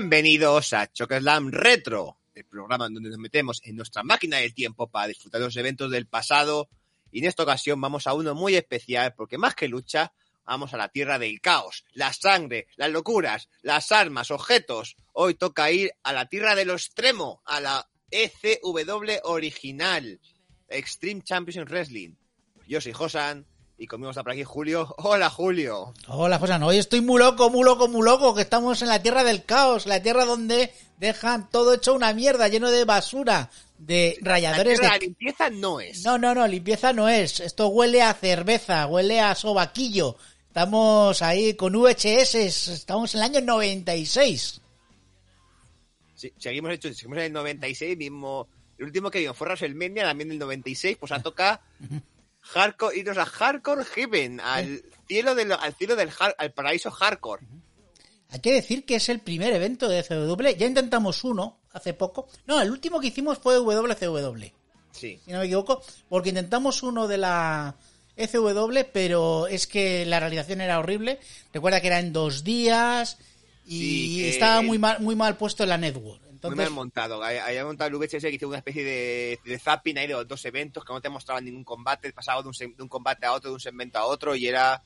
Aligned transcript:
Bienvenidos 0.00 0.72
a 0.72 0.90
Chocaslam 0.90 1.50
Retro, 1.52 2.16
el 2.34 2.46
programa 2.46 2.86
en 2.86 2.94
donde 2.94 3.10
nos 3.10 3.18
metemos 3.18 3.60
en 3.64 3.76
nuestra 3.76 4.02
máquina 4.02 4.38
del 4.38 4.54
tiempo 4.54 4.88
para 4.88 5.08
disfrutar 5.08 5.42
de 5.42 5.44
los 5.48 5.56
eventos 5.58 5.90
del 5.90 6.06
pasado. 6.06 6.70
Y 7.12 7.18
en 7.18 7.26
esta 7.26 7.42
ocasión 7.42 7.78
vamos 7.82 8.06
a 8.06 8.14
uno 8.14 8.34
muy 8.34 8.56
especial 8.56 9.12
porque 9.14 9.36
más 9.36 9.54
que 9.54 9.68
lucha, 9.68 10.10
vamos 10.46 10.72
a 10.72 10.78
la 10.78 10.88
tierra 10.88 11.18
del 11.18 11.42
caos, 11.42 11.84
la 11.92 12.14
sangre, 12.14 12.66
las 12.76 12.90
locuras, 12.90 13.50
las 13.60 13.92
armas, 13.92 14.30
objetos. 14.30 14.96
Hoy 15.12 15.34
toca 15.34 15.70
ir 15.70 15.92
a 16.02 16.14
la 16.14 16.24
tierra 16.30 16.54
de 16.54 16.64
lo 16.64 16.72
extremo, 16.72 17.42
a 17.44 17.60
la 17.60 17.86
ECW 18.10 19.20
original, 19.24 20.18
Extreme 20.70 21.20
Championship 21.20 21.68
Wrestling. 21.68 22.14
Yo 22.66 22.80
soy 22.80 22.94
Josan 22.94 23.46
y 23.80 23.86
conmigo 23.86 24.10
está 24.10 24.22
por 24.22 24.32
aquí 24.32 24.44
Julio. 24.44 24.94
Hola 24.98 25.30
Julio. 25.30 25.94
Hola, 26.06 26.38
Josan. 26.38 26.62
Hoy 26.62 26.76
estoy 26.76 27.00
muy 27.00 27.18
loco, 27.18 27.48
muy 27.48 27.64
loco, 27.64 27.88
muy 27.88 28.04
loco, 28.04 28.34
que 28.34 28.42
estamos 28.42 28.82
en 28.82 28.88
la 28.88 29.02
tierra 29.02 29.24
del 29.24 29.44
caos, 29.44 29.86
la 29.86 30.02
tierra 30.02 30.26
donde 30.26 30.70
dejan 30.98 31.48
todo 31.50 31.72
hecho 31.72 31.94
una 31.94 32.12
mierda, 32.12 32.48
lleno 32.48 32.70
de 32.70 32.84
basura, 32.84 33.50
de 33.78 34.18
rayadores 34.20 34.78
la, 34.80 34.82
tierra, 34.82 34.92
de... 34.92 34.98
la 34.98 35.06
limpieza 35.06 35.50
no 35.50 35.80
es. 35.80 36.04
No, 36.04 36.18
no, 36.18 36.34
no, 36.34 36.46
limpieza 36.46 36.92
no 36.92 37.08
es. 37.08 37.40
Esto 37.40 37.68
huele 37.68 38.02
a 38.02 38.12
cerveza, 38.12 38.86
huele 38.86 39.18
a 39.18 39.34
sobaquillo. 39.34 40.16
Estamos 40.48 41.22
ahí 41.22 41.54
con 41.54 41.72
VHS, 41.74 42.34
estamos 42.34 43.14
en 43.14 43.20
el 43.20 43.24
año 43.24 43.40
96. 43.40 44.60
Sí, 46.16 46.34
seguimos 46.36 46.72
hecho, 46.72 46.92
seguimos 46.92 47.16
en 47.18 47.24
el 47.24 47.32
96, 47.32 47.96
mismo. 47.96 48.46
El 48.76 48.86
último 48.86 49.10
que 49.10 49.20
vimos 49.20 49.36
fue 49.38 49.46
WrestleMania, 49.46 50.04
también 50.04 50.28
del 50.28 50.38
96, 50.38 50.98
pues 50.98 51.12
a 51.12 51.22
toca 51.22 51.62
hardcore, 52.52 52.98
irnos 52.98 53.18
a 53.18 53.26
Hardcore 53.26 53.84
Heaven, 53.84 54.40
al 54.40 54.82
cielo 55.06 55.34
del, 55.34 55.52
al 55.52 55.74
cielo 55.74 55.96
del 55.96 56.10
al 56.38 56.52
paraíso 56.52 56.90
hardcore. 56.90 57.46
Hay 58.30 58.40
que 58.40 58.52
decir 58.52 58.84
que 58.84 58.96
es 58.96 59.08
el 59.08 59.20
primer 59.20 59.52
evento 59.52 59.88
de 59.88 60.02
CW. 60.04 60.56
Ya 60.56 60.66
intentamos 60.66 61.24
uno 61.24 61.58
hace 61.72 61.94
poco. 61.94 62.28
No, 62.46 62.60
el 62.60 62.70
último 62.70 63.00
que 63.00 63.08
hicimos 63.08 63.38
fue 63.38 63.56
WCW. 63.56 64.52
Sí. 64.92 65.20
si 65.24 65.32
no 65.32 65.38
me 65.38 65.44
equivoco, 65.46 65.82
porque 66.08 66.30
intentamos 66.30 66.82
uno 66.82 67.06
de 67.08 67.18
la 67.18 67.76
ECW, 68.16 68.86
pero 68.92 69.46
es 69.46 69.66
que 69.66 70.04
la 70.06 70.20
realización 70.20 70.60
era 70.60 70.78
horrible. 70.78 71.18
Recuerda 71.52 71.80
que 71.80 71.88
era 71.88 71.98
en 71.98 72.12
dos 72.12 72.44
días 72.44 73.18
y 73.66 73.78
Sí, 73.78 74.16
que 74.22 74.30
estaba 74.30 74.62
muy 74.62 74.78
mal, 74.78 75.00
muy 75.00 75.16
mal 75.16 75.36
puesto 75.36 75.62
en 75.62 75.68
la 75.70 75.78
network. 75.78 76.29
Muy 76.42 76.52
Entonces, 76.52 76.58
mal 76.58 76.70
montado. 76.70 77.22
Había 77.22 77.64
montado 77.64 77.88
el 77.90 77.96
VHS 77.96 78.22
que 78.22 78.30
hizo 78.34 78.48
una 78.48 78.58
especie 78.58 78.82
de, 78.84 79.38
de 79.44 79.58
zapping 79.58 79.98
ahí 79.98 80.06
de 80.06 80.14
los 80.14 80.26
dos 80.28 80.44
eventos 80.46 80.84
que 80.84 80.92
no 80.92 81.00
te 81.00 81.08
mostraban 81.08 81.44
ningún 81.44 81.64
combate, 81.64 82.12
pasaba 82.12 82.40
de 82.42 82.48
un, 82.48 82.54
se- 82.54 82.68
de 82.68 82.82
un 82.82 82.88
combate 82.88 83.26
a 83.26 83.32
otro, 83.32 83.50
de 83.50 83.54
un 83.54 83.60
segmento 83.60 83.98
a 83.98 84.06
otro 84.06 84.34
y 84.34 84.46
era. 84.46 84.82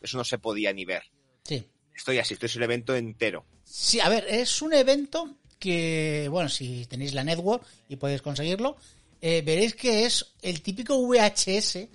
Eso 0.00 0.16
no 0.18 0.24
se 0.24 0.38
podía 0.38 0.72
ni 0.72 0.84
ver. 0.84 1.02
sí. 1.44 1.66
Estoy 1.94 2.18
así, 2.18 2.34
esto 2.34 2.44
es 2.44 2.54
el 2.56 2.62
evento 2.62 2.94
entero. 2.94 3.46
Sí, 3.64 4.00
a 4.00 4.10
ver, 4.10 4.26
es 4.28 4.60
un 4.60 4.74
evento 4.74 5.34
que, 5.58 6.28
bueno, 6.30 6.50
si 6.50 6.84
tenéis 6.84 7.14
la 7.14 7.24
network 7.24 7.64
y 7.88 7.96
podéis 7.96 8.20
conseguirlo, 8.20 8.76
eh, 9.22 9.40
veréis 9.40 9.74
que 9.74 10.04
es 10.04 10.34
el 10.42 10.60
típico 10.60 10.98
VHS 10.98 11.88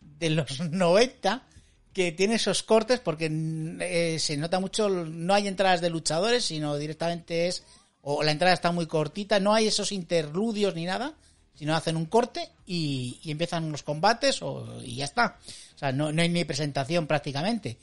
de 0.00 0.30
los 0.30 0.58
90 0.70 1.46
que 1.92 2.10
tiene 2.10 2.34
esos 2.34 2.64
cortes 2.64 2.98
porque 2.98 3.30
eh, 3.30 4.16
se 4.18 4.36
nota 4.36 4.58
mucho, 4.58 4.88
no 4.88 5.32
hay 5.34 5.46
entradas 5.46 5.80
de 5.80 5.90
luchadores, 5.90 6.44
sino 6.46 6.76
directamente 6.76 7.46
es, 7.46 7.62
o 8.04 8.22
la 8.22 8.30
entrada 8.30 8.54
está 8.54 8.70
muy 8.70 8.86
cortita, 8.86 9.40
no 9.40 9.54
hay 9.54 9.66
esos 9.66 9.90
interludios 9.90 10.74
ni 10.74 10.84
nada, 10.84 11.14
sino 11.54 11.74
hacen 11.74 11.96
un 11.96 12.04
corte 12.06 12.50
y, 12.66 13.18
empiezan 13.24 13.72
los 13.72 13.82
combates 13.82 14.42
o, 14.42 14.80
y 14.82 14.96
ya 14.96 15.06
está. 15.06 15.38
O 15.74 15.78
sea, 15.78 15.90
no, 15.92 16.08
hay 16.08 16.28
ni 16.28 16.44
presentación 16.44 17.06
prácticamente. 17.06 17.78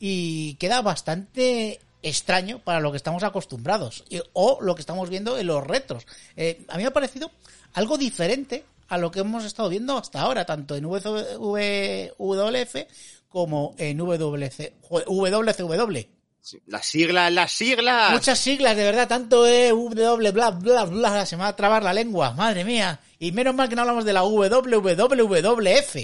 Y 0.00 0.54
queda 0.54 0.80
bastante 0.82 1.80
extraño 2.02 2.58
para 2.60 2.80
lo 2.80 2.90
que 2.90 2.96
estamos 2.96 3.22
acostumbrados 3.22 4.04
o 4.32 4.58
lo 4.62 4.74
que 4.74 4.80
estamos 4.80 5.10
viendo 5.10 5.38
en 5.38 5.46
los 5.46 5.66
retros. 5.66 6.06
Eh, 6.36 6.64
a 6.68 6.76
mí 6.76 6.82
me 6.82 6.88
ha 6.88 6.92
parecido 6.92 7.30
algo 7.74 7.98
diferente 7.98 8.64
a 8.88 8.96
lo 8.98 9.10
que 9.10 9.20
hemos 9.20 9.44
estado 9.44 9.68
viendo 9.68 9.98
hasta 9.98 10.22
ahora, 10.22 10.46
tanto 10.46 10.76
en 10.76 10.84
WWF 10.86 12.76
como 13.28 13.74
en 13.76 13.98
WC, 13.98 14.74
WCW. 14.88 16.15
Las 16.66 16.86
siglas, 16.86 17.32
las 17.32 17.52
siglas. 17.52 18.12
Muchas 18.12 18.38
siglas, 18.38 18.76
de 18.76 18.84
verdad, 18.84 19.08
tanto 19.08 19.46
E, 19.46 19.70
W, 19.70 20.30
bla, 20.30 20.50
bla, 20.50 20.84
bla, 20.84 21.26
se 21.26 21.36
me 21.36 21.42
va 21.42 21.48
a 21.48 21.56
trabar 21.56 21.82
la 21.82 21.92
lengua, 21.92 22.32
madre 22.32 22.64
mía. 22.64 23.00
Y 23.18 23.32
menos 23.32 23.54
mal 23.54 23.68
que 23.68 23.74
no 23.74 23.82
hablamos 23.82 24.04
de 24.04 24.12
la 24.12 24.22
WWF. 24.22 25.96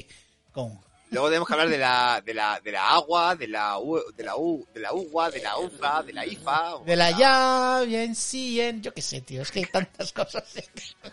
Con... 0.52 0.80
Luego 1.10 1.28
tenemos 1.28 1.46
que 1.46 1.54
hablar 1.54 1.68
de 1.68 1.78
la, 1.78 2.22
de 2.24 2.34
la, 2.34 2.58
de 2.60 2.72
la 2.72 2.88
agua, 2.88 3.36
de 3.36 3.46
la 3.46 3.78
U, 3.78 4.02
de 4.16 4.24
la 4.24 4.36
U, 4.36 4.66
de 4.74 4.80
la 4.80 4.94
UGA, 4.94 5.30
de 5.30 5.42
la 5.42 5.58
UFA, 5.58 6.02
de 6.02 6.12
la 6.14 6.26
IFA. 6.26 6.78
De 6.86 6.96
la 6.96 7.10
ya, 7.10 7.82
bien, 7.86 8.14
sí, 8.14 8.60
en... 8.60 8.82
yo 8.82 8.94
qué 8.94 9.02
sé, 9.02 9.20
tío, 9.20 9.42
es 9.42 9.50
que 9.50 9.60
hay 9.60 9.66
tantas 9.66 10.12
cosas. 10.12 10.44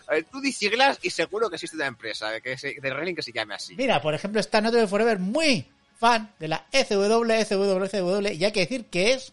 A 0.08 0.12
ver, 0.14 0.24
tú 0.24 0.40
di 0.40 0.52
siglas 0.52 0.98
y 1.02 1.10
seguro 1.10 1.50
que 1.50 1.56
existe 1.56 1.76
una 1.76 1.86
empresa 1.86 2.40
que 2.40 2.56
se, 2.56 2.80
de 2.80 2.90
wrestling 2.90 3.14
que 3.14 3.22
se 3.22 3.32
llame 3.32 3.54
así. 3.54 3.76
Mira, 3.76 4.00
por 4.00 4.14
ejemplo, 4.14 4.40
está 4.40 4.60
Noto 4.60 4.78
de 4.78 4.86
Forever 4.86 5.18
muy 5.18 5.66
fan 6.00 6.32
de 6.40 6.48
la 6.48 6.66
ECW, 6.72 7.30
ECW, 7.30 7.84
ECW, 7.84 8.26
y 8.32 8.44
hay 8.44 8.52
que 8.52 8.60
decir 8.60 8.86
que 8.86 9.12
es 9.12 9.32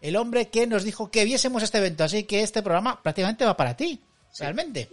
el 0.00 0.16
hombre 0.16 0.48
que 0.48 0.66
nos 0.66 0.82
dijo 0.82 1.10
que 1.10 1.24
viésemos 1.24 1.62
este 1.62 1.78
evento, 1.78 2.02
así 2.04 2.24
que 2.24 2.42
este 2.42 2.62
programa 2.62 3.00
prácticamente 3.02 3.44
va 3.44 3.56
para 3.56 3.76
ti, 3.76 4.00
realmente. 4.38 4.88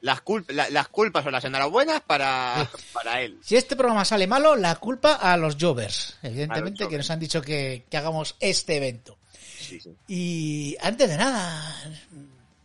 Las, 0.00 0.22
culp- 0.24 0.50
la- 0.52 0.68
las 0.70 0.88
culpas 0.88 1.24
o 1.26 1.30
las 1.30 1.44
enhorabuenas 1.44 2.00
para, 2.02 2.68
para 2.92 3.20
él. 3.22 3.38
Si 3.42 3.56
este 3.56 3.74
programa 3.76 4.04
sale 4.04 4.26
malo, 4.26 4.54
la 4.56 4.74
culpa 4.76 5.14
a 5.14 5.36
los 5.36 5.56
Jovers, 5.60 6.16
evidentemente, 6.22 6.88
que 6.88 6.96
nos 6.98 7.10
han 7.10 7.20
dicho 7.20 7.40
que, 7.42 7.84
que 7.90 7.96
hagamos 7.96 8.36
este 8.40 8.76
evento. 8.76 9.16
Sí. 9.60 9.78
Y 10.08 10.76
antes 10.82 11.08
de 11.08 11.16
nada, 11.16 11.94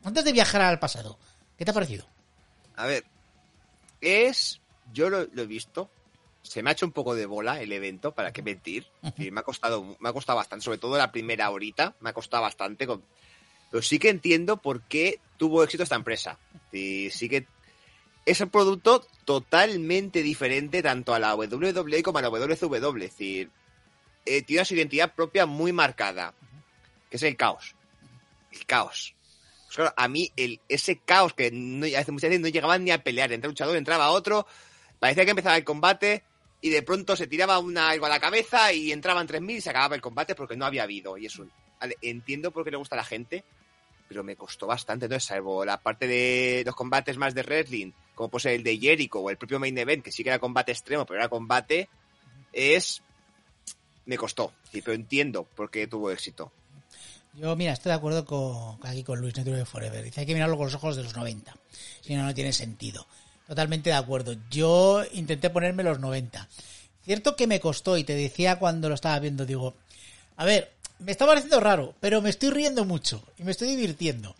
antes 0.03 0.23
de 0.25 0.31
viajar 0.33 0.61
al 0.61 0.79
pasado, 0.79 1.17
¿qué 1.57 1.63
te 1.65 1.71
ha 1.71 1.73
parecido? 1.73 2.05
A 2.75 2.85
ver, 2.85 3.05
es. 4.01 4.59
Yo 4.93 5.09
lo, 5.09 5.25
lo 5.33 5.41
he 5.43 5.45
visto. 5.47 5.89
Se 6.41 6.63
me 6.63 6.69
ha 6.69 6.73
hecho 6.73 6.85
un 6.85 6.91
poco 6.91 7.15
de 7.15 7.25
bola 7.25 7.61
el 7.61 7.71
evento, 7.71 8.13
para 8.13 8.31
qué 8.31 8.41
mentir. 8.41 8.87
Sí, 9.17 9.29
me 9.31 9.41
ha 9.41 9.43
costado, 9.43 9.97
me 9.99 10.09
ha 10.09 10.13
costado 10.13 10.37
bastante, 10.37 10.63
sobre 10.65 10.77
todo 10.77 10.97
la 10.97 11.11
primera 11.11 11.49
horita, 11.49 11.95
me 11.99 12.09
ha 12.09 12.13
costado 12.13 12.43
bastante. 12.43 12.87
con- 12.87 13.03
Pero 13.69 13.81
sí 13.83 13.99
que 13.99 14.09
entiendo 14.09 14.57
por 14.57 14.81
qué 14.83 15.19
tuvo 15.37 15.63
éxito 15.63 15.83
esta 15.83 15.95
empresa. 15.95 16.37
Sí, 16.71 17.09
sí 17.11 17.27
que 17.29 17.45
es 18.25 18.39
un 18.41 18.49
producto 18.49 19.05
totalmente 19.25 20.21
diferente 20.23 20.81
tanto 20.81 21.13
a 21.13 21.19
la 21.19 21.35
WWE 21.35 22.03
como 22.03 22.17
a 22.19 22.21
la 22.21 22.29
WCW. 22.29 22.97
Es 23.03 23.11
decir, 23.11 23.49
eh, 24.25 24.41
tiene 24.43 24.65
su 24.65 24.75
identidad 24.75 25.13
propia 25.13 25.45
muy 25.45 25.71
marcada, 25.73 26.33
que 27.09 27.17
es 27.17 27.23
el 27.23 27.35
caos. 27.35 27.75
El 28.51 28.65
caos. 28.65 29.13
Pues 29.65 29.75
claro, 29.75 29.93
a 29.97 30.07
mí 30.07 30.31
el, 30.35 30.59
ese 30.67 30.97
caos 30.97 31.33
que 31.33 31.51
no, 31.51 31.85
hace 31.85 32.11
muchas 32.11 32.29
veces 32.29 32.41
no 32.41 32.47
llegaban 32.47 32.83
ni 32.83 32.91
a 32.91 33.03
pelear. 33.03 33.31
Entraba 33.31 33.49
un 33.49 33.53
luchador, 33.53 33.77
entraba 33.77 34.09
otro, 34.09 34.47
parecía 34.99 35.25
que 35.25 35.31
empezaba 35.31 35.57
el 35.57 35.63
combate 35.63 36.23
y 36.61 36.69
de 36.69 36.83
pronto 36.83 37.15
se 37.15 37.27
tiraba 37.27 37.59
una 37.59 37.89
algo 37.89 38.05
a 38.05 38.09
la 38.09 38.19
cabeza 38.19 38.73
y 38.73 38.91
entraban 38.91 39.27
3.000 39.27 39.57
y 39.57 39.61
se 39.61 39.69
acababa 39.69 39.95
el 39.95 40.01
combate 40.01 40.35
porque 40.35 40.57
no 40.57 40.65
había 40.65 40.83
habido. 40.83 41.17
Y 41.17 41.25
eso, 41.25 41.45
vale, 41.79 41.97
entiendo 42.01 42.51
por 42.51 42.63
qué 42.63 42.71
le 42.71 42.77
gusta 42.77 42.95
a 42.95 42.97
la 42.97 43.05
gente, 43.05 43.43
pero 44.07 44.23
me 44.23 44.35
costó 44.35 44.67
bastante. 44.67 45.05
Entonces, 45.05 45.27
salvo 45.27 45.63
la 45.63 45.81
parte 45.81 46.07
de 46.07 46.63
los 46.65 46.75
combates 46.75 47.17
más 47.17 47.33
de 47.33 47.43
wrestling, 47.43 47.91
como 48.15 48.29
puede 48.29 48.43
ser 48.43 48.53
el 48.53 48.63
de 48.63 48.77
Jericho 48.77 49.19
o 49.19 49.29
el 49.29 49.37
propio 49.37 49.59
Main 49.59 49.77
Event, 49.77 50.03
que 50.03 50.11
sí 50.11 50.23
que 50.23 50.29
era 50.29 50.39
combate 50.39 50.71
extremo, 50.71 51.05
pero 51.05 51.19
era 51.19 51.29
combate, 51.29 51.89
es... 52.51 53.01
Me 54.05 54.17
costó, 54.17 54.53
sí, 54.71 54.81
pero 54.81 54.95
entiendo 54.95 55.43
por 55.43 55.69
qué 55.69 55.85
tuvo 55.85 56.09
éxito. 56.09 56.51
Yo, 57.33 57.55
mira, 57.55 57.73
estoy 57.73 57.91
de 57.91 57.95
acuerdo 57.95 58.25
con, 58.25 58.79
aquí 58.83 59.03
con 59.03 59.21
Luis 59.21 59.37
Network 59.37 59.59
de 59.59 59.65
Forever. 59.65 60.03
Dice, 60.03 60.21
hay 60.21 60.25
que 60.25 60.33
mirarlo 60.33 60.57
con 60.57 60.65
los 60.65 60.73
ojos 60.73 60.95
de 60.95 61.03
los 61.03 61.15
90. 61.15 61.55
Si 62.01 62.15
no, 62.15 62.23
no 62.23 62.33
tiene 62.33 62.51
sentido. 62.51 63.05
Totalmente 63.49 63.89
de 63.89 63.95
acuerdo. 63.95 64.35
Yo 64.51 65.03
intenté 65.11 65.49
ponerme 65.49 65.81
los 65.81 65.99
90. 65.99 66.47
Cierto 67.03 67.35
que 67.35 67.47
me 67.47 67.59
costó, 67.59 67.97
y 67.97 68.03
te 68.03 68.13
decía 68.13 68.59
cuando 68.59 68.89
lo 68.89 68.93
estaba 68.93 69.17
viendo, 69.17 69.43
digo, 69.43 69.73
a 70.37 70.45
ver, 70.45 70.71
me 70.99 71.11
está 71.11 71.25
pareciendo 71.25 71.59
raro, 71.59 71.95
pero 71.99 72.21
me 72.21 72.29
estoy 72.29 72.51
riendo 72.51 72.85
mucho 72.85 73.23
y 73.39 73.43
me 73.43 73.49
estoy 73.49 73.69
divirtiendo. 73.69 74.35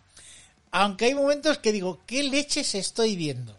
Aunque 0.70 1.06
hay 1.06 1.16
momentos 1.16 1.58
que 1.58 1.72
digo, 1.72 1.98
¿qué 2.06 2.22
leches 2.22 2.76
estoy 2.76 3.16
viendo? 3.16 3.58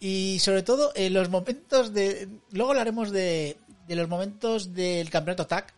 Y 0.00 0.38
sobre 0.40 0.62
todo 0.62 0.92
en 0.94 1.14
los 1.14 1.30
momentos 1.30 1.94
de... 1.94 2.28
Luego 2.50 2.72
hablaremos 2.72 3.10
de, 3.10 3.56
de 3.86 3.96
los 3.96 4.06
momentos 4.06 4.74
del 4.74 5.08
campeonato 5.08 5.46
TAC, 5.46 5.72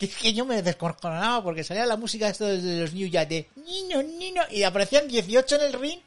que 0.00 0.08
que 0.08 0.32
yo 0.32 0.44
me 0.44 0.62
descojonaba 0.62 1.44
porque 1.44 1.62
salía 1.62 1.86
la 1.86 1.96
música 1.96 2.32
de 2.32 2.80
los 2.80 2.92
New 2.92 3.08
Jack 3.08 3.28
de 3.28 3.48
niño, 3.64 4.02
niño, 4.02 4.42
y 4.50 4.64
aparecían 4.64 5.06
18 5.06 5.54
en 5.54 5.62
el 5.62 5.72
ring 5.74 6.00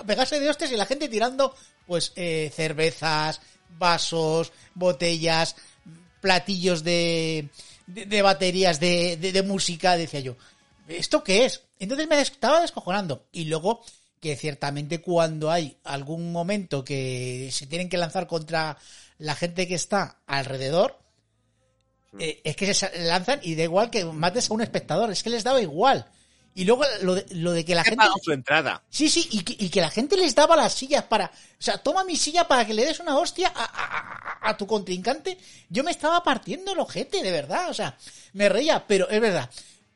a 0.00 0.04
pegarse 0.04 0.40
de 0.40 0.48
hostias 0.48 0.70
y 0.72 0.76
la 0.76 0.86
gente 0.86 1.08
tirando 1.08 1.54
pues 1.86 2.12
eh, 2.16 2.50
cervezas, 2.54 3.40
vasos, 3.78 4.52
botellas, 4.74 5.56
platillos 6.20 6.82
de, 6.82 7.48
de, 7.86 8.06
de 8.06 8.22
baterías 8.22 8.80
de, 8.80 9.16
de, 9.16 9.32
de 9.32 9.42
música, 9.42 9.96
decía 9.96 10.20
yo. 10.20 10.36
¿Esto 10.88 11.24
qué 11.24 11.44
es? 11.44 11.62
Entonces 11.78 12.08
me 12.08 12.20
estaba 12.20 12.60
descojonando. 12.60 13.26
Y 13.32 13.44
luego 13.46 13.82
que 14.20 14.36
ciertamente 14.36 15.00
cuando 15.00 15.50
hay 15.50 15.76
algún 15.84 16.32
momento 16.32 16.84
que 16.84 17.50
se 17.52 17.66
tienen 17.66 17.88
que 17.88 17.98
lanzar 17.98 18.26
contra 18.26 18.78
la 19.18 19.34
gente 19.34 19.68
que 19.68 19.74
está 19.74 20.18
alrededor, 20.26 20.98
eh, 22.18 22.40
es 22.44 22.56
que 22.56 22.72
se 22.72 22.90
lanzan 23.04 23.40
y 23.42 23.54
da 23.54 23.64
igual 23.64 23.90
que 23.90 24.04
mates 24.04 24.50
a 24.50 24.54
un 24.54 24.62
espectador, 24.62 25.10
es 25.10 25.22
que 25.22 25.30
les 25.30 25.44
daba 25.44 25.60
igual. 25.60 26.06
Y 26.56 26.64
luego 26.64 26.84
lo 27.02 27.14
de, 27.14 27.26
lo 27.34 27.52
de 27.52 27.64
que 27.66 27.74
la 27.74 27.84
¿Qué 27.84 27.90
gente... 27.90 28.06
su 28.22 28.32
entrada? 28.32 28.82
Sí, 28.88 29.10
sí, 29.10 29.28
y 29.30 29.42
que, 29.42 29.54
y 29.62 29.68
que 29.68 29.80
la 29.82 29.90
gente 29.90 30.16
les 30.16 30.34
daba 30.34 30.56
las 30.56 30.72
sillas 30.72 31.04
para... 31.04 31.26
O 31.26 31.62
sea, 31.62 31.78
toma 31.78 32.02
mi 32.02 32.16
silla 32.16 32.48
para 32.48 32.66
que 32.66 32.72
le 32.72 32.84
des 32.84 32.98
una 32.98 33.18
hostia 33.18 33.52
a, 33.54 33.62
a- 33.64 34.38
a- 34.46 34.50
a 34.50 34.56
tu 34.56 34.66
contrincante. 34.66 35.36
Yo 35.68 35.84
me 35.84 35.90
estaba 35.90 36.22
partiendo 36.22 36.72
el 36.72 36.78
ojete, 36.78 37.22
de 37.22 37.30
verdad. 37.30 37.68
O 37.68 37.74
sea, 37.74 37.96
me 38.32 38.48
reía, 38.48 38.86
pero 38.86 39.06
es 39.10 39.20
verdad. 39.20 39.50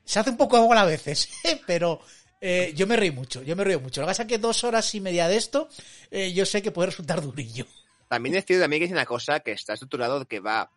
Se 0.05 0.19
hace 0.21 0.31
un 0.31 0.37
poco 0.37 0.61
bola 0.67 0.83
a 0.83 0.85
veces, 0.87 1.31
pero 1.67 2.01
eh, 2.43 2.73
yo 2.77 2.87
me 2.87 2.97
reí 2.97 3.11
mucho, 3.11 3.43
yo 3.43 3.57
me 3.57 3.65
reí 3.65 3.79
mucho. 3.79 4.03
Lo 4.03 4.07
que 4.07 4.11
pasa 4.11 4.23
es 4.25 4.29
que 4.29 4.39
dos 4.39 4.63
horas 4.63 4.95
y 4.95 5.01
media 5.01 5.29
de 5.29 5.37
esto, 5.39 5.69
eh, 6.11 6.33
yo 6.35 6.45
sé 6.45 6.61
que 6.61 6.73
puede 6.73 6.91
resultar 6.91 7.23
durillo. 7.23 7.67
También 8.09 8.35
es 8.37 8.45
cierto 8.45 8.65
también 8.65 8.81
que 8.81 8.87
es 8.87 8.93
una 8.93 9.07
cosa 9.07 9.41
que 9.41 9.53
está 9.53 9.73
estructurado 9.73 10.27
que 10.27 10.41
va 10.41 10.71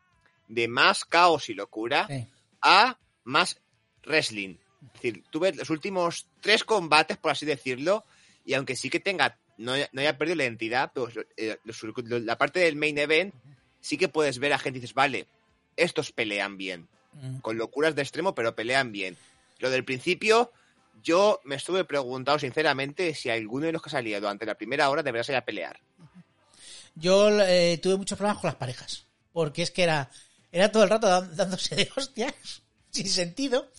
de 0.47 0.67
más 0.69 1.03
caos 1.03 1.49
y 1.49 1.53
locura 1.55 2.07
Eh, 2.09 2.27
a 2.61 2.97
más 3.25 3.57
wrestling. 4.05 4.55
Es 4.87 4.93
decir, 4.93 5.23
tú 5.29 5.39
ves 5.39 5.55
los 5.55 5.69
últimos 5.69 6.27
tres 6.41 6.63
combates, 6.63 7.17
por 7.17 7.31
así 7.31 7.45
decirlo, 7.45 8.03
y 8.45 8.53
aunque 8.53 8.75
sí 8.75 8.89
que 8.89 8.99
tenga, 8.99 9.37
no, 9.57 9.73
no 9.91 10.01
haya 10.01 10.17
perdido 10.17 10.35
la 10.37 10.43
identidad, 10.43 10.91
pero 10.93 11.07
eh, 11.37 11.57
los- 11.63 11.83
la 12.23 12.37
parte 12.37 12.59
del 12.59 12.75
main 12.75 12.97
event, 12.97 13.33
sí 13.79 13.97
que 13.97 14.09
puedes 14.09 14.39
ver 14.39 14.53
a 14.53 14.59
gente 14.59 14.79
y 14.79 14.81
dices, 14.81 14.93
vale, 14.95 15.27
estos 15.77 16.11
pelean 16.11 16.57
bien. 16.57 16.87
mm. 17.13 17.39
Con 17.39 17.57
locuras 17.57 17.95
de 17.95 18.01
extremo, 18.01 18.33
pero 18.35 18.55
pelean 18.55 18.91
bien. 18.91 19.15
Lo 19.59 19.69
del 19.69 19.85
principio, 19.85 20.51
yo 21.03 21.39
me 21.43 21.55
estuve 21.55 21.83
preguntando 21.85 22.39
sinceramente 22.39 23.13
si 23.13 23.29
alguno 23.29 23.65
de 23.67 23.71
los 23.71 23.81
que 23.81 23.89
salía 23.89 24.19
durante 24.19 24.45
la 24.45 24.55
primera 24.55 24.89
hora 24.89 25.03
debería 25.03 25.23
salir 25.23 25.37
a 25.37 25.45
pelear. 25.45 25.79
Yo 26.95 27.29
eh, 27.41 27.79
tuve 27.81 27.97
muchos 27.97 28.17
problemas 28.17 28.41
con 28.41 28.47
las 28.49 28.55
parejas, 28.57 29.05
porque 29.31 29.63
es 29.63 29.71
que 29.71 29.83
era, 29.83 30.09
era 30.51 30.71
todo 30.71 30.83
el 30.83 30.89
rato 30.89 31.07
dándose 31.35 31.75
de 31.75 31.89
hostias, 31.95 32.63
sin 32.91 33.07
sentido, 33.07 33.69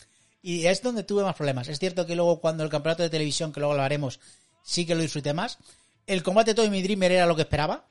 y 0.44 0.66
es 0.66 0.82
donde 0.82 1.02
tuve 1.04 1.22
más 1.22 1.34
problemas. 1.34 1.68
Es 1.68 1.78
cierto 1.78 2.04
que 2.06 2.14
luego 2.14 2.40
cuando 2.40 2.62
el 2.62 2.68
campeonato 2.70 3.02
de 3.02 3.08
televisión, 3.10 3.50
que 3.52 3.60
luego 3.60 3.74
lo 3.74 3.82
haremos, 3.82 4.20
sí 4.62 4.84
que 4.84 4.94
lo 4.94 5.00
disfruté 5.02 5.32
más. 5.32 5.58
El 6.06 6.22
combate 6.22 6.52
de 6.54 6.62
Tommy 6.62 6.82
Dreamer 6.82 7.12
era 7.12 7.24
lo 7.26 7.34
que 7.34 7.42
esperaba, 7.42 7.86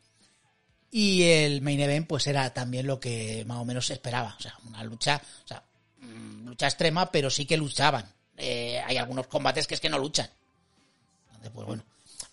y 0.91 1.23
el 1.23 1.61
main 1.63 1.79
event 1.79 2.07
pues 2.07 2.27
era 2.27 2.53
también 2.53 2.85
lo 2.85 2.99
que 2.99 3.43
más 3.47 3.57
o 3.57 3.65
menos 3.65 3.87
se 3.87 3.93
esperaba. 3.93 4.35
O 4.37 4.41
sea, 4.41 4.55
una 4.67 4.83
lucha, 4.83 5.19
o 5.43 5.47
sea, 5.47 5.63
mm, 5.99 6.45
lucha 6.45 6.67
extrema, 6.67 7.11
pero 7.11 7.31
sí 7.31 7.45
que 7.47 7.57
luchaban. 7.57 8.05
Eh, 8.37 8.79
hay 8.85 8.97
algunos 8.97 9.25
combates 9.25 9.65
que 9.65 9.73
es 9.73 9.79
que 9.81 9.89
no 9.89 9.97
luchan. 9.97 10.29
Pues 11.53 11.65
bueno. 11.67 11.83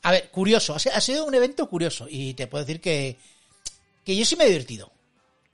A 0.02 0.10
ver, 0.12 0.30
curioso, 0.30 0.74
ha 0.74 0.78
si- 0.78 0.88
ha 0.90 1.00
sido 1.00 1.24
un 1.24 1.34
evento 1.34 1.68
curioso 1.68 2.06
y 2.08 2.34
te 2.34 2.46
puedo 2.46 2.64
decir 2.64 2.80
que, 2.82 3.18
que 4.04 4.14
yo 4.16 4.24
sí 4.26 4.36
me 4.36 4.44
he 4.44 4.48
divertido. 4.48 4.92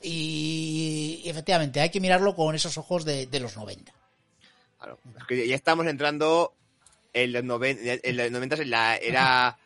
Y, 0.02 1.22
efectivamente, 1.24 1.80
hay 1.80 1.90
que 1.90 2.00
mirarlo 2.00 2.34
con 2.34 2.54
esos 2.54 2.76
ojos 2.78 3.04
de, 3.04 3.26
de 3.26 3.40
los 3.40 3.56
90. 3.56 3.92
Claro, 4.78 4.98
es 5.18 5.24
que 5.24 5.48
ya 5.48 5.54
estamos 5.54 5.86
entrando 5.86 6.54
en 7.12 7.32
los, 7.32 7.42
noven- 7.44 7.78
en 8.02 8.16
los 8.16 8.30
90 8.30 8.56
en 8.56 8.70
la 8.70 8.96
era, 8.96 9.58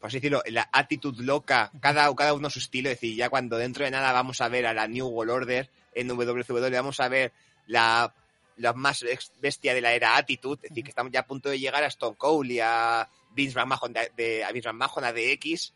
por 0.00 0.08
así 0.08 0.16
decirlo, 0.18 0.42
en 0.44 0.54
la 0.54 0.68
actitud 0.72 1.14
loca, 1.20 1.70
cada, 1.80 2.12
cada 2.14 2.34
uno 2.34 2.50
su 2.50 2.58
estilo. 2.58 2.88
Es 2.90 2.96
decir, 2.96 3.16
ya 3.16 3.28
cuando 3.30 3.56
dentro 3.56 3.84
de 3.84 3.90
nada 3.90 4.12
vamos 4.12 4.40
a 4.40 4.48
ver 4.48 4.66
a 4.66 4.74
la 4.74 4.88
New 4.88 5.06
World 5.06 5.30
Order 5.32 5.70
en 5.94 6.08
WCW, 6.08 6.70
vamos 6.72 6.98
a 7.00 7.08
ver 7.08 7.32
la, 7.66 8.12
la 8.56 8.72
más 8.72 9.04
bestia 9.40 9.74
de 9.74 9.80
la 9.80 9.92
era 9.94 10.16
Attitude. 10.16 10.60
Es 10.64 10.70
decir, 10.70 10.84
que 10.84 10.90
estamos 10.90 11.12
ya 11.12 11.20
a 11.20 11.26
punto 11.26 11.48
de 11.50 11.58
llegar 11.60 11.84
a 11.84 11.88
Stone 11.88 12.16
Cold 12.16 12.50
y 12.50 12.60
a 12.60 13.08
Vince 13.30 13.56
McMahon 13.56 13.92
de, 13.92 14.10
de- 14.16 14.44
a 14.44 14.50
Vince 14.52 14.72
McMahon, 14.72 15.04
a 15.04 15.12
DX. 15.12 15.72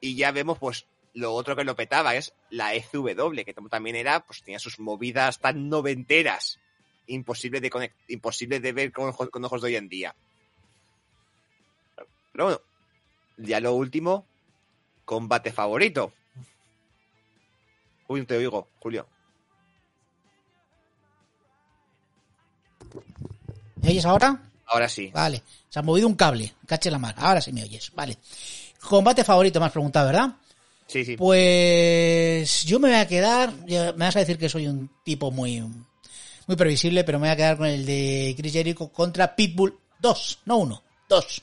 Y 0.00 0.14
ya 0.14 0.30
vemos, 0.30 0.56
pues, 0.58 0.86
lo 1.14 1.34
otro 1.34 1.56
que 1.56 1.64
lo 1.64 1.74
petaba 1.74 2.14
es 2.14 2.32
la 2.50 2.74
ECW, 2.74 3.34
que 3.44 3.54
también 3.68 3.96
era, 3.96 4.24
pues 4.24 4.42
tenía 4.44 4.60
sus 4.60 4.78
movidas 4.78 5.40
tan 5.40 5.68
noventeras 5.68 6.60
imposible 7.06 7.60
de 7.60 7.70
conect- 7.70 7.94
imposible 8.08 8.60
de 8.60 8.72
ver 8.72 8.92
con, 8.92 9.08
ojos- 9.08 9.30
con 9.30 9.44
ojos 9.44 9.60
de 9.62 9.68
hoy 9.68 9.76
en 9.76 9.88
día. 9.88 10.14
Pero 12.32 12.44
bueno, 12.44 12.60
ya 13.38 13.60
lo 13.60 13.74
último, 13.74 14.24
combate 15.04 15.52
favorito. 15.52 16.12
Uy, 18.08 18.20
no 18.20 18.26
te 18.26 18.36
oigo, 18.36 18.68
Julio. 18.80 19.06
¿Me 23.82 23.90
oyes 23.90 24.04
ahora? 24.04 24.40
Ahora 24.66 24.88
sí. 24.88 25.10
Vale. 25.12 25.42
Se 25.68 25.78
ha 25.78 25.82
movido 25.82 26.06
un 26.06 26.14
cable. 26.14 26.52
Cache 26.66 26.90
la 26.90 26.98
mar. 26.98 27.14
Ahora 27.18 27.40
sí 27.40 27.52
me 27.52 27.62
oyes. 27.62 27.92
Vale. 27.94 28.18
Combate 28.80 29.24
favorito, 29.24 29.60
me 29.60 29.66
has 29.66 29.72
preguntado, 29.72 30.06
¿verdad? 30.06 30.36
Sí, 30.86 31.04
sí. 31.04 31.16
Pues 31.16 32.64
yo 32.64 32.80
me 32.80 32.88
voy 32.88 32.98
a 32.98 33.06
quedar, 33.06 33.52
me 33.66 33.92
vas 33.92 34.16
a 34.16 34.20
decir 34.20 34.38
que 34.38 34.48
soy 34.48 34.66
un 34.66 34.90
tipo 35.04 35.30
muy 35.30 35.62
muy 36.50 36.56
previsible, 36.56 37.04
pero 37.04 37.20
me 37.20 37.28
voy 37.28 37.32
a 37.32 37.36
quedar 37.36 37.56
con 37.56 37.68
el 37.68 37.86
de 37.86 38.34
Chris 38.36 38.52
Jericho 38.52 38.88
contra 38.88 39.36
Pitbull 39.36 39.78
2, 40.00 40.40
no 40.46 40.56
uno, 40.56 40.82
2. 41.08 41.42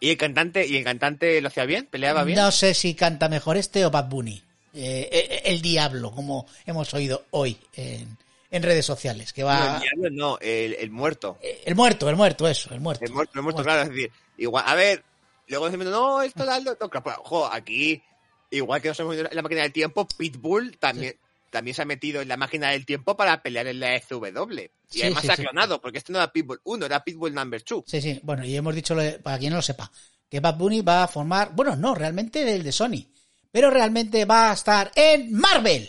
¿Y 0.00 0.10
el 0.10 0.16
cantante, 0.16 0.66
y 0.66 0.76
el 0.76 0.82
cantante 0.82 1.40
lo 1.40 1.46
hacía 1.46 1.66
bien? 1.66 1.86
¿Peleaba 1.86 2.24
bien? 2.24 2.36
No 2.36 2.50
sé 2.50 2.74
si 2.74 2.94
canta 2.94 3.28
mejor 3.28 3.56
este 3.56 3.86
o 3.86 3.92
Bad 3.92 4.08
Bunny. 4.08 4.42
Eh, 4.74 5.08
eh, 5.12 5.42
el 5.44 5.62
diablo, 5.62 6.10
como 6.10 6.46
hemos 6.66 6.92
oído 6.94 7.26
hoy 7.30 7.56
en, 7.74 8.18
en 8.50 8.62
redes 8.64 8.84
sociales, 8.84 9.32
que 9.32 9.42
No, 9.42 9.46
va... 9.46 9.76
el 9.76 9.82
diablo 9.82 10.10
no, 10.10 10.38
el, 10.40 10.74
el 10.80 10.90
muerto. 10.90 11.38
Eh, 11.40 11.62
El 11.64 11.76
muerto, 11.76 12.10
el 12.10 12.16
muerto, 12.16 12.48
eso, 12.48 12.74
el 12.74 12.80
muerto. 12.80 13.04
El 13.04 13.12
muerto, 13.12 13.32
el 13.36 13.42
muerto, 13.42 13.62
claro, 13.62 13.82
es 13.82 13.90
decir, 13.90 14.10
igual, 14.36 14.64
a 14.66 14.74
ver, 14.74 15.04
luego 15.46 15.66
decimos, 15.66 15.86
no, 15.86 16.22
esto 16.22 16.44
no, 16.44 16.88
claro, 16.90 17.04
pues, 17.04 17.16
ojo, 17.20 17.46
aquí, 17.46 18.02
igual 18.50 18.82
que 18.82 18.88
nos 18.88 18.98
hemos 18.98 19.16
en 19.16 19.28
la 19.30 19.42
máquina 19.42 19.62
del 19.62 19.72
tiempo, 19.72 20.08
Pitbull 20.08 20.76
también, 20.78 21.14
también 21.52 21.74
se 21.76 21.82
ha 21.82 21.84
metido 21.84 22.20
en 22.22 22.28
la 22.28 22.36
máquina 22.36 22.70
del 22.70 22.84
tiempo 22.86 23.16
para 23.16 23.42
pelear 23.42 23.66
en 23.68 23.78
la 23.78 23.94
ECW. 23.94 24.24
Y 24.58 24.70
Sí, 24.88 25.02
además 25.02 25.20
sí, 25.20 25.26
se 25.26 25.32
ha 25.32 25.36
sí. 25.36 25.42
clonado, 25.42 25.80
porque 25.80 25.98
este 25.98 26.12
no 26.12 26.18
era 26.18 26.32
Pitbull 26.32 26.60
1, 26.64 26.86
era 26.86 27.04
Pitbull 27.04 27.34
number 27.34 27.62
2. 27.62 27.84
Sí, 27.86 28.00
sí, 28.00 28.18
bueno, 28.22 28.44
y 28.44 28.56
hemos 28.56 28.74
dicho, 28.74 28.96
para 29.22 29.38
quien 29.38 29.50
no 29.50 29.56
lo 29.58 29.62
sepa, 29.62 29.90
que 30.28 30.40
Bad 30.40 30.56
Bunny 30.56 30.80
va 30.80 31.04
a 31.04 31.08
formar, 31.08 31.52
bueno, 31.54 31.76
no, 31.76 31.94
realmente 31.94 32.54
el 32.54 32.62
de 32.64 32.72
Sony, 32.72 33.06
pero 33.50 33.70
realmente 33.70 34.24
va 34.24 34.50
a 34.50 34.54
estar 34.54 34.90
en 34.96 35.32
Marvel. 35.32 35.88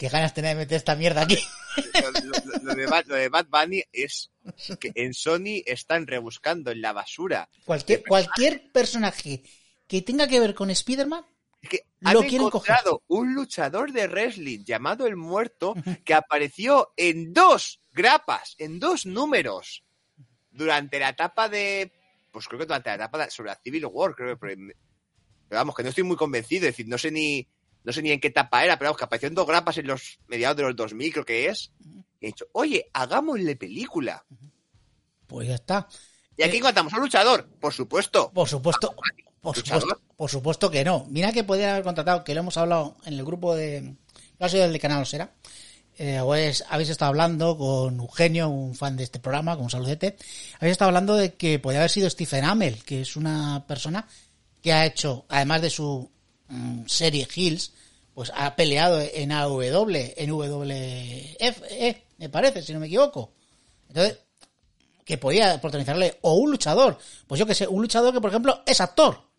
Qué 0.00 0.08
ganas 0.08 0.32
tenía 0.32 0.48
de 0.50 0.56
meter 0.56 0.78
esta 0.78 0.96
mierda 0.96 1.20
aquí. 1.20 1.38
Lo, 2.02 2.10
lo- 2.10 2.62
lo 2.62 2.74
de 2.74 2.86
Bad, 2.86 3.04
lo 3.06 3.16
de 3.16 3.28
Bad 3.28 3.48
Bunny 3.50 3.82
es 3.92 4.30
que 4.80 4.92
en 4.94 5.12
Sony 5.12 5.60
están 5.66 6.06
rebuscando 6.06 6.70
en 6.70 6.80
la 6.80 6.94
basura. 6.94 7.50
Cualquier, 7.66 8.02
cualquier 8.04 8.72
personaje 8.72 9.42
que 9.86 10.00
tenga 10.00 10.26
que 10.26 10.40
ver 10.40 10.54
con 10.54 10.70
Spider-Man, 10.70 11.22
Es 11.60 11.68
que 11.68 11.84
Lo 11.98 12.20
han 12.20 12.28
quieren 12.28 12.46
encontrado 12.46 13.02
un 13.08 13.34
luchador 13.34 13.92
de 13.92 14.06
wrestling 14.08 14.64
llamado 14.64 15.06
El 15.06 15.16
Muerto 15.16 15.74
que 16.02 16.14
apareció 16.14 16.94
en 16.96 17.34
dos 17.34 17.82
grapas, 17.92 18.54
en 18.56 18.80
dos 18.80 19.04
números, 19.04 19.84
durante 20.50 20.98
la 20.98 21.10
etapa 21.10 21.50
de... 21.50 21.92
Pues 22.32 22.48
creo 22.48 22.60
que 22.60 22.64
durante 22.66 22.88
la 22.88 22.94
etapa 22.94 23.28
sobre 23.28 23.50
la 23.50 23.56
Civil 23.62 23.84
War, 23.84 24.14
creo 24.14 24.28
que... 24.30 24.36
Pero, 24.38 24.72
pero 25.46 25.58
vamos, 25.60 25.74
que 25.74 25.82
no 25.82 25.90
estoy 25.90 26.04
muy 26.04 26.16
convencido, 26.16 26.66
es 26.66 26.72
decir, 26.72 26.88
no 26.88 26.96
sé 26.96 27.10
ni... 27.10 27.46
No 27.84 27.92
sé 27.92 28.02
ni 28.02 28.10
en 28.10 28.20
qué 28.20 28.28
etapa 28.28 28.64
era, 28.64 28.78
pero 28.78 28.88
vamos, 28.88 28.98
que 28.98 29.04
apareció 29.04 29.28
en 29.28 29.34
dos 29.34 29.46
grapas 29.46 29.78
en 29.78 29.86
los 29.86 30.18
mediados 30.28 30.56
de 30.56 30.62
los 30.64 30.76
2000, 30.76 31.12
creo 31.12 31.24
que 31.24 31.48
es. 31.48 31.72
Y 32.20 32.26
he 32.26 32.26
dicho, 32.28 32.46
oye, 32.52 32.88
hagámosle 32.92 33.56
película. 33.56 34.24
pues 35.26 35.48
ya 35.48 35.54
está. 35.54 35.88
Y 36.36 36.42
aquí 36.42 36.56
Eh, 36.56 36.58
encontramos 36.58 36.92
a 36.92 36.96
un 36.96 37.02
luchador, 37.02 37.46
por 37.60 37.72
supuesto. 37.72 38.30
Por 38.32 38.48
supuesto, 38.48 38.94
por 39.40 39.54
supuesto, 39.56 40.00
por 40.16 40.30
supuesto 40.30 40.70
que 40.70 40.84
no. 40.84 41.06
Mira 41.08 41.32
que 41.32 41.44
podrían 41.44 41.70
haber 41.70 41.84
contratado, 41.84 42.24
que 42.24 42.34
lo 42.34 42.40
hemos 42.40 42.56
hablado 42.56 42.96
en 43.04 43.14
el 43.14 43.24
grupo 43.24 43.54
de. 43.54 43.94
Yo 44.38 44.48
soy 44.48 44.60
del 44.60 44.72
de 44.72 44.80
Canal 44.80 45.02
Osera. 45.02 45.32
Eh, 45.98 46.18
o 46.20 46.34
es- 46.34 46.64
habéis 46.70 46.88
estado 46.88 47.10
hablando 47.10 47.56
con 47.58 48.00
Eugenio, 48.00 48.48
un 48.48 48.74
fan 48.74 48.96
de 48.96 49.04
este 49.04 49.18
programa, 49.20 49.54
con 49.54 49.64
un 49.64 49.70
saludete. 49.70 50.16
Habéis 50.58 50.72
estado 50.72 50.88
hablando 50.88 51.14
de 51.14 51.34
que 51.34 51.58
podría 51.58 51.80
haber 51.80 51.90
sido 51.90 52.08
Stephen 52.08 52.44
Amell, 52.44 52.82
que 52.84 53.02
es 53.02 53.16
una 53.16 53.64
persona 53.66 54.06
que 54.62 54.72
ha 54.72 54.86
hecho, 54.86 55.26
además 55.28 55.60
de 55.62 55.70
su 55.70 56.10
mm, 56.50 56.86
serie 56.86 57.26
Hills, 57.34 57.72
pues 58.12 58.30
ha 58.34 58.54
peleado 58.54 59.00
en 59.00 59.32
AW, 59.32 59.60
en 60.16 60.30
WF, 60.30 61.62
eh, 61.70 62.02
me 62.18 62.28
parece, 62.28 62.62
si 62.62 62.72
no 62.74 62.80
me 62.80 62.86
equivoco. 62.86 63.32
Entonces, 63.88 64.18
que 65.04 65.18
podía 65.18 65.60
protagonizarle 65.60 66.18
o 66.20 66.34
un 66.34 66.50
luchador. 66.50 66.98
Pues 67.26 67.38
yo 67.38 67.46
que 67.46 67.54
sé, 67.54 67.66
un 67.66 67.82
luchador 67.82 68.12
que, 68.12 68.20
por 68.20 68.30
ejemplo, 68.30 68.62
es 68.66 68.80
actor. 68.80 69.30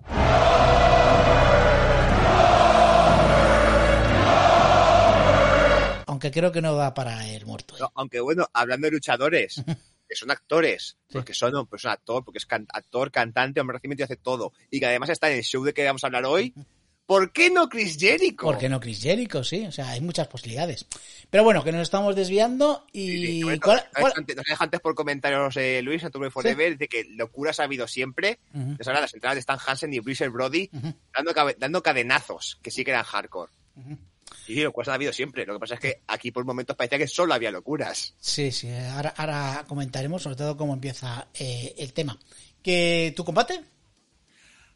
Aunque 6.08 6.32
creo 6.32 6.51
que 6.51 6.62
no 6.62 6.75
da 6.75 6.94
para 6.94 7.25
el 7.30 7.46
muerto. 7.46 7.75
¿eh? 7.75 7.80
No, 7.80 7.91
aunque 7.96 8.20
bueno, 8.20 8.46
hablando 8.53 8.88
de 8.88 8.91
luchadores, 8.91 9.63
que 10.10 10.15
son 10.15 10.30
actores, 10.30 10.98
porque 11.12 11.34
son 11.34 11.65
pues, 11.68 11.86
un 11.86 11.91
actor, 11.91 12.24
porque 12.25 12.39
es 12.39 12.46
can- 12.46 12.68
actor, 12.74 13.12
cantante, 13.12 13.62
hombre 13.62 13.80
y 13.82 14.01
hace 14.01 14.18
todo, 14.18 14.51
y 14.70 14.80
que 14.80 14.88
además 14.88 15.10
está 15.10 15.32
en 15.32 15.38
el 15.38 15.44
show 15.44 15.63
de 15.63 15.74
que 15.74 15.86
vamos 15.86 16.03
a 16.03 16.08
hablar 16.08 16.25
hoy, 16.25 16.53
¿por 17.12 17.34
qué 17.34 17.50
no 17.50 17.68
Chris 17.68 17.98
Jericho? 18.00 18.44
¿Por 18.46 18.58
qué 18.58 18.70
no 18.70 18.80
Chris 18.80 19.01
Jericho? 19.01 19.44
Sí, 19.44 19.65
o 19.65 19.72
sea, 19.74 19.89
hay 19.89 20.00
muchas 20.00 20.30
posibilidades. 20.30 20.86
Pero 21.30 21.44
bueno, 21.44 21.62
que 21.62 21.74
nos 21.74 21.82
estamos 21.82 22.15
desviando 22.15 22.86
Sí, 22.94 23.00
y... 23.01 23.25
sí, 23.27 23.44
bueno, 23.44 23.60
¿cuál- 23.62 23.84
cuál- 23.94 24.12
deja 24.12 24.20
antes- 24.22 24.36
nos 24.38 24.46
deja 24.46 24.63
antes 24.63 24.80
por 24.80 24.96
comentarios 24.96 25.58
eh, 25.58 25.82
Luis, 25.82 26.03
a 26.06 26.10
tu 26.10 26.22
Forever, 26.30 26.77
dice 26.77 26.88
que 26.88 27.03
locuras 27.10 27.60
ha 27.60 27.63
habido 27.63 27.86
siempre. 27.86 28.39
Pues 28.77 28.88
ahora 28.88 29.01
las 29.01 29.13
entradas 29.13 29.36
de 29.36 29.39
Stan 29.41 29.60
Hansen 29.68 29.94
y 29.94 30.00
Bruiser 30.00 30.30
Brody 30.30 30.70
dando, 31.13 31.34
dando 31.58 31.84
cadenazos, 31.84 32.58
que 32.62 32.72
sí 32.72 32.86
que 32.86 32.91
eran 32.91 33.03
hardcore. 33.03 33.51
Ujú. 33.75 33.98
Sí, 34.46 34.56
sí, 34.56 34.62
locuras 34.62 34.88
ha 34.88 34.94
habido 34.94 35.12
siempre. 35.12 35.46
Lo 35.46 35.53
que 35.56 35.60
pasa 35.60 35.74
es 35.74 35.80
que 35.82 36.01
aquí 36.08 36.32
por 36.32 36.46
momentos 36.46 36.77
parecía 36.77 36.98
que 36.98 37.08
solo 37.08 37.34
había 37.34 37.51
locuras. 37.51 38.13
Sí, 38.22 38.53
sí. 38.53 38.70
Ahora, 38.72 39.13
ahora 39.18 39.65
comentaremos 39.68 40.24
sobre 40.24 40.38
todo 40.38 40.56
cómo 40.56 40.74
empieza 40.74 41.27
eh, 41.34 41.75
el 41.77 41.91
tema. 41.91 42.18
¿Que 42.63 43.13
tu 43.18 43.25
combate? 43.25 43.62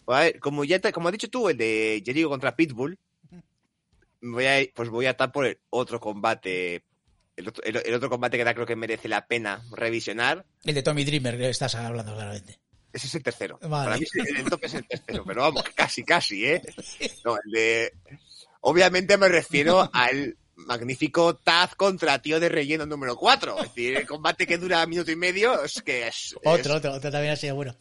A 0.07 0.19
ver, 0.21 0.39
como 0.39 0.63
ya 0.63 0.79
te- 0.79 0.91
como 0.91 1.07
has 1.07 1.13
dicho 1.13 1.29
tú, 1.29 1.49
el 1.49 1.57
de 1.57 2.01
Jericho 2.05 2.29
contra 2.29 2.55
Pitbull, 2.55 2.97
voy 4.21 4.45
a, 4.45 4.59
pues 4.73 4.89
voy 4.89 5.05
a 5.05 5.11
estar 5.11 5.31
por 5.31 5.45
el 5.45 5.57
otro 5.69 5.99
combate. 5.99 6.83
El 7.35 7.49
otro, 7.49 7.63
el- 7.63 7.81
el 7.85 7.93
otro 7.93 8.09
combate 8.09 8.37
que 8.37 8.43
da 8.43 8.53
creo 8.53 8.65
que 8.65 8.75
merece 8.75 9.07
la 9.07 9.27
pena 9.27 9.63
revisionar. 9.71 10.45
El 10.63 10.75
de 10.75 10.83
Tommy 10.83 11.03
Dreamer, 11.03 11.37
que 11.37 11.49
estás 11.49 11.75
hablando 11.75 12.13
claramente. 12.13 12.59
Ese 12.93 13.07
es 13.07 13.15
el 13.15 13.23
tercero. 13.23 13.59
Vale. 13.61 13.85
Para 13.85 13.97
mí 13.97 14.05
el, 14.13 14.37
el 14.37 14.45
top 14.49 14.59
es 14.63 14.73
el 14.75 14.87
tercero, 14.87 15.23
pero 15.25 15.41
vamos, 15.41 15.63
casi, 15.75 16.03
casi, 16.03 16.45
¿eh? 16.45 16.61
No, 17.25 17.35
el 17.43 17.51
de... 17.51 17.93
Obviamente 18.61 19.17
me 19.17 19.27
refiero 19.27 19.89
al 19.93 20.37
magnífico 20.55 21.35
Taz 21.35 21.75
contra 21.75 22.21
Tío 22.21 22.39
de 22.39 22.49
Relleno 22.49 22.85
número 22.85 23.15
4. 23.15 23.57
Es 23.57 23.63
decir, 23.63 23.97
el 23.97 24.07
combate 24.07 24.47
que 24.47 24.57
dura 24.57 24.85
minuto 24.85 25.11
y 25.11 25.15
medio 25.15 25.63
es 25.63 25.81
que 25.81 26.07
es... 26.07 26.35
Otro, 26.43 26.75
otro, 26.75 26.93
otro 26.93 27.11
también 27.11 27.33
ha 27.33 27.35
sido 27.35 27.55
bueno. 27.55 27.75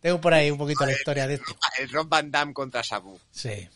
Tengo 0.00 0.20
por 0.20 0.34
ahí 0.34 0.50
un 0.50 0.58
poquito 0.58 0.84
la 0.84 0.92
historia 0.92 1.26
de 1.26 1.34
esto. 1.34 1.56
es 1.74 1.80
el 1.80 1.90
Rob 1.90 2.08
Van 2.08 2.30
Damme 2.30 2.52
contra 2.52 2.82
Sabu. 2.82 3.18
Sí, 3.30 3.68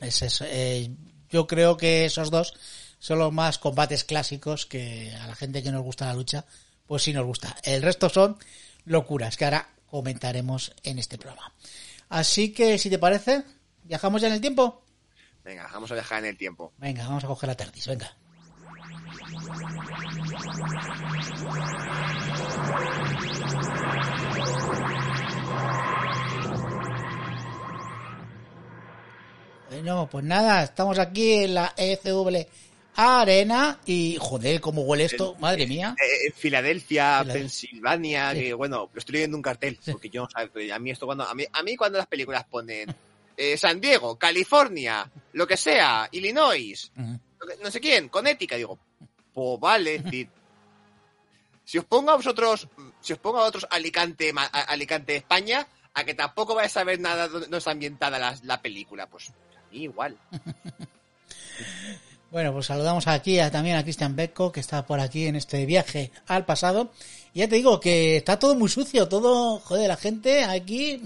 es 0.00 0.22
eso. 0.22 0.44
Eh, 0.48 0.90
yo 1.30 1.46
creo 1.46 1.76
que 1.76 2.04
esos 2.04 2.30
dos 2.30 2.54
son 2.98 3.18
los 3.18 3.32
más 3.32 3.58
combates 3.58 4.04
clásicos 4.04 4.66
que 4.66 5.14
a 5.20 5.26
la 5.26 5.34
gente 5.34 5.62
que 5.62 5.72
nos 5.72 5.82
gusta 5.82 6.06
la 6.06 6.14
lucha, 6.14 6.46
pues 6.86 7.02
sí 7.02 7.12
nos 7.12 7.26
gusta. 7.26 7.56
El 7.62 7.82
resto 7.82 8.08
son 8.08 8.38
locuras 8.84 9.36
que 9.36 9.44
ahora 9.44 9.68
comentaremos 9.86 10.72
en 10.82 10.98
este 10.98 11.18
programa. 11.18 11.52
Así 12.08 12.52
que, 12.52 12.78
si 12.78 12.90
te 12.90 12.98
parece, 12.98 13.42
viajamos 13.82 14.22
ya 14.22 14.28
en 14.28 14.34
el 14.34 14.40
tiempo. 14.40 14.83
Venga, 15.44 15.68
vamos 15.72 15.90
a 15.90 15.94
viajar 15.94 16.18
en 16.20 16.30
el 16.30 16.36
tiempo. 16.38 16.72
Venga, 16.78 17.06
vamos 17.06 17.24
a 17.24 17.26
coger 17.26 17.48
la 17.48 17.56
TARDIS, 17.56 17.86
venga. 17.88 18.16
Bueno, 29.70 30.08
pues 30.10 30.24
nada, 30.24 30.62
estamos 30.62 30.98
aquí 30.98 31.32
en 31.44 31.54
la 31.54 31.74
ECW 31.76 32.28
Arena 32.96 33.80
y 33.86 34.16
joder, 34.20 34.60
cómo 34.60 34.82
huele 34.82 35.04
esto, 35.04 35.34
madre 35.40 35.66
mía. 35.66 35.96
Eh, 36.00 36.26
en 36.26 36.32
Filadelfia, 36.32 37.18
Filadelfia. 37.20 37.32
Pensilvania, 37.32 38.32
Sí. 38.32 38.38
que 38.40 38.54
bueno, 38.54 38.88
lo 38.92 38.98
estoy 38.98 39.14
leyendo 39.14 39.34
en 39.34 39.38
un 39.38 39.42
cartel, 39.42 39.78
porque 39.90 40.10
yo 40.10 40.28
a 40.72 40.78
mí 40.78 40.90
esto 40.90 41.06
cuando, 41.06 41.24
a 41.24 41.34
mí, 41.34 41.44
a 41.52 41.62
mí 41.64 41.76
cuando 41.76 41.98
las 41.98 42.06
películas 42.06 42.44
ponen 42.44 42.94
eh, 43.36 43.56
San 43.56 43.80
Diego, 43.80 44.16
California, 44.18 45.10
lo 45.32 45.46
que 45.46 45.56
sea, 45.56 46.08
Illinois, 46.12 46.90
no 47.62 47.70
sé 47.70 47.80
quién, 47.80 48.08
Connecticut, 48.08 48.56
digo, 48.56 48.78
pues 49.32 49.60
vale, 49.60 49.98
decir, 50.02 50.28
si 51.64 51.78
os 51.78 51.84
pongo 51.84 52.10
a 52.10 52.16
vosotros, 52.16 52.68
si 53.00 53.12
os 53.12 53.18
pongo 53.18 53.38
a 53.40 53.44
otros 53.46 53.66
Alicante, 53.70 54.32
Ma- 54.32 54.50
a- 54.52 54.62
Alicante, 54.62 55.16
España, 55.16 55.66
a 55.94 56.04
que 56.04 56.14
tampoco 56.14 56.54
vais 56.54 56.70
a 56.70 56.80
saber 56.80 57.00
nada 57.00 57.28
dónde 57.28 57.48
no 57.48 57.56
está 57.58 57.70
ambientada 57.70 58.18
la, 58.18 58.36
la 58.42 58.60
película, 58.60 59.06
pues 59.06 59.30
a 59.30 59.70
mí 59.72 59.82
igual. 59.84 60.16
Bueno, 62.30 62.52
pues 62.52 62.66
saludamos 62.66 63.06
aquí 63.06 63.38
a- 63.38 63.50
también 63.50 63.76
a 63.76 63.84
Cristian 63.84 64.16
Becco, 64.16 64.50
que 64.50 64.58
está 64.58 64.84
por 64.84 64.98
aquí 64.98 65.26
en 65.26 65.36
este 65.36 65.66
viaje 65.66 66.10
al 66.26 66.44
pasado. 66.44 66.90
Y 67.32 67.38
ya 67.40 67.48
te 67.48 67.54
digo 67.56 67.78
que 67.78 68.16
está 68.16 68.38
todo 68.40 68.56
muy 68.56 68.68
sucio, 68.68 69.08
todo, 69.08 69.60
joder, 69.60 69.86
la 69.88 69.96
gente 69.96 70.42
aquí, 70.42 71.00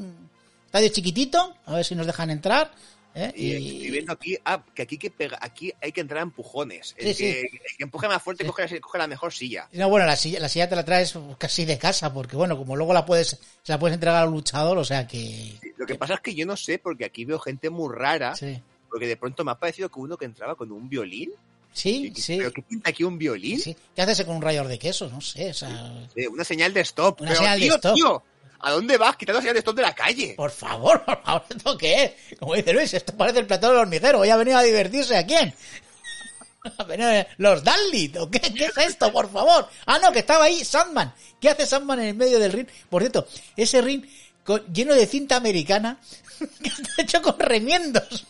estadio 0.69 0.89
chiquitito, 0.91 1.55
a 1.67 1.75
ver 1.75 1.85
si 1.85 1.95
nos 1.95 2.07
dejan 2.07 2.31
entrar. 2.31 2.71
¿eh? 3.15 3.33
Y, 3.35 3.47
Y- 3.47 3.53
estoy 3.77 3.91
viendo 3.91 4.13
aquí, 4.13 4.37
ah, 4.45 4.63
que 4.75 4.83
aquí, 4.83 4.97
que 4.99 5.11
pega, 5.11 5.39
aquí 5.41 5.73
hay 5.81 5.91
que 5.93 6.03
entrar 6.03 6.21
a 6.21 6.23
empujones. 6.23 6.95
El, 6.99 7.15
Sí, 7.15 7.25
que, 7.25 7.41
el 7.41 7.49
que 7.79 7.83
empuje 7.85 8.07
más 8.07 8.23
fuerte 8.23 8.45
Sí. 8.45 8.51
coge, 8.51 8.69
la- 8.69 8.81
coge 8.81 8.99
la 8.99 9.07
mejor 9.09 9.33
silla. 9.33 9.69
No, 9.73 9.89
bueno, 9.89 10.07
la 10.07 10.15
silla, 10.15 10.39
la 10.41 10.49
silla 10.49 10.69
te 10.69 10.77
la 10.77 10.85
traes 10.85 11.15
casi 11.39 11.65
de 11.65 11.79
casa, 11.79 12.13
porque 12.13 12.37
bueno, 12.37 12.57
como 12.57 12.77
luego 12.77 12.93
la 12.93 13.05
puedes, 13.05 13.29
se 13.63 13.73
la 13.73 13.79
puedes 13.79 13.95
entregar 13.95 14.23
al 14.23 14.31
luchador, 14.31 14.79
o 14.79 14.85
sea 14.85 15.07
que... 15.07 15.55
Lo 15.79 15.87
que 15.87 15.97
pasa 15.97 16.15
es 16.15 16.21
que 16.21 16.35
yo 16.35 16.47
no 16.47 16.57
sé, 16.57 16.79
porque 16.79 17.07
aquí 17.07 17.25
veo 17.25 17.39
gente 17.41 17.71
muy 17.71 17.93
rara, 17.93 18.37
Sí, 18.37 18.61
porque 18.91 19.07
de 19.07 19.17
pronto 19.17 19.45
me 19.45 19.51
ha 19.53 19.55
parecido 19.57 19.89
que 19.89 19.99
uno 20.01 20.17
que 20.17 20.27
entraba 20.27 20.55
con 20.55 20.71
un 20.71 20.89
violín. 20.89 21.33
sí, 21.73 22.13
¿Qué- 22.15 22.21
sí. 22.23 22.37
¿Pero 22.39 22.53
qué 22.53 22.63
pinta 22.63 22.91
aquí 22.91 23.03
un 23.05 23.19
violín? 23.19 23.59
sí. 23.59 23.75
¿Qué 23.97 24.03
haces 24.03 24.25
con 24.25 24.37
un 24.37 24.43
rayador 24.43 24.69
de 24.69 24.79
queso? 24.79 25.09
No 25.09 25.21
sé, 25.21 25.51
o 25.51 25.55
sea... 25.55 25.93
Una 26.31 26.45
señal 26.45 26.73
de 26.73 26.81
stop. 26.83 27.21
Una 27.23 27.31
Pero, 27.31 27.41
señal 27.41 27.59
de 27.59 27.67
tío, 27.67 27.75
stop. 27.77 27.95
tío, 27.95 28.23
¿a 28.61 28.71
dónde 28.73 28.97
vas 28.97 29.17
quitando 29.17 29.41
señal 29.41 29.55
de 29.63 29.73
de 29.73 29.83
la 29.83 29.95
calle? 29.95 30.35
Por 30.37 30.51
favor, 30.51 31.05
por 31.07 31.23
favor, 31.23 31.45
¿esto 31.49 31.79
qué 31.79 32.05
es? 32.31 32.39
Como 32.39 32.55
dice 32.55 32.73
Luis, 32.73 32.93
esto 32.95 33.17
parece 33.17 33.39
el 33.41 33.47
platón 33.47 33.71
del 33.71 33.81
hormiguero. 33.81 34.21
Hoy 34.21 34.31
ha 34.31 34.37
venido 34.37 34.59
a 34.59 34.63
divertirse 34.63 35.17
a 35.17 35.27
quién? 35.27 35.55
Los 37.39 37.63
Dalit, 37.65 38.17
¿o 38.17 38.31
qué? 38.31 38.41
¿Qué 38.41 38.67
es 38.67 38.77
esto, 38.79 39.13
por 39.13 39.31
favor? 39.31 39.69
Ah, 39.87 39.99
no, 40.03 40.13
que 40.13 40.19
estaba 40.21 40.45
ahí 40.45 40.65
Sandman. 40.65 41.15
¿Qué 41.41 41.49
hace 41.49 41.67
Sandman 41.67 42.01
en 42.01 42.07
el 42.09 42.15
medio 42.15 42.39
del 42.39 42.53
ring? 42.53 42.67
Por 42.91 43.03
cierto, 43.03 43.27
ese 43.57 43.81
ring 43.81 44.05
con- 44.45 44.67
lleno 44.73 44.95
de 44.95 45.07
cinta 45.07 45.37
americana 45.37 45.99
que 46.63 46.69
está 46.69 47.03
hecho 47.03 47.23
con 47.23 47.39
remiendos. 47.39 48.27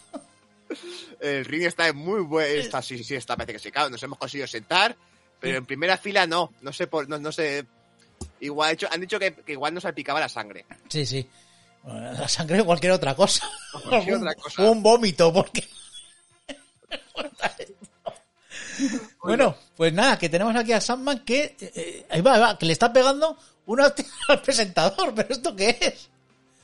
El 1.20 1.44
ring 1.46 1.64
está 1.64 1.88
en 1.88 1.96
muy 1.96 2.20
buen. 2.20 2.46
Está, 2.60 2.82
sí, 2.82 3.02
sí, 3.02 3.14
está, 3.14 3.36
parece 3.36 3.54
que 3.54 3.58
se 3.58 3.72
cae. 3.72 3.90
Nos 3.90 4.02
hemos 4.02 4.18
conseguido 4.18 4.46
sentar, 4.46 4.94
pero 5.40 5.58
en 5.58 5.66
primera 5.66 5.96
fila 5.96 6.26
no. 6.26 6.52
No 6.60 6.72
sé 6.72 6.86
por. 6.86 7.08
No, 7.08 7.18
no 7.18 7.32
sé. 7.32 7.64
Igual, 8.40 8.72
hecho, 8.74 8.86
han 8.90 9.00
dicho 9.00 9.18
que, 9.18 9.34
que 9.34 9.52
igual 9.52 9.74
nos 9.74 9.82
salpicaba 9.82 10.20
la 10.20 10.28
sangre. 10.28 10.64
Sí, 10.88 11.04
sí. 11.06 11.28
Bueno, 11.82 12.12
La 12.12 12.28
sangre 12.28 12.60
o 12.60 12.66
cualquier 12.66 12.92
otra 12.92 13.14
cosa. 13.14 13.48
Cualquier 13.88 14.16
un, 14.16 14.22
otra 14.28 14.34
cosa. 14.40 14.62
un 14.62 14.82
vómito, 14.82 15.32
porque... 15.32 15.66
bueno, 19.22 19.56
pues 19.76 19.92
nada, 19.92 20.18
que 20.18 20.28
tenemos 20.28 20.54
aquí 20.56 20.72
a 20.72 20.80
Sandman 20.80 21.20
que... 21.24 21.56
eh, 21.60 22.06
ahí 22.10 22.20
va, 22.20 22.34
ahí 22.34 22.40
va, 22.40 22.58
que 22.58 22.66
le 22.66 22.72
está 22.72 22.92
pegando 22.92 23.36
una 23.66 23.92
al 24.28 24.42
presentador. 24.42 25.14
¿Pero 25.14 25.32
esto 25.34 25.54
qué 25.56 25.76
es? 25.80 26.08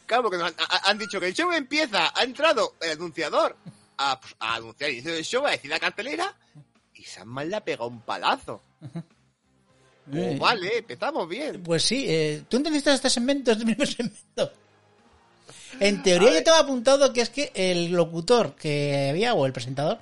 Claro, 0.07 0.25
porque 0.25 0.39
nos 0.39 0.49
han, 0.49 0.55
ha- 0.59 0.91
han 0.91 0.99
dicho 0.99 1.19
que 1.21 1.29
el 1.29 1.35
show 1.35 1.51
empieza. 1.53 2.13
Ha 2.15 2.23
entrado 2.25 2.75
el 2.81 2.93
anunciador 2.93 3.57
a, 3.99 4.21
pues, 4.21 4.35
a 4.39 4.55
anunciar 4.57 4.91
el 4.91 4.97
inicio 4.97 5.13
del 5.15 5.25
show, 5.25 5.47
a 5.47 5.51
decir 5.51 5.71
la 5.71 5.81
cartelera. 5.81 6.35
Y 6.95 7.05
Sandman 7.05 7.49
le 7.51 7.57
ha 7.57 7.65
pegado 7.65 7.89
un 7.89 8.01
palazo. 8.03 8.63
Eh, 10.13 10.35
Oh, 10.37 10.39
vale, 10.43 10.79
empezamos 10.79 11.29
bien. 11.29 11.63
Pues 11.63 11.83
sí, 11.83 12.05
eh, 12.09 12.43
¿tú 12.49 12.59
entendiste 12.59 12.93
este 12.93 13.09
segmento, 13.11 13.53
este 13.53 13.65
primer 13.65 13.87
segmento? 13.89 14.53
En 15.81 16.03
teoría 16.03 16.33
yo 16.33 16.45
tengo 16.45 16.57
apuntado 16.59 17.13
que 17.13 17.21
es 17.23 17.31
que 17.31 17.51
el 17.55 17.91
locutor 17.91 18.55
que 18.55 19.09
había, 19.11 19.35
o 19.35 19.45
el 19.47 19.53
presentador, 19.53 19.99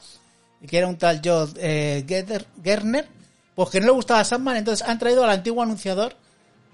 que 0.67 0.77
era 0.79 0.87
un 0.87 0.99
tal 0.99 1.21
Joe 1.25 1.49
eh, 1.57 2.05
Gerner- 2.07 3.07
pues 3.55 3.69
que 3.71 3.81
no 3.81 3.87
le 3.87 3.93
gustaba 3.93 4.25
Sandman, 4.25 4.57
entonces 4.57 4.87
han 4.87 4.99
traído 4.99 5.25
al 5.25 5.31
antiguo 5.31 5.63
anunciador 5.63 6.15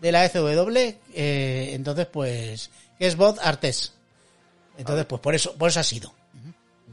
de 0.01 0.13
la 0.13 0.29
FW, 0.29 0.77
eh, 1.15 1.71
entonces 1.75 2.07
pues, 2.07 2.71
que 2.99 3.07
es 3.07 3.17
Bob 3.17 3.39
Artes. 3.43 3.93
Entonces 4.77 5.05
pues 5.07 5.21
por 5.21 5.35
eso, 5.35 5.55
por 5.57 5.69
eso 5.71 5.81
ha 5.81 5.85
sido. 5.85 6.15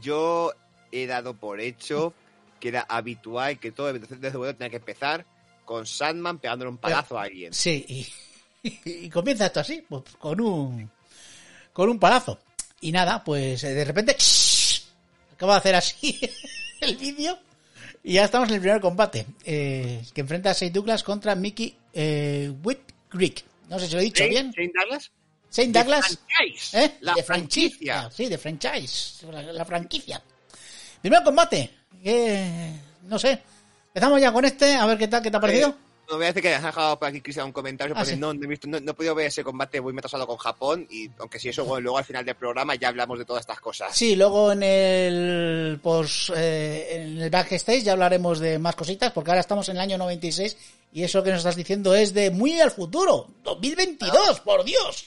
Yo 0.00 0.52
he 0.92 1.06
dado 1.06 1.34
por 1.34 1.60
hecho 1.60 2.14
que 2.60 2.68
era 2.68 2.80
habitual 2.88 3.58
que 3.60 3.70
todo 3.72 3.90
el 3.90 4.00
de 4.00 4.30
WWE 4.30 4.54
tenía 4.54 4.70
que 4.70 4.76
empezar 4.76 5.24
con 5.66 5.86
Sandman 5.86 6.38
pegándole 6.38 6.70
un 6.70 6.78
palazo 6.78 7.18
a 7.18 7.24
alguien. 7.24 7.52
Sí, 7.52 7.84
y, 8.62 8.80
y 8.84 9.10
comienza 9.10 9.46
esto 9.46 9.60
así, 9.60 9.84
pues 9.86 10.04
con 10.18 10.40
un 10.40 10.90
con 11.74 11.90
un 11.90 11.98
palazo. 11.98 12.38
Y 12.80 12.92
nada, 12.92 13.22
pues 13.22 13.62
eh, 13.64 13.74
de 13.74 13.84
repente 13.84 14.16
acaba 15.34 15.54
de 15.54 15.58
hacer 15.58 15.74
así 15.74 16.18
el 16.80 16.96
vídeo 16.96 17.38
y 18.02 18.14
ya 18.14 18.24
estamos 18.24 18.48
en 18.48 18.54
el 18.54 18.60
primer 18.60 18.80
combate, 18.80 19.26
eh, 19.44 20.02
que 20.14 20.20
enfrenta 20.20 20.50
a 20.50 20.54
Saint 20.54 20.72
Douglas 20.72 21.02
contra 21.02 21.34
Mickey 21.34 21.76
eh, 21.92 22.52
Whitcreek. 22.62 23.44
No 23.68 23.78
sé 23.80 23.88
si 23.88 23.94
lo 23.94 24.00
he 24.00 24.04
dicho 24.04 24.24
bien. 24.28 24.52
Shane 24.52 24.72
Douglas. 24.72 25.10
Saint 25.50 25.74
Douglas, 25.74 26.18
franchise, 26.26 26.84
¿eh? 26.84 26.94
La 27.00 27.14
de 27.14 27.22
franquicia. 27.22 28.10
Sí, 28.10 28.26
de 28.26 28.38
franchise, 28.38 29.26
la, 29.30 29.42
la 29.42 29.64
franquicia. 29.64 30.22
Primer 31.00 31.22
combate, 31.24 31.70
que 32.02 32.72
no 33.02 33.18
sé. 33.18 33.42
Empezamos 33.96 34.20
ya 34.20 34.30
con 34.30 34.44
este, 34.44 34.74
a 34.74 34.84
ver 34.84 34.98
qué 34.98 35.08
tal, 35.08 35.22
qué 35.22 35.30
te 35.30 35.38
ha 35.38 35.40
parecido. 35.40 35.68
Eh, 35.70 35.74
no 36.10 36.16
voy 36.16 36.24
a 36.24 36.28
decir 36.28 36.42
que 36.42 36.54
has 36.54 36.62
dejado 36.62 36.98
por 36.98 37.08
aquí, 37.08 37.22
Cristian, 37.22 37.46
un 37.46 37.52
comentario. 37.52 37.94
Ah, 37.96 38.04
sí. 38.04 38.14
no, 38.14 38.34
no 38.34 38.44
he 38.44 38.46
visto, 38.46 38.68
no, 38.68 38.78
no 38.78 38.90
he 38.90 38.94
podido 38.94 39.14
ver 39.14 39.28
ese 39.28 39.42
combate 39.42 39.80
muy 39.80 39.94
metasado 39.94 40.26
con 40.26 40.36
Japón. 40.36 40.86
Y 40.90 41.08
aunque 41.18 41.38
sí, 41.38 41.48
eso 41.48 41.64
bueno, 41.64 41.80
luego 41.80 41.96
al 41.96 42.04
final 42.04 42.22
del 42.22 42.34
programa 42.34 42.74
ya 42.74 42.88
hablamos 42.88 43.18
de 43.18 43.24
todas 43.24 43.40
estas 43.40 43.58
cosas. 43.58 43.96
Sí, 43.96 44.14
luego 44.14 44.52
en 44.52 44.62
el 44.62 45.80
post, 45.82 46.28
eh, 46.36 46.88
en 46.90 47.22
el 47.22 47.30
backstage 47.30 47.84
ya 47.84 47.92
hablaremos 47.92 48.38
de 48.38 48.58
más 48.58 48.76
cositas, 48.76 49.12
porque 49.12 49.30
ahora 49.30 49.40
estamos 49.40 49.66
en 49.70 49.76
el 49.76 49.80
año 49.80 49.96
96 49.96 50.58
y 50.92 51.02
eso 51.02 51.22
que 51.22 51.30
nos 51.30 51.38
estás 51.38 51.56
diciendo 51.56 51.94
es 51.94 52.12
de 52.12 52.30
muy 52.30 52.60
al 52.60 52.72
futuro, 52.72 53.28
2022, 53.44 54.40
por 54.40 54.62
Dios. 54.62 55.06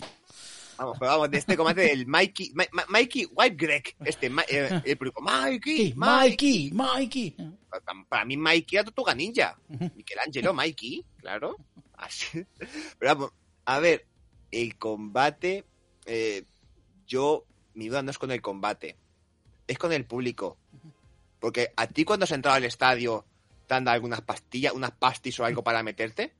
Vamos, 0.80 0.98
pero 1.00 1.12
vamos, 1.12 1.30
de 1.32 1.38
este 1.38 1.58
combate 1.58 1.82
del 1.82 2.08
Mikey, 2.08 2.52
Ma- 2.56 2.66
Ma- 2.72 2.86
Mikey 2.90 3.28
White 3.34 3.56
Greg. 3.58 3.96
Este, 4.06 4.30
Ma- 4.30 4.44
eh, 4.48 4.82
el 4.86 4.98
público, 4.98 5.22
Mikey, 5.22 5.94
Mikey. 5.96 6.72
Mikey, 6.72 6.72
Mikey. 6.72 7.36
Para, 7.70 7.84
para 8.08 8.26
mí, 8.26 8.38
Mikey 8.38 8.78
era 8.78 8.86
Tortuga 8.86 9.14
Ninja. 9.14 9.60
Michelangelo, 9.96 10.54
Mikey, 10.54 11.06
claro. 11.18 11.58
Así. 11.94 12.46
Pero 12.98 13.16
vamos, 13.16 13.32
a 13.66 13.80
ver, 13.80 14.06
el 14.52 14.78
combate, 14.78 15.66
eh, 16.06 16.46
yo, 17.06 17.46
mi 17.74 17.90
duda 17.90 18.02
no 18.02 18.12
es 18.12 18.18
con 18.18 18.32
el 18.32 18.42
combate, 18.42 18.96
es 19.68 19.78
con 19.78 19.92
el 19.92 20.06
público. 20.06 20.58
Porque 21.40 21.72
a 21.76 21.88
ti 21.88 22.06
cuando 22.06 22.24
has 22.24 22.32
entrado 22.32 22.56
al 22.58 22.64
estadio 22.66 23.26
te 23.68 23.76
han 23.76 23.84
dado 23.84 23.96
algunas 23.96 24.22
pastillas, 24.22 24.74
unas 24.74 24.92
pastis 24.92 25.40
o 25.40 25.46
algo 25.46 25.64
para 25.64 25.84
meterte. 25.84 26.34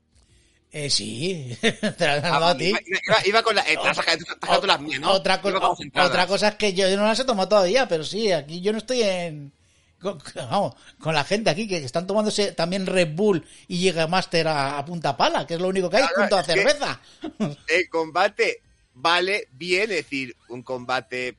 Eh, 0.72 0.88
sí, 0.88 1.56
te 1.62 2.06
la 2.06 2.14
han 2.14 2.24
Ah, 2.24 2.30
dado 2.30 2.46
a 2.46 2.56
ti. 2.56 2.66
Iba, 2.68 2.78
iba- 2.84 3.26
iba 3.26 3.42
con 3.42 3.54
la, 3.56 3.62
eh, 3.62 3.76
te 3.82 3.88
has 3.88 3.96
sacado- 3.96 4.18
te 4.18 4.22
has 4.32 4.38
sacado 4.40 4.66
las 4.68 4.80
mías, 4.80 5.00
¿no? 5.00 5.10
Otra, 5.10 5.40
co- 5.40 5.48
otra 5.48 6.26
cosa 6.28 6.48
es 6.48 6.54
que 6.54 6.72
yo 6.74 6.96
no 6.96 7.04
las 7.06 7.18
he 7.18 7.24
tomado 7.24 7.48
todavía, 7.48 7.88
pero 7.88 8.04
sí, 8.04 8.30
aquí 8.30 8.60
yo 8.60 8.72
no 8.72 8.78
estoy 8.78 9.02
en. 9.02 9.52
Con, 10.00 10.18
vamos, 10.34 10.74
con 10.98 11.12
la 11.14 11.24
gente 11.24 11.50
aquí 11.50 11.68
que 11.68 11.76
están 11.78 12.06
tomándose 12.06 12.52
también 12.52 12.86
Red 12.86 13.14
Bull 13.14 13.44
y 13.68 13.78
llega 13.80 14.06
Master 14.06 14.48
a, 14.48 14.78
a 14.78 14.84
punta 14.84 15.16
pala, 15.16 15.46
que 15.46 15.54
es 15.54 15.60
lo 15.60 15.68
único 15.68 15.90
que 15.90 15.96
hay, 15.98 16.02
Claro, 16.04 16.20
junto 16.20 16.36
a 16.38 16.42
cerveza. 16.44 17.00
El 17.68 17.88
combate 17.90 18.62
vale 18.94 19.48
bien, 19.52 19.82
es 19.82 19.88
decir, 20.04 20.34
un 20.48 20.62
combate 20.62 21.36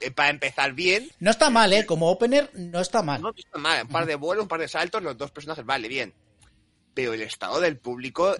eh, 0.00 0.10
para 0.10 0.30
empezar 0.30 0.72
bien. 0.72 1.10
No 1.20 1.30
está 1.30 1.48
mal, 1.48 1.72
¿eh? 1.72 1.86
Como 1.86 2.10
opener, 2.10 2.50
no 2.54 2.80
está 2.80 3.02
mal. 3.02 3.22
No 3.22 3.32
está 3.36 3.58
mal, 3.58 3.82
un 3.84 3.88
par 3.88 4.04
de 4.04 4.16
vuelos, 4.16 4.42
un 4.42 4.48
par 4.48 4.60
de 4.60 4.68
saltos, 4.68 5.02
los 5.02 5.16
dos 5.16 5.30
personajes 5.30 5.64
vale 5.64 5.88
bien. 5.88 6.12
Pero 6.98 7.12
el 7.14 7.22
estado 7.22 7.60
del 7.60 7.76
público 7.76 8.34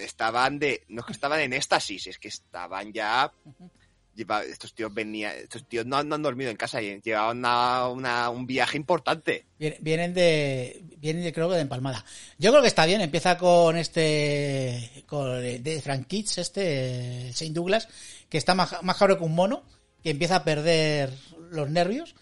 estaban 0.00 0.60
de. 0.60 0.84
No 0.86 1.00
es 1.00 1.06
que 1.06 1.12
estaban 1.12 1.40
en 1.40 1.52
éxtasis, 1.52 2.06
es 2.06 2.16
que 2.20 2.28
estaban 2.28 2.92
ya. 2.92 3.32
estos 4.48 4.72
tíos 4.72 4.94
venían. 4.94 5.34
Estos 5.34 5.66
tíos 5.68 5.84
no, 5.84 5.96
han- 5.96 6.08
dormido 6.22 6.48
en 6.48 6.56
casa 6.56 6.80
y 6.80 7.00
llevaban 7.02 7.38
una- 7.38 8.30
un 8.30 8.46
viaje 8.46 8.76
importante. 8.76 9.46
Vienen- 9.58 10.14
de, 10.14 10.80
vienen 10.98 11.24
de, 11.24 11.32
creo 11.32 11.48
que 11.48 11.56
de 11.56 11.62
empalmada. 11.62 12.04
Yo 12.38 12.50
creo 12.52 12.62
que 12.62 12.68
está 12.68 12.86
bien, 12.86 13.00
empieza 13.00 13.36
con 13.36 13.76
este, 13.76 15.02
con 15.08 15.42
de 15.42 15.80
Frank 15.82 16.06
Kitts, 16.06 16.38
este, 16.38 17.32
Saint 17.32 17.52
Douglas, 17.52 17.88
que 18.28 18.38
está 18.38 18.54
más, 18.54 18.80
más 18.84 18.96
cabro 18.96 19.18
que 19.18 19.24
un 19.24 19.34
mono, 19.34 19.64
que 20.04 20.10
empieza 20.10 20.36
a 20.36 20.44
perder 20.44 21.12
los 21.50 21.68
nervios, 21.68 22.14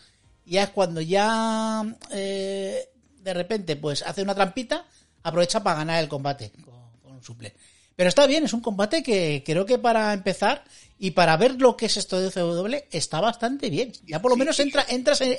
y 0.47 0.57
es 0.57 0.71
cuando 0.71 1.03
ya, 1.03 1.83
eh, 2.13 2.89
de 3.21 3.35
repente, 3.35 3.77
pues 3.77 4.01
hace 4.03 4.23
una 4.23 4.35
trampita, 4.35 4.87
aprovecha 5.29 5.63
para 5.63 5.79
ganar 5.79 6.03
el 6.03 6.09
combate 6.09 6.51
con, 6.65 6.75
con 7.03 7.13
un 7.13 7.23
suple. 7.23 7.55
Pero 7.95 8.09
está 8.09 8.27
bien, 8.27 8.45
es 8.45 8.53
un 8.53 8.61
combate 8.61 9.03
que 9.03 9.43
creo 9.45 9.65
que 9.65 9.79
para 9.79 10.13
empezar 10.13 10.65
y 10.99 11.13
para 11.13 11.37
ver 11.37 11.61
lo 11.61 11.77
que 11.77 11.87
es 11.87 11.97
esto 11.97 12.21
de 12.21 12.31
CW 12.31 12.75
está 12.91 13.21
bastante 13.21 13.71
bien. 13.71 13.93
Ya 14.07 14.21
por 14.21 14.31
lo 14.31 14.35
Sí, 14.35 14.41
menos 14.41 14.61
entra, 14.61 14.85
entras 14.89 15.21
en, 15.23 15.33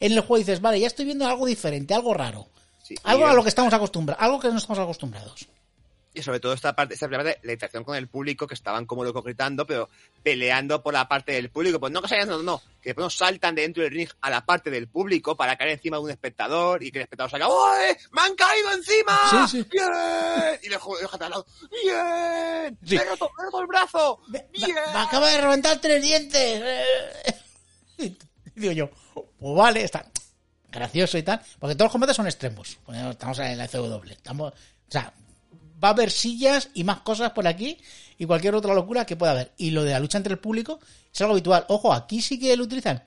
en 0.00 0.12
el 0.12 0.20
juego 0.20 0.36
y 0.38 0.40
dices, 0.40 0.60
vale, 0.60 0.78
ya 0.80 0.86
estoy 0.86 1.06
viendo 1.06 1.26
algo 1.26 1.46
diferente, 1.46 1.92
algo 1.92 2.14
raro. 2.14 2.48
Sí, 2.82 2.94
Algo 3.02 3.26
a 3.26 3.32
lo 3.34 3.42
que 3.42 3.48
estamos 3.48 3.72
acostumbrados, 3.72 4.22
algo 4.22 4.38
que 4.38 4.48
no 4.48 4.58
estamos 4.58 4.78
acostumbrados. 4.78 5.48
Y 6.16 6.22
sobre 6.22 6.38
todo 6.38 6.52
esta 6.52 6.76
parte, 6.76 6.94
esta 6.94 7.08
primera 7.08 7.24
parte, 7.24 7.40
la 7.44 7.52
interacción 7.54 7.82
con 7.82 7.96
el 7.96 8.06
público, 8.06 8.46
que 8.46 8.54
estaban 8.54 8.86
como 8.86 9.02
locos 9.02 9.24
gritando, 9.24 9.66
pero 9.66 9.88
peleando 10.22 10.80
por 10.80 10.94
la 10.94 11.08
parte 11.08 11.32
del 11.32 11.50
público. 11.50 11.80
Pues 11.80 11.92
no 11.92 12.00
que 12.00 12.06
salgan, 12.08 12.28
no, 12.28 12.42
no, 12.42 12.58
que 12.80 12.90
después 12.90 13.02
nos 13.04 13.16
saltan 13.16 13.56
de 13.56 13.62
dentro 13.62 13.82
del 13.82 13.92
ring 13.92 14.08
a 14.20 14.30
la 14.30 14.46
parte 14.46 14.70
del 14.70 14.86
público 14.86 15.36
para 15.36 15.56
caer 15.56 15.70
encima 15.70 15.96
de 15.96 16.04
un 16.04 16.10
espectador 16.10 16.84
y 16.84 16.92
que 16.92 16.98
el 16.98 17.02
espectador 17.02 17.32
salga, 17.32 17.48
¡Oye! 17.48 17.98
¡Me 18.12 18.22
han 18.22 18.34
caído 18.36 18.72
encima! 18.72 19.18
Sí, 19.48 19.58
sí. 19.62 19.68
¡Bien! 19.72 20.60
Y 20.62 20.68
le 20.68 20.76
juego 20.76 21.08
al 21.12 21.30
lado, 21.30 21.46
¡Bien! 21.82 22.78
Sí. 22.86 22.96
¡Me 22.96 23.02
he 23.02 23.04
roto, 23.06 23.30
me 23.36 23.42
he 23.42 23.46
roto 23.46 23.60
el 23.60 23.66
brazo! 23.66 24.20
Me, 24.28 24.46
¡Bien! 24.52 24.72
me- 24.74 24.92
me 24.92 24.98
acaba 25.00 25.28
de 25.28 25.40
reventar 25.40 25.80
tres 25.80 26.00
dientes. 26.02 26.62
Y 28.56 28.60
digo 28.60 28.72
yo, 28.72 28.90
pues 29.14 29.54
vale, 29.56 29.82
está 29.82 30.06
gracioso 30.70 31.18
y 31.18 31.22
tal. 31.24 31.40
Porque 31.58 31.74
todos 31.74 31.86
los 31.86 31.92
combates 31.92 32.16
son 32.16 32.26
extremos. 32.26 32.78
Estamos 33.10 33.38
en 33.40 33.58
la 33.58 33.66
CW. 33.68 34.10
Estamos, 34.10 34.52
o 34.52 34.56
sea, 34.90 35.12
va 35.82 35.88
a 35.88 35.92
haber 35.92 36.10
sillas 36.10 36.70
y 36.74 36.84
más 36.84 37.00
cosas 37.00 37.32
por 37.32 37.46
aquí 37.46 37.78
y 38.18 38.26
cualquier 38.26 38.54
otra 38.54 38.74
locura 38.74 39.06
que 39.06 39.16
pueda 39.16 39.32
haber. 39.32 39.52
Y 39.56 39.70
lo 39.70 39.82
de 39.82 39.92
la 39.92 40.00
lucha 40.00 40.18
entre 40.18 40.32
el 40.32 40.38
público 40.38 40.80
es 41.12 41.20
algo 41.20 41.32
habitual. 41.32 41.64
Ojo, 41.68 41.92
aquí 41.92 42.20
sí 42.22 42.38
que 42.38 42.56
lo 42.56 42.64
utilizan 42.64 43.02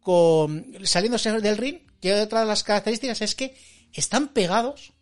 con 0.00 0.66
saliéndose 0.82 1.30
del 1.40 1.56
ring, 1.56 1.78
que 2.00 2.12
otra 2.14 2.40
de 2.40 2.46
las 2.46 2.64
características 2.64 3.22
es 3.22 3.34
que 3.34 3.56
están 3.92 4.28
pegados 4.28 4.92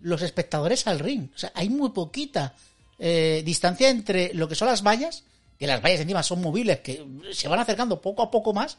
los 0.00 0.22
espectadores 0.22 0.86
al 0.86 1.00
ring. 1.00 1.30
O 1.34 1.38
sea, 1.38 1.52
hay 1.54 1.68
muy 1.68 1.90
poquita 1.90 2.54
eh, 2.98 3.42
distancia 3.44 3.88
entre 3.88 4.32
lo 4.34 4.48
que 4.48 4.54
son 4.54 4.68
las 4.68 4.82
vallas, 4.82 5.24
que 5.58 5.66
las 5.66 5.82
vallas 5.82 6.00
encima 6.00 6.22
son 6.22 6.42
movibles, 6.42 6.80
que 6.80 7.04
se 7.32 7.48
van 7.48 7.58
acercando 7.58 8.00
poco 8.00 8.22
a 8.22 8.30
poco 8.30 8.52
más, 8.52 8.78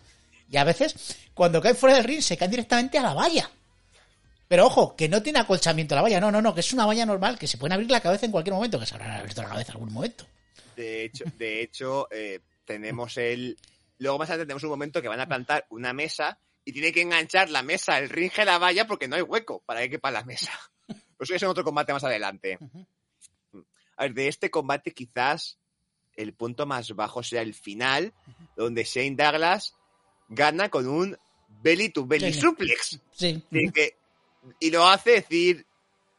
y 0.50 0.58
a 0.58 0.64
veces 0.64 0.96
cuando 1.34 1.62
caen 1.62 1.76
fuera 1.76 1.96
del 1.96 2.06
ring 2.06 2.22
se 2.22 2.38
caen 2.38 2.52
directamente 2.52 2.98
a 2.98 3.04
la 3.04 3.14
valla. 3.14 3.50
Pero 4.48 4.66
ojo, 4.66 4.96
que 4.96 5.10
no 5.10 5.22
tiene 5.22 5.40
acolchamiento 5.40 5.94
la 5.96 6.02
valla, 6.02 6.20
no, 6.22 6.32
no, 6.32 6.42
no, 6.42 6.54
que 6.54 6.62
es 6.62 6.72
una 6.74 6.86
valla 6.86 7.06
normal, 7.06 7.38
que 7.38 7.48
se 7.48 7.58
pueden 7.58 7.74
abrir 7.74 7.92
la 7.92 8.00
cabeza 8.02 8.26
en 8.26 8.32
cualquier 8.32 8.54
momento, 8.54 8.80
que 8.80 8.86
se 8.86 8.96
habrán 8.96 9.12
abierto 9.12 9.42
la 9.42 9.50
cabeza 9.50 9.72
en 9.72 9.78
algún 9.78 9.94
momento. 9.94 10.26
De 10.76 11.04
hecho, 11.06 11.26
de 11.38 11.62
hecho 11.62 12.08
eh, 12.12 12.40
tenemos 12.66 13.18
el... 13.18 13.58
Luego 14.00 14.20
más 14.20 14.30
adelante 14.30 14.48
tenemos 14.48 14.64
un 14.64 14.70
momento 14.70 15.02
que 15.02 15.08
van 15.08 15.20
a 15.20 15.28
plantar 15.28 15.66
una 15.70 15.92
mesa 15.92 16.40
y 16.64 16.72
tiene 16.72 16.92
que 16.94 17.02
enganchar 17.02 17.50
la 17.50 17.64
mesa 17.64 17.96
al 17.96 18.10
ring 18.10 18.32
a 18.38 18.46
la 18.46 18.58
valla 18.60 18.86
porque 18.88 19.08
no 19.08 19.16
hay 19.16 19.22
hueco 19.24 19.62
para 19.66 19.82
que 19.82 19.90
quepa 19.90 20.12
la 20.12 20.24
mesa. 20.24 20.52
Pues 20.86 20.98
eso 21.30 21.36
es 21.36 21.44
en 21.44 21.50
otro 21.50 21.64
combate 21.64 21.94
más 21.94 22.04
adelante. 22.04 22.60
A 23.98 24.04
ver, 24.04 24.14
de 24.14 24.28
este 24.28 24.52
combate 24.52 24.92
quizás 24.92 25.58
el 26.16 26.34
punto 26.34 26.66
más 26.66 26.92
bajo 26.96 27.24
sea 27.24 27.42
el 27.42 27.54
final, 27.54 28.14
donde 28.56 28.84
Shane 28.84 29.16
Douglas 29.16 29.74
gana 30.30 30.70
con 30.70 30.88
un 30.88 31.18
belly 31.62 31.90
to 31.90 32.06
belly 32.06 32.32
Sí. 32.34 32.40
suplex. 32.42 33.00
Sí. 33.12 33.44
Que- 33.74 33.98
y 34.60 34.72
lo 34.72 34.88
hace 34.88 35.12
decir 35.12 35.66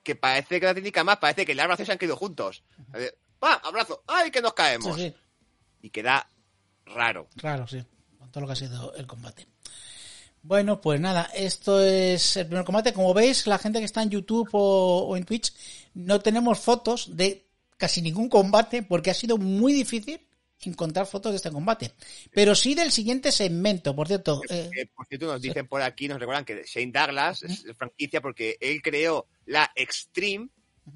que 0.02 0.14
parece 0.14 0.60
que 0.60 0.66
la 0.66 0.74
técnica 0.74 1.04
más, 1.04 1.18
parece 1.18 1.44
que 1.44 1.54
los 1.54 1.66
brazos 1.66 1.86
se 1.86 1.92
han 1.92 1.98
quedado 1.98 2.16
juntos. 2.16 2.62
A 2.92 2.98
ver, 2.98 3.18
¡Pa! 3.38 3.54
¡Abrazo! 3.54 4.02
¡Ay, 4.06 4.30
que 4.30 4.40
nos 4.40 4.54
caemos! 4.54 4.96
sí. 4.96 5.14
Y 5.80 5.90
queda 5.90 6.28
raro. 6.86 7.28
Claro, 7.36 7.66
sí. 7.68 7.84
Con 8.18 8.30
todo 8.32 8.40
lo 8.40 8.46
que 8.48 8.52
ha 8.54 8.56
sido 8.56 8.94
el 8.94 9.06
combate. 9.06 9.46
Bueno, 10.42 10.80
pues 10.80 11.00
nada, 11.00 11.30
esto 11.34 11.80
es 11.82 12.36
el 12.36 12.46
primer 12.46 12.64
combate. 12.64 12.92
Como 12.92 13.14
veis, 13.14 13.46
la 13.46 13.58
gente 13.58 13.78
que 13.78 13.84
está 13.84 14.02
en 14.02 14.10
YouTube 14.10 14.48
o, 14.52 15.06
o 15.08 15.16
en 15.16 15.24
Twitch, 15.24 15.52
no 15.94 16.20
tenemos 16.20 16.58
fotos 16.58 17.16
de 17.16 17.46
casi 17.76 18.02
ningún 18.02 18.28
combate 18.28 18.82
porque 18.82 19.10
ha 19.10 19.14
sido 19.14 19.38
muy 19.38 19.72
difícil 19.72 20.27
encontrar 20.62 21.06
fotos 21.06 21.32
de 21.32 21.36
este 21.36 21.50
combate. 21.50 21.92
Pero 22.32 22.54
sí 22.54 22.74
del 22.74 22.90
siguiente 22.92 23.32
segmento, 23.32 23.94
por 23.94 24.08
cierto. 24.08 24.40
eh, 24.48 24.70
Eh, 24.76 24.86
por 24.94 25.06
cierto, 25.06 25.26
nos 25.26 25.40
dicen 25.40 25.66
por 25.66 25.82
aquí, 25.82 26.08
nos 26.08 26.18
recuerdan 26.18 26.44
que 26.44 26.64
Shane 26.66 26.92
Douglas 26.92 27.42
es 27.42 27.64
franquicia 27.76 28.20
porque 28.20 28.56
él 28.60 28.80
creó 28.82 29.26
la 29.46 29.70
Extreme. 29.74 30.48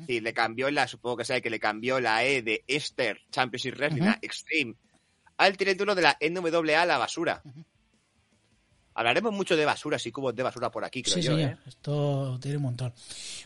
Sí, 0.06 0.20
le 0.20 0.32
cambió 0.32 0.70
la, 0.70 0.88
supongo 0.88 1.18
que 1.18 1.24
sabe 1.26 1.42
que 1.42 1.50
le 1.50 1.60
cambió 1.60 2.00
la 2.00 2.24
E 2.24 2.40
de 2.42 2.64
Esther 2.66 3.18
Championship 3.30 3.74
Wrestling, 3.76 4.02
la 4.02 4.18
Extreme, 4.22 4.74
al 5.36 5.56
título 5.56 5.94
de 5.94 6.00
la 6.02 6.16
NWA 6.18 6.80
a 6.82 6.86
la 6.86 6.96
basura. 6.96 7.42
Hablaremos 8.94 9.32
mucho 9.32 9.56
de 9.56 9.64
basuras 9.64 10.04
y 10.06 10.12
cubos 10.12 10.34
de 10.34 10.42
basura 10.42 10.70
por 10.70 10.84
aquí, 10.84 11.02
creo 11.02 11.14
sí, 11.14 11.22
yo. 11.22 11.36
señor. 11.36 11.52
¿eh? 11.52 11.56
Esto 11.66 12.38
tiene 12.40 12.58
un 12.58 12.64
montón. 12.64 12.92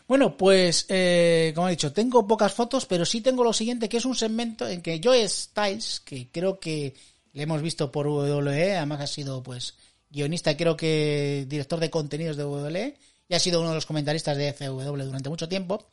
Bueno, 0.07 0.35
pues, 0.35 0.85
eh, 0.89 1.53
como 1.55 1.67
he 1.67 1.71
dicho, 1.71 1.93
tengo 1.93 2.27
pocas 2.27 2.53
fotos, 2.53 2.85
pero 2.85 3.05
sí 3.05 3.21
tengo 3.21 3.43
lo 3.43 3.53
siguiente, 3.53 3.87
que 3.87 3.97
es 3.97 4.05
un 4.05 4.15
segmento 4.15 4.67
en 4.67 4.81
que 4.81 4.99
Joe 5.01 5.27
Styles, 5.27 6.01
que 6.01 6.27
creo 6.31 6.59
que 6.59 6.93
le 7.33 7.43
hemos 7.43 7.61
visto 7.61 7.91
por 7.91 8.07
WWE, 8.07 8.75
además 8.75 9.01
ha 9.01 9.07
sido, 9.07 9.41
pues, 9.41 9.75
guionista 10.09 10.57
creo 10.57 10.75
que 10.75 11.45
director 11.47 11.79
de 11.79 11.89
contenidos 11.89 12.35
de 12.35 12.43
WWE, 12.43 12.97
y 13.29 13.35
ha 13.35 13.39
sido 13.39 13.59
uno 13.59 13.69
de 13.69 13.75
los 13.75 13.85
comentaristas 13.85 14.37
de 14.37 14.53
FW 14.53 15.03
durante 15.03 15.29
mucho 15.29 15.47
tiempo, 15.47 15.87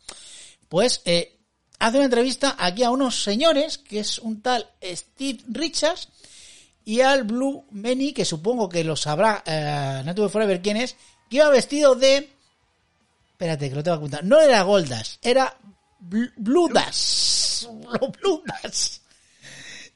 pues, 0.68 1.02
eh, 1.04 1.36
hace 1.78 1.96
una 1.98 2.06
entrevista 2.06 2.56
aquí 2.58 2.82
a 2.82 2.90
unos 2.90 3.22
señores, 3.22 3.78
que 3.78 4.00
es 4.00 4.18
un 4.18 4.40
tal 4.40 4.66
Steve 4.82 5.40
Richards, 5.48 6.08
y 6.84 7.00
al 7.00 7.24
Blue 7.24 7.66
Many, 7.70 8.12
que 8.12 8.24
supongo 8.24 8.68
que 8.68 8.84
lo 8.84 8.96
sabrá 8.96 9.42
eh, 9.46 10.02
Natural 10.04 10.30
Forever 10.30 10.60
quién 10.62 10.76
es, 10.76 10.96
que 11.30 11.36
iba 11.36 11.48
vestido 11.48 11.94
de... 11.94 12.30
Espérate, 13.32 13.68
que 13.68 13.74
lo 13.74 13.82
tengo 13.82 13.96
que 13.96 14.00
apuntar. 14.00 14.24
No 14.24 14.40
era 14.40 14.62
Goldas, 14.62 15.18
era 15.22 15.56
Bl- 16.00 16.32
Bludas. 16.36 17.68
Bludas. 18.20 19.00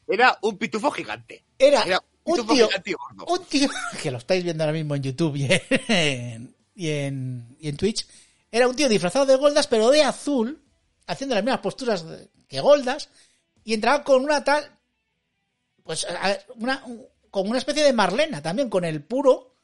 Era 0.06 0.38
un 0.42 0.56
pitufo 0.58 0.90
gigante. 0.90 1.44
Era, 1.58 1.82
Era 1.82 1.98
un 2.24 2.32
un 2.32 2.36
pitufo 2.36 2.54
tío, 2.54 2.66
gigante 2.68 2.92
gordo. 2.94 3.26
un 3.26 3.44
tío, 3.46 3.68
que 4.02 4.10
lo 4.10 4.18
estáis 4.18 4.42
viendo 4.44 4.64
ahora 4.64 4.72
mismo 4.72 4.94
en 4.94 5.02
YouTube 5.02 5.36
y 5.36 5.46
en, 5.88 6.54
y 6.74 6.88
en, 6.88 7.56
y 7.60 7.68
en 7.68 7.76
Twitch, 7.76 8.06
era 8.50 8.66
un 8.68 8.74
tío 8.76 8.88
disfrazado 8.88 9.26
de 9.26 9.36
Goldas, 9.36 9.66
pero 9.66 9.90
de 9.90 10.02
azul, 10.02 10.62
haciendo 11.06 11.34
las 11.34 11.44
mismas 11.44 11.60
posturas 11.60 12.04
que 12.48 12.60
Goldas, 12.60 13.08
y 13.64 13.74
entraba 13.74 14.02
con 14.02 14.24
una 14.24 14.42
tal, 14.42 14.77
pues, 15.88 16.06
una, 16.56 16.84
un- 16.84 17.06
como 17.30 17.48
una 17.48 17.58
especie 17.58 17.82
de 17.82 17.94
Marlena 17.94 18.42
también, 18.42 18.68
con 18.68 18.84
el 18.84 19.02
puro, 19.02 19.54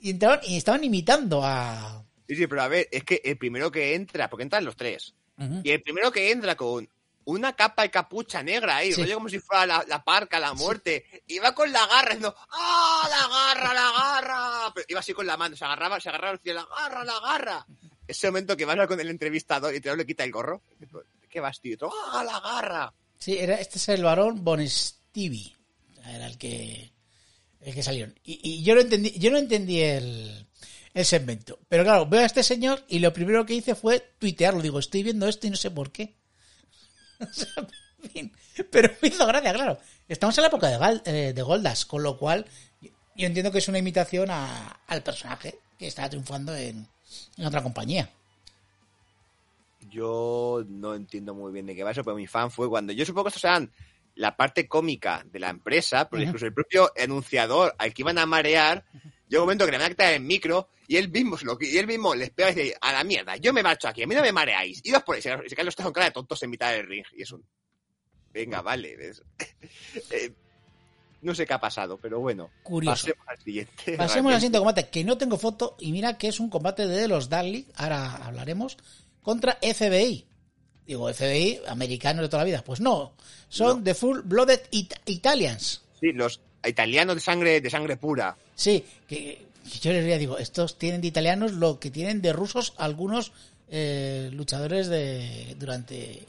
y 0.00 0.10
entraban, 0.10 0.40
y 0.42 0.56
estaban 0.56 0.82
imitando 0.82 1.40
a... 1.44 2.04
Sí, 2.26 2.34
sí, 2.34 2.46
pero 2.48 2.62
a 2.62 2.68
ver, 2.68 2.88
es 2.90 3.04
que 3.04 3.20
el 3.24 3.38
primero 3.38 3.70
que 3.70 3.94
entra, 3.94 4.28
porque 4.28 4.42
entran 4.42 4.64
los 4.64 4.76
tres, 4.76 5.14
y 5.62 5.70
el 5.70 5.80
primero 5.82 6.10
que 6.10 6.32
entra 6.32 6.56
con 6.56 6.88
una 7.26 7.54
capa 7.54 7.84
y 7.84 7.90
capucha 7.90 8.42
negra 8.42 8.76
ahí, 8.78 8.92
Sí. 8.92 9.02
rollo 9.02 9.14
como 9.14 9.28
si 9.28 9.38
fuera 9.38 9.66
la, 9.66 9.84
la 9.86 10.02
parca, 10.02 10.40
la 10.40 10.52
muerte, 10.54 11.04
iba 11.28 11.54
con 11.54 11.70
la 11.70 11.86
garra, 11.86 12.08
diciendo, 12.14 12.34
¡ah, 12.50 13.08
la 13.08 13.28
garra, 13.28 13.74
la 13.74 13.92
garra! 13.92 14.72
Pero 14.74 14.86
iba 14.88 14.98
así 15.00 15.12
con 15.12 15.26
la 15.28 15.36
mano, 15.36 15.54
se 15.54 15.64
agarraba, 15.64 16.00
se 16.00 16.08
agarraba, 16.08 16.32
decía, 16.38 16.54
la 16.54 16.66
garra, 16.66 17.04
la 17.04 17.20
garra. 17.20 17.66
Ese 18.06 18.26
momento 18.28 18.56
que 18.56 18.64
vas 18.64 18.86
con 18.88 18.98
el 18.98 19.10
entrevistador 19.10 19.74
y 19.74 19.80
te 19.80 19.94
le 19.94 20.06
quita 20.06 20.24
el 20.24 20.32
gorro, 20.32 20.60
¿de 20.80 20.88
qué 21.28 21.38
vas, 21.40 21.60
tío? 21.60 21.76
¡ah, 22.12 22.24
la 22.24 22.40
garra! 22.40 22.92
Sí, 23.18 23.36
era, 23.38 23.56
este 23.56 23.78
es 23.78 23.88
el 23.90 24.02
varón 24.04 24.42
Bon 24.42 24.66
Stevie. 24.66 25.54
Era 26.08 26.26
el 26.26 26.38
que, 26.38 26.92
el 27.60 27.74
que 27.74 27.82
salieron. 27.82 28.18
Y, 28.24 28.40
y 28.42 28.62
yo 28.62 28.74
no 28.74 28.80
entendí, 28.80 29.10
yo 29.18 29.30
no 29.30 29.38
entendí 29.38 29.80
el, 29.80 30.46
el 30.94 31.04
segmento. 31.04 31.58
Pero 31.68 31.84
claro, 31.84 32.06
veo 32.06 32.20
a 32.20 32.26
este 32.26 32.42
señor 32.42 32.84
y 32.88 32.98
lo 33.00 33.12
primero 33.12 33.44
que 33.46 33.54
hice 33.54 33.74
fue 33.74 34.00
tuitearlo. 34.18 34.60
Digo, 34.62 34.78
estoy 34.78 35.02
viendo 35.02 35.28
esto 35.28 35.46
y 35.46 35.50
no 35.50 35.56
sé 35.56 35.70
por 35.70 35.92
qué. 35.92 36.16
Pero 38.70 38.90
me 39.02 39.08
hizo 39.08 39.26
gracia, 39.26 39.52
claro. 39.52 39.78
Estamos 40.08 40.36
en 40.38 40.42
la 40.42 40.48
época 40.48 40.68
de, 40.68 40.78
Gal- 40.78 41.02
eh, 41.04 41.32
de 41.34 41.42
Goldas, 41.42 41.84
con 41.84 42.02
lo 42.02 42.16
cual 42.18 42.46
yo 42.80 43.26
entiendo 43.26 43.50
que 43.52 43.58
es 43.58 43.68
una 43.68 43.78
imitación 43.78 44.30
a- 44.30 44.80
al 44.86 45.02
personaje 45.02 45.58
que 45.78 45.86
está 45.88 46.08
triunfando 46.08 46.54
en, 46.56 46.86
en 47.36 47.44
otra 47.44 47.62
compañía. 47.62 48.10
Yo 49.90 50.64
no 50.68 50.94
entiendo 50.94 51.34
muy 51.34 51.52
bien 51.52 51.66
de 51.66 51.74
qué 51.74 51.82
va 51.84 51.90
eso, 51.92 52.04
pero 52.04 52.16
mi 52.16 52.26
fan 52.26 52.50
fue 52.50 52.68
cuando 52.68 52.92
yo 52.92 53.04
supongo 53.04 53.24
que 53.24 53.28
estos 53.28 53.44
eran 53.44 53.70
la 54.18 54.36
parte 54.36 54.66
cómica 54.66 55.24
de 55.30 55.38
la 55.38 55.48
empresa, 55.48 56.08
Ujú. 56.10 56.20
incluso 56.20 56.44
el 56.46 56.52
propio 56.52 56.92
anunciador 57.00 57.74
al 57.78 57.94
que 57.94 58.02
iban 58.02 58.18
a 58.18 58.26
marear, 58.26 58.84
llegó 59.28 59.44
un 59.44 59.46
momento 59.46 59.64
que 59.64 59.70
le 59.70 59.78
van 59.78 59.86
a 59.86 59.90
quitar 59.90 60.12
el 60.12 60.22
micro 60.22 60.68
y 60.88 60.96
él 60.96 61.08
mismo, 61.08 61.36
y 61.60 61.78
él 61.78 61.86
mismo 61.86 62.14
les 62.14 62.30
pega 62.30 62.50
y 62.50 62.54
dice, 62.54 62.76
a 62.80 62.92
la 62.92 63.04
mierda, 63.04 63.36
yo 63.36 63.52
me 63.52 63.62
marcho 63.62 63.86
aquí, 63.86 64.02
a 64.02 64.06
mí 64.06 64.14
no 64.14 64.22
me 64.22 64.32
mareáis, 64.32 64.80
idos 64.84 65.04
por 65.04 65.14
ahí, 65.14 65.22
se, 65.22 65.30
se 65.48 65.54
caen 65.54 65.66
los 65.66 65.76
tres 65.76 65.84
con 65.84 65.92
cara 65.92 66.06
de 66.06 66.12
tontos 66.12 66.42
en 66.42 66.50
mitad 66.50 66.72
del 66.72 66.86
ring, 66.86 67.04
y 67.16 67.22
es 67.22 67.30
un... 67.30 67.44
Venga, 68.32 68.60
vale. 68.60 68.96
eh, 70.10 70.32
no 71.22 71.34
sé 71.34 71.46
qué 71.46 71.54
ha 71.54 71.60
pasado, 71.60 71.98
pero 71.98 72.20
bueno. 72.20 72.50
Curioso. 72.62 73.06
Pasemos 73.06 73.28
al 73.28 73.38
siguiente. 73.38 73.96
Pasemos 73.96 74.32
al 74.32 74.38
siguiente 74.38 74.58
combate, 74.58 74.88
que 74.88 75.04
no 75.04 75.16
tengo 75.16 75.38
foto, 75.38 75.76
y 75.78 75.92
mira 75.92 76.18
que 76.18 76.28
es 76.28 76.40
un 76.40 76.50
combate 76.50 76.86
de 76.86 77.08
los 77.08 77.30
Dudley, 77.30 77.66
ahora 77.76 78.16
hablaremos, 78.16 78.76
contra 79.22 79.58
FBI. 79.62 80.27
Digo, 80.88 81.12
FBI, 81.12 81.60
americanos 81.68 82.22
de 82.22 82.28
toda 82.28 82.42
la 82.42 82.46
vida. 82.46 82.64
Pues 82.64 82.80
no, 82.80 83.12
son 83.48 83.78
No. 83.78 83.84
The 83.84 83.94
Full 83.94 84.20
Blooded 84.24 84.62
It- 84.72 84.94
Italians. 85.06 85.82
Sí, 86.00 86.12
los 86.12 86.40
italianos 86.66 87.14
de 87.16 87.20
sangre, 87.20 87.60
de 87.60 87.70
sangre 87.70 87.96
pura. 87.96 88.36
Sí, 88.56 88.84
que, 89.06 89.46
que 89.70 89.78
yo 89.80 89.92
les 89.92 90.00
diría, 90.02 90.18
digo, 90.18 90.38
estos 90.38 90.78
tienen 90.78 91.00
de 91.02 91.08
italianos 91.08 91.52
lo 91.52 91.78
que 91.78 91.90
tienen 91.90 92.22
de 92.22 92.32
rusos 92.32 92.72
algunos 92.78 93.32
eh, 93.70 94.30
luchadores 94.32 94.88
de 94.88 95.54
durante 95.58 96.24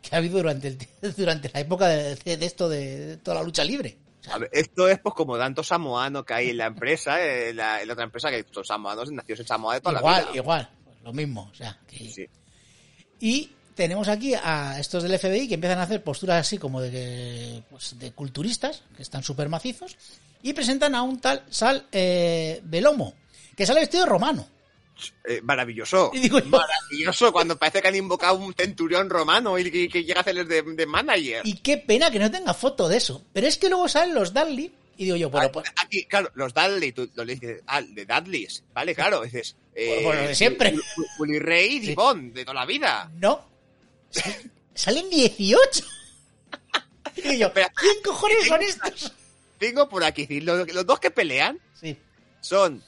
que 0.00 0.14
ha 0.14 0.18
habido 0.18 0.38
durante 0.38 0.68
el, 0.68 0.78
durante 1.16 1.50
la 1.52 1.60
época 1.60 1.88
de, 1.88 2.14
de 2.14 2.46
esto 2.46 2.68
de, 2.68 2.96
de 3.06 3.16
toda 3.16 3.38
la 3.38 3.42
lucha 3.42 3.64
libre. 3.64 3.98
O 4.20 4.22
sea, 4.24 4.34
A 4.34 4.38
ver, 4.38 4.50
esto 4.52 4.88
es 4.88 5.00
pues 5.00 5.14
como 5.16 5.36
tanto 5.36 5.64
samoano 5.64 6.24
que 6.24 6.32
hay 6.34 6.50
en 6.50 6.58
la 6.58 6.66
empresa, 6.66 7.20
eh, 7.26 7.52
la, 7.52 7.82
en 7.82 7.88
la 7.88 7.94
otra 7.94 8.04
empresa 8.04 8.30
que 8.30 8.46
son 8.52 8.64
samoanos 8.64 9.10
nacidos 9.10 9.40
en 9.40 9.46
Samoa 9.48 9.74
de 9.74 9.80
toda 9.80 9.98
igual, 9.98 10.14
la 10.26 10.30
vida. 10.30 10.36
igual, 10.42 10.70
pues 10.84 10.96
lo 11.02 11.12
mismo, 11.12 11.48
o 11.50 11.54
sea, 11.54 11.76
que- 11.88 12.08
Sí. 12.08 12.26
Y 13.22 13.50
tenemos 13.74 14.08
aquí 14.08 14.34
a 14.34 14.78
estos 14.78 15.02
del 15.02 15.18
FBI 15.18 15.48
que 15.48 15.54
empiezan 15.54 15.78
a 15.78 15.82
hacer 15.82 16.02
posturas 16.02 16.40
así 16.46 16.58
como 16.58 16.80
de, 16.80 17.62
pues, 17.70 17.98
de 17.98 18.12
culturistas, 18.12 18.82
que 18.96 19.02
están 19.02 19.22
súper 19.22 19.48
macizos, 19.48 19.96
y 20.42 20.52
presentan 20.52 20.94
a 20.94 21.02
un 21.02 21.20
tal 21.20 21.44
Sal 21.50 21.86
eh, 21.92 22.60
Belomo, 22.64 23.14
que 23.56 23.66
sale 23.66 23.80
vestido 23.80 24.06
romano. 24.06 24.46
Eh, 25.24 25.40
maravilloso. 25.42 26.10
Y 26.12 26.18
digo 26.20 26.38
yo- 26.40 26.46
Maravilloso 26.46 27.32
cuando 27.32 27.58
parece 27.58 27.80
que 27.80 27.88
han 27.88 27.96
invocado 27.96 28.36
un 28.38 28.52
centurión 28.54 29.08
romano 29.08 29.58
y 29.58 29.70
que, 29.70 29.88
que 29.88 30.04
llega 30.04 30.20
a 30.20 30.22
hacerles 30.22 30.46
de, 30.48 30.62
de 30.62 30.86
manager. 30.86 31.40
Y 31.46 31.54
qué 31.58 31.78
pena 31.78 32.10
que 32.10 32.18
no 32.18 32.30
tenga 32.30 32.52
foto 32.52 32.86
de 32.88 32.98
eso. 32.98 33.24
Pero 33.32 33.46
es 33.46 33.56
que 33.56 33.68
luego 33.70 33.88
salen 33.88 34.14
los 34.14 34.34
Dudley, 34.34 34.70
y 34.98 35.04
digo 35.04 35.16
yo, 35.16 35.30
bueno, 35.30 35.46
Ah, 35.48 35.52
pues, 35.52 35.72
Aquí, 35.82 36.04
claro, 36.04 36.30
los 36.34 36.52
Dudley, 36.52 36.92
tú 36.92 37.08
lo 37.14 37.24
dices, 37.24 37.62
ah, 37.66 37.80
de 37.80 38.04
Dudleys, 38.04 38.62
¿vale? 38.74 38.94
Claro, 38.94 39.22
dices. 39.22 39.56
Eh, 39.74 40.00
Pues 40.04 40.20
lo 40.20 40.28
de 40.28 40.34
siempre. 40.34 40.74
Willy 41.18 41.38
Rey 41.38 41.76
y 41.76 41.80
Sí. 41.86 41.94
De 42.34 42.44
toda 42.44 42.54
la 42.54 42.66
vida. 42.66 43.10
no. 43.18 43.48
Sal- 44.10 44.50
Salen 44.74 45.10
18. 45.10 45.84
Y 47.16 47.38
yo, 47.38 47.48
Espera. 47.48 47.70
¿quién 47.74 47.96
cojones 48.04 48.46
son 48.46 48.62
estos? 48.62 49.12
Tengo 49.58 49.88
por 49.88 50.02
aquí, 50.04 50.40
los, 50.40 50.72
los 50.72 50.86
dos 50.86 51.00
que 51.00 51.10
pelean 51.10 51.58
Sí. 51.74 51.96
son. 52.40 52.82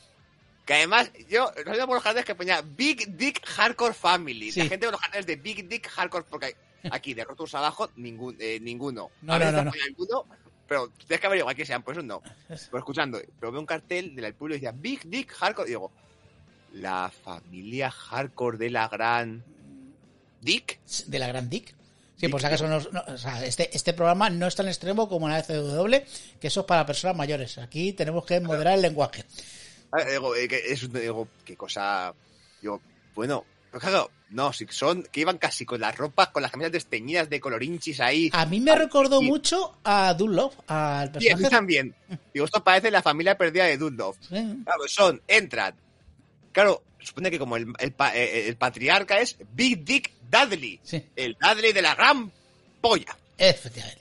Que 0.65 0.75
además, 0.75 1.11
yo, 1.29 1.51
no 1.67 1.75
sé 1.75 1.81
por 1.87 1.95
los 1.97 2.03
carteles 2.03 2.25
que 2.25 2.35
ponía 2.37 2.63
Big 2.63 3.17
Dick 3.17 3.45
Hardcore 3.45 3.93
Family. 3.95 4.53
Sí. 4.53 4.61
La 4.61 4.67
gente 4.69 4.87
de 4.87 4.93
los 4.93 5.01
carteles 5.01 5.27
de 5.27 5.37
Big 5.37 5.69
Dick 5.69 5.89
Hardcore, 5.89 6.25
porque 6.31 6.57
aquí 6.91 7.13
de 7.15 7.25
rotos 7.25 7.55
abajo, 7.55 7.91
ningún, 7.97 8.37
eh, 8.39 8.59
ninguno. 8.61 9.11
No, 9.23 9.35
A 9.35 9.39
no, 9.41 9.53
no, 9.53 9.65
no. 9.65 9.73
alguno, 9.87 10.25
pero 10.69 10.89
tienes 10.91 11.21
que 11.21 11.27
averiguar 11.27 11.55
quién 11.57 11.67
sean, 11.67 11.83
por 11.83 11.93
eso 11.95 12.03
no. 12.03 12.23
Pero 12.49 12.79
escuchando, 12.79 13.21
pero 13.41 13.51
veo 13.53 13.61
un 13.61 13.67
cartel 13.67 14.15
del 14.15 14.35
pueblo 14.35 14.55
y 14.55 14.59
decía 14.61 14.73
Big 14.73 15.03
Dick 15.09 15.33
Hardcore. 15.33 15.69
Y 15.69 15.73
digo, 15.73 15.91
la 16.75 17.11
familia 17.25 17.91
hardcore 17.91 18.57
de 18.57 18.71
la 18.71 18.89
gran 18.89 19.45
Dick. 20.43 20.79
de 21.07 21.19
la 21.19 21.27
Gran 21.29 21.49
Dick. 21.49 21.75
Sí, 22.17 22.29
por 22.29 22.41
si 22.41 22.47
acaso 22.47 22.69
no, 22.69 22.79
no- 22.93 23.05
o 23.09 23.19
sea, 23.19 23.45
este, 23.45 23.75
este 23.77 23.95
programa 23.95 24.31
no 24.31 24.47
es 24.47 24.55
tan 24.55 24.69
extremo 24.69 25.09
como 25.09 25.29
la 25.29 25.39
FW, 25.43 25.97
que 26.41 26.47
eso 26.49 26.61
es 26.61 26.67
para 26.67 26.87
personas 26.87 27.17
mayores. 27.17 27.59
Aquí 27.59 27.93
tenemos 27.95 28.25
que 28.27 28.39
moderar 28.41 28.75
el 28.75 28.83
lenguaje. 28.83 29.25
Ah, 29.91 30.05
Digo, 30.05 30.35
eh, 30.37 30.47
que 30.47 30.59
es 30.73 30.83
un- 30.85 30.93
digo, 30.93 31.27
qué 31.45 31.57
cosa. 31.57 32.15
Digo, 32.61 32.81
bueno, 33.15 33.45
claro, 33.73 34.11
no, 34.31 34.53
si 34.53 34.67
son 34.71 35.03
que 35.11 35.21
iban 35.21 35.37
casi 35.39 35.65
con 35.67 35.81
las 35.81 35.97
ropas, 35.97 36.29
con 36.29 36.43
las 36.43 36.53
camisas 36.53 36.71
desteñidas 36.73 37.29
de 37.29 37.41
colorinchis 37.41 37.99
ahí. 38.01 38.31
A 38.33 38.47
mí 38.47 38.61
me 38.61 38.75
recordó 38.77 39.21
y- 39.21 39.27
mucho 39.27 39.77
a 39.83 40.15
Dunlop, 40.15 40.53
al 40.69 41.09
Sí, 41.09 41.29
a 41.29 41.37
mí 41.37 41.43
personaje. 41.43 41.51
también. 41.51 41.95
Digo, 42.33 42.47
esto 42.47 42.63
parece 42.63 42.91
la 42.93 43.03
familia 43.03 43.37
perdida 43.37 43.65
de 43.65 43.77
Dundov. 43.79 44.15
Sí. 44.21 44.61
Claro, 44.65 44.83
son, 44.87 45.21
entran. 45.27 45.75
Claro, 46.53 46.83
supone 47.07 47.31
que 47.31 47.39
como 47.39 47.57
el, 47.57 47.67
el 47.79 47.93
pa- 47.93 48.15
eh, 48.17 48.49
el 48.49 48.57
patriarca 48.57 49.19
es 49.21 49.37
Big 49.53 49.85
Dick 49.85 50.11
Dudley. 50.31 50.81
Sí. 50.83 51.05
El 51.17 51.37
Dudley 51.41 51.73
de 51.73 51.83
la 51.83 51.95
gran 51.95 52.31
polla. 52.81 53.17
Efectivamente. 53.39 54.01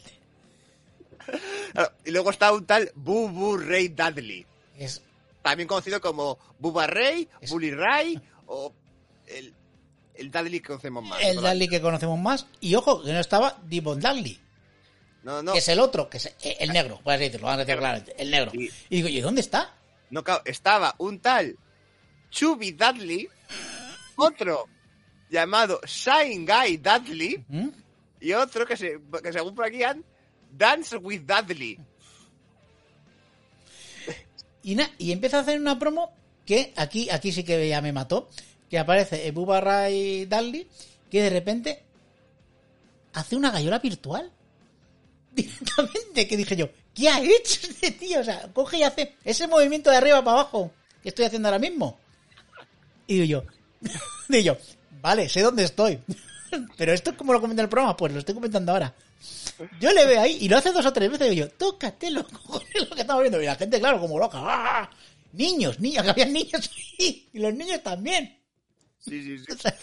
Y 2.05 2.11
luego 2.11 2.29
está 2.31 2.51
un 2.51 2.65
tal 2.65 2.91
Boo 2.95 3.57
Ray 3.57 3.89
Dudley. 3.89 4.45
Es, 4.77 5.01
También 5.41 5.67
conocido 5.67 6.01
como 6.01 6.37
Bubba 6.59 6.87
Ray, 6.87 7.27
Es- 7.39 7.49
Bully 7.51 7.71
Ray 7.71 8.19
o 8.47 8.73
el, 9.27 9.53
el 10.15 10.31
Dudley 10.31 10.59
que 10.59 10.67
conocemos 10.67 11.03
más. 11.03 11.21
el 11.21 11.35
Dudley 11.37 11.67
que 11.67 11.81
conocemos 11.81 12.19
más. 12.19 12.45
Y 12.59 12.75
ojo, 12.75 13.03
que 13.03 13.13
no 13.13 13.19
estaba 13.19 13.57
Divon 13.63 13.99
Dudley, 13.99 14.39
No, 15.23 15.41
no. 15.41 15.53
que 15.53 15.59
es 15.59 15.67
el 15.69 15.79
otro, 15.79 16.09
que 16.09 16.17
es 16.17 16.25
eh, 16.25 16.57
el 16.59 16.71
negro, 16.73 16.99
por 17.03 17.13
así 17.13 17.23
decirlo, 17.25 17.47
vamos 17.47 17.61
a 17.61 17.65
decir 17.65 18.13
el 18.17 18.31
negro. 18.31 18.51
Sí. 18.51 18.69
Y 18.89 18.95
digo, 18.97 19.07
¿y 19.07 19.21
dónde 19.21 19.41
está? 19.41 19.73
No, 20.09 20.23
claro, 20.23 20.41
estaba 20.45 20.95
un 20.97 21.19
tal 21.19 21.55
Chubby 22.31 22.71
Dudley, 22.71 23.27
otro 24.15 24.67
llamado 25.29 25.79
Shine 25.85 26.45
Guy 26.45 26.77
Dudley 26.77 27.45
¿Mm? 27.47 27.69
y 28.21 28.33
otro 28.33 28.65
que, 28.65 28.75
se, 28.75 28.99
que 29.21 29.31
según 29.31 29.53
por 29.53 29.65
aquí 29.65 29.83
han 29.83 30.03
Dance 30.51 30.97
with 30.97 31.21
Dudley. 31.21 31.77
Y, 34.63 34.75
na- 34.75 34.91
y 34.97 35.11
empieza 35.11 35.37
a 35.37 35.41
hacer 35.41 35.59
una 35.59 35.77
promo 35.79 36.13
que 36.45 36.73
aquí, 36.75 37.09
aquí 37.09 37.31
sí 37.31 37.43
que 37.43 37.67
ya 37.67 37.81
me 37.81 37.93
mató. 37.93 38.29
Que 38.69 38.79
aparece 38.79 39.29
Bubba 39.31 39.59
Ray 39.59 40.25
Dudley, 40.25 40.67
que 41.09 41.21
de 41.21 41.29
repente 41.29 41.83
hace 43.13 43.35
una 43.35 43.51
gallola 43.51 43.79
virtual. 43.79 44.31
Directamente, 45.31 46.27
que 46.27 46.37
dije 46.37 46.55
yo, 46.55 46.69
¿qué 46.93 47.09
ha 47.09 47.21
hecho 47.21 47.59
este 47.69 47.91
tío? 47.91 48.19
O 48.19 48.23
sea, 48.23 48.49
coge 48.53 48.77
y 48.77 48.83
hace 48.83 49.15
ese 49.23 49.47
movimiento 49.47 49.89
de 49.89 49.97
arriba 49.97 50.23
para 50.23 50.39
abajo 50.41 50.71
que 51.01 51.09
estoy 51.09 51.25
haciendo 51.25 51.47
ahora 51.49 51.59
mismo. 51.59 51.97
Y 53.11 53.19
digo 53.19 53.25
yo, 53.25 53.89
digo 54.29 54.43
yo, 54.43 54.57
vale, 55.01 55.27
sé 55.27 55.41
dónde 55.41 55.63
estoy. 55.63 55.99
Pero 56.77 56.93
esto 56.93 57.11
es 57.11 57.17
como 57.17 57.33
lo 57.33 57.41
comenta 57.41 57.61
en 57.61 57.65
el 57.65 57.69
programa, 57.69 57.95
pues 57.97 58.11
lo 58.13 58.19
estoy 58.19 58.35
comentando 58.35 58.71
ahora. 58.71 58.93
Yo 59.79 59.91
le 59.91 60.05
veo 60.05 60.21
ahí 60.21 60.37
y 60.41 60.49
lo 60.49 60.57
hace 60.57 60.71
dos 60.71 60.85
o 60.85 60.91
tres 60.93 61.09
veces 61.11 61.27
y 61.27 61.35
digo 61.35 61.47
yo, 61.47 61.51
tócatelo, 61.53 62.25
cojones, 62.27 62.89
lo 62.89 62.95
que 62.95 63.01
estamos 63.01 63.21
viendo. 63.21 63.41
Y 63.41 63.45
la 63.45 63.55
gente, 63.55 63.79
claro, 63.79 63.99
como 63.99 64.17
loca. 64.17 64.37
¡ah! 64.41 64.89
Niños, 65.33 65.79
niños, 65.79 66.03
que 66.03 66.09
había 66.11 66.25
niños 66.25 66.69
ahí. 66.99 67.29
Y 67.33 67.39
los 67.39 67.53
niños 67.53 67.81
también. 67.83 68.37
Sí, 68.99 69.21
sí, 69.23 69.37
sí. 69.39 69.51
O 69.51 69.57
sea, 69.57 69.75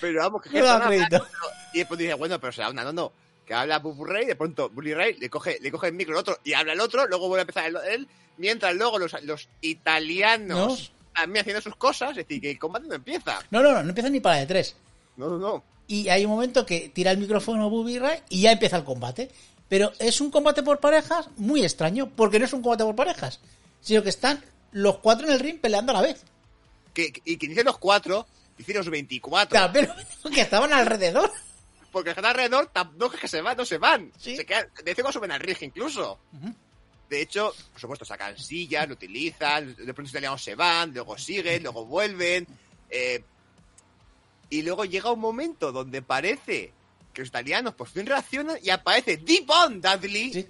Pero 0.00 0.20
vamos, 0.20 0.42
que 0.42 0.58
No 0.60 0.68
hablando, 0.68 1.26
Y 1.72 1.78
después 1.78 1.98
dice, 1.98 2.14
bueno, 2.14 2.40
pero 2.40 2.52
será 2.52 2.70
una, 2.70 2.84
no, 2.84 2.92
no. 2.92 3.12
Que 3.46 3.54
habla 3.54 3.78
Bubba 3.78 4.12
Ray, 4.14 4.26
de 4.26 4.36
pronto 4.36 4.68
Bully 4.70 4.94
Ray 4.94 5.14
le 5.18 5.28
coge, 5.30 5.58
le 5.60 5.70
coge 5.70 5.88
el 5.88 5.94
micro 5.94 6.14
al 6.14 6.20
otro 6.20 6.38
y 6.44 6.52
habla 6.54 6.72
el 6.74 6.80
otro, 6.80 7.06
luego 7.06 7.28
vuelve 7.28 7.40
a 7.40 7.42
empezar 7.42 7.66
el- 7.66 7.76
él, 7.92 8.08
mientras 8.36 8.74
luego 8.74 8.98
los, 8.98 9.20
los 9.24 9.48
italianos 9.60 10.92
también 11.12 11.42
haciendo 11.42 11.60
sus 11.60 11.76
cosas, 11.76 12.10
es 12.10 12.16
decir, 12.16 12.40
que 12.40 12.50
el 12.50 12.58
combate 12.58 12.86
no 12.88 12.94
empieza. 12.94 13.38
No, 13.50 13.62
no, 13.62 13.72
no, 13.72 13.82
no 13.82 13.88
empieza 13.88 14.10
ni 14.10 14.20
para 14.20 14.36
de 14.36 14.46
tres. 14.46 14.76
No, 15.16 15.28
no, 15.28 15.38
no. 15.38 15.64
Y 15.86 16.08
hay 16.08 16.24
un 16.24 16.30
momento 16.30 16.64
que 16.64 16.88
tira 16.88 17.10
el 17.10 17.18
micrófono 17.18 17.68
Bubby 17.68 17.98
Ray 17.98 18.20
y 18.28 18.42
ya 18.42 18.52
empieza 18.52 18.76
el 18.76 18.84
combate. 18.84 19.30
Pero 19.68 19.92
es 19.98 20.20
un 20.20 20.30
combate 20.30 20.62
por 20.62 20.80
parejas 20.80 21.28
muy 21.36 21.64
extraño, 21.64 22.10
porque 22.10 22.38
no 22.38 22.44
es 22.44 22.52
un 22.52 22.62
combate 22.62 22.84
por 22.84 22.94
parejas, 22.94 23.40
sino 23.80 24.02
que 24.02 24.10
están 24.10 24.44
los 24.72 24.98
cuatro 24.98 25.26
en 25.26 25.32
el 25.32 25.40
ring 25.40 25.60
peleando 25.60 25.92
a 25.92 25.94
la 25.96 26.02
vez. 26.02 26.24
Que, 26.92 27.12
y 27.24 27.36
que 27.36 27.48
dicen 27.48 27.64
los 27.64 27.78
cuatro, 27.78 28.26
dicen 28.58 28.76
los 28.76 28.90
24. 28.90 29.48
Claro, 29.48 29.72
pero 29.72 29.94
que 30.34 30.42
estaban 30.42 30.72
alrededor. 30.72 31.30
Porque 31.90 32.10
están 32.10 32.26
alrededor, 32.26 32.70
no 32.96 33.06
es 33.06 33.20
que 33.20 33.28
se 33.28 33.40
van, 33.40 33.56
no 33.56 33.64
se 33.64 33.78
van. 33.78 34.12
Sí. 34.18 34.36
Se 34.36 34.44
quedan, 34.44 34.68
de 34.84 34.94
cuando 34.94 35.12
suben 35.12 35.32
al 35.32 35.40
ring 35.40 35.56
incluso. 35.62 36.18
Ujú. 36.32 36.54
De 37.12 37.20
hecho, 37.20 37.52
por 37.72 37.78
supuesto, 37.78 38.06
sacan 38.06 38.38
sillas, 38.38 38.88
lo 38.88 38.94
utilizan, 38.94 39.66
de 39.76 39.84
pronto 39.92 40.00
los 40.02 40.10
italianos 40.12 40.42
se 40.42 40.54
van, 40.54 40.94
luego 40.94 41.18
siguen, 41.18 41.62
luego 41.62 41.84
vuelven. 41.84 42.46
eh, 42.88 43.22
y 44.48 44.62
luego 44.62 44.86
llega 44.86 45.12
un 45.12 45.20
momento 45.20 45.72
donde 45.72 46.00
parece 46.00 46.72
que 47.12 47.20
los 47.20 47.28
italianos 47.28 47.74
por 47.74 47.86
fin 47.88 48.06
reaccionan 48.06 48.56
y 48.62 48.70
aparece 48.70 49.18
Devon 49.18 49.80
Dudley, 49.82 50.32
Sí. 50.32 50.48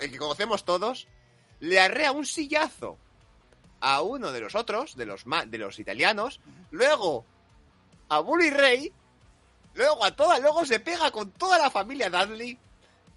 el 0.00 0.10
que 0.10 0.18
conocemos 0.18 0.64
todos, 0.66 1.06
le 1.60 1.80
arrea 1.80 2.12
un 2.12 2.26
sillazo 2.26 2.98
a 3.80 4.02
uno 4.02 4.30
de 4.30 4.40
los 4.40 4.54
otros, 4.54 4.96
de 4.96 5.06
los, 5.06 5.24
de 5.46 5.58
los 5.58 5.78
italianos, 5.78 6.38
luego 6.70 7.24
a 8.10 8.20
Bully 8.20 8.50
Ray, 8.50 8.92
luego 9.74 10.04
a 10.04 10.14
toda, 10.14 10.38
luego 10.38 10.66
se 10.66 10.80
pega 10.80 11.10
con 11.10 11.30
toda 11.32 11.58
la 11.58 11.70
familia 11.70 12.10
Dudley 12.10 12.58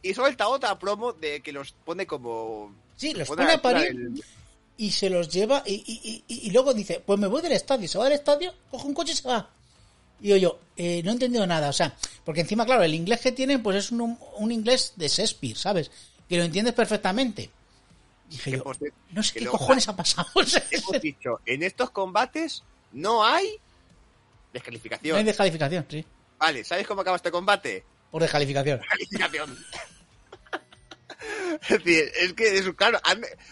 y 0.01 0.13
suelta 0.13 0.47
otra 0.47 0.77
promo 0.79 1.13
de 1.13 1.41
que 1.41 1.51
los 1.51 1.71
pone 1.71 2.05
como... 2.07 2.73
Sí, 2.95 3.13
los 3.13 3.27
pone 3.27 3.51
a 3.51 3.61
parir 3.61 4.11
y 4.77 4.91
se 4.91 5.09
los 5.09 5.29
lleva 5.29 5.63
y, 5.65 5.73
y- 5.87 6.23
y- 6.27 6.47
y 6.47 6.51
luego 6.51 6.73
dice, 6.73 7.01
pues 7.05 7.19
me 7.19 7.27
voy 7.27 7.41
del 7.41 7.51
estadio, 7.53 7.87
se 7.87 7.97
va 7.97 8.03
del 8.05 8.13
estadio, 8.13 8.53
coge 8.69 8.87
un 8.87 8.93
coche 8.93 9.11
y 9.13 9.15
se 9.15 9.27
va. 9.27 9.49
Y 10.21 10.39
yo, 10.39 10.59
eh, 10.75 11.01
no 11.03 11.09
he 11.11 11.13
entendido 11.13 11.45
nada, 11.47 11.69
o 11.69 11.73
sea, 11.73 11.95
porque 12.25 12.41
encima, 12.41 12.65
claro, 12.65 12.83
el 12.83 12.93
inglés 12.93 13.21
que 13.21 13.31
tienen 13.31 13.61
pues 13.63 13.77
es 13.77 13.91
un, 13.91 14.17
un 14.37 14.51
inglés 14.51 14.93
de 14.95 15.07
Shakespeare, 15.07 15.55
¿sabes? 15.57 15.91
Que 16.29 16.37
lo 16.37 16.43
entiendes 16.43 16.73
perfectamente. 16.73 17.49
Dije 18.29 18.51
Que 18.51 18.57
yo, 18.57 18.63
no 19.11 19.23
sé 19.23 19.39
qué 19.39 19.45
cojones 19.45 19.87
ha 19.87 19.95
pasado. 19.95 20.27
Hemos 20.71 21.01
dicho, 21.01 21.39
en 21.45 21.63
estos 21.63 21.89
combates 21.91 22.63
no 22.91 23.23
hay 23.25 23.45
no 23.47 23.59
descalificación. 24.53 25.17
hay 25.17 25.23
descalificación, 25.23 25.85
sí. 25.89 26.05
Vale, 26.39 26.63
¿sabes 26.63 26.85
cómo 26.87 27.01
acaba 27.01 27.17
este 27.17 27.31
combate? 27.31 27.83
Por 28.11 28.21
descalificación. 28.21 28.79
Descalificación. 28.79 29.57
es 31.61 31.69
decir, 31.69 32.11
es 32.19 32.33
que 32.33 32.57
es 32.57 32.69
claro, 32.75 32.99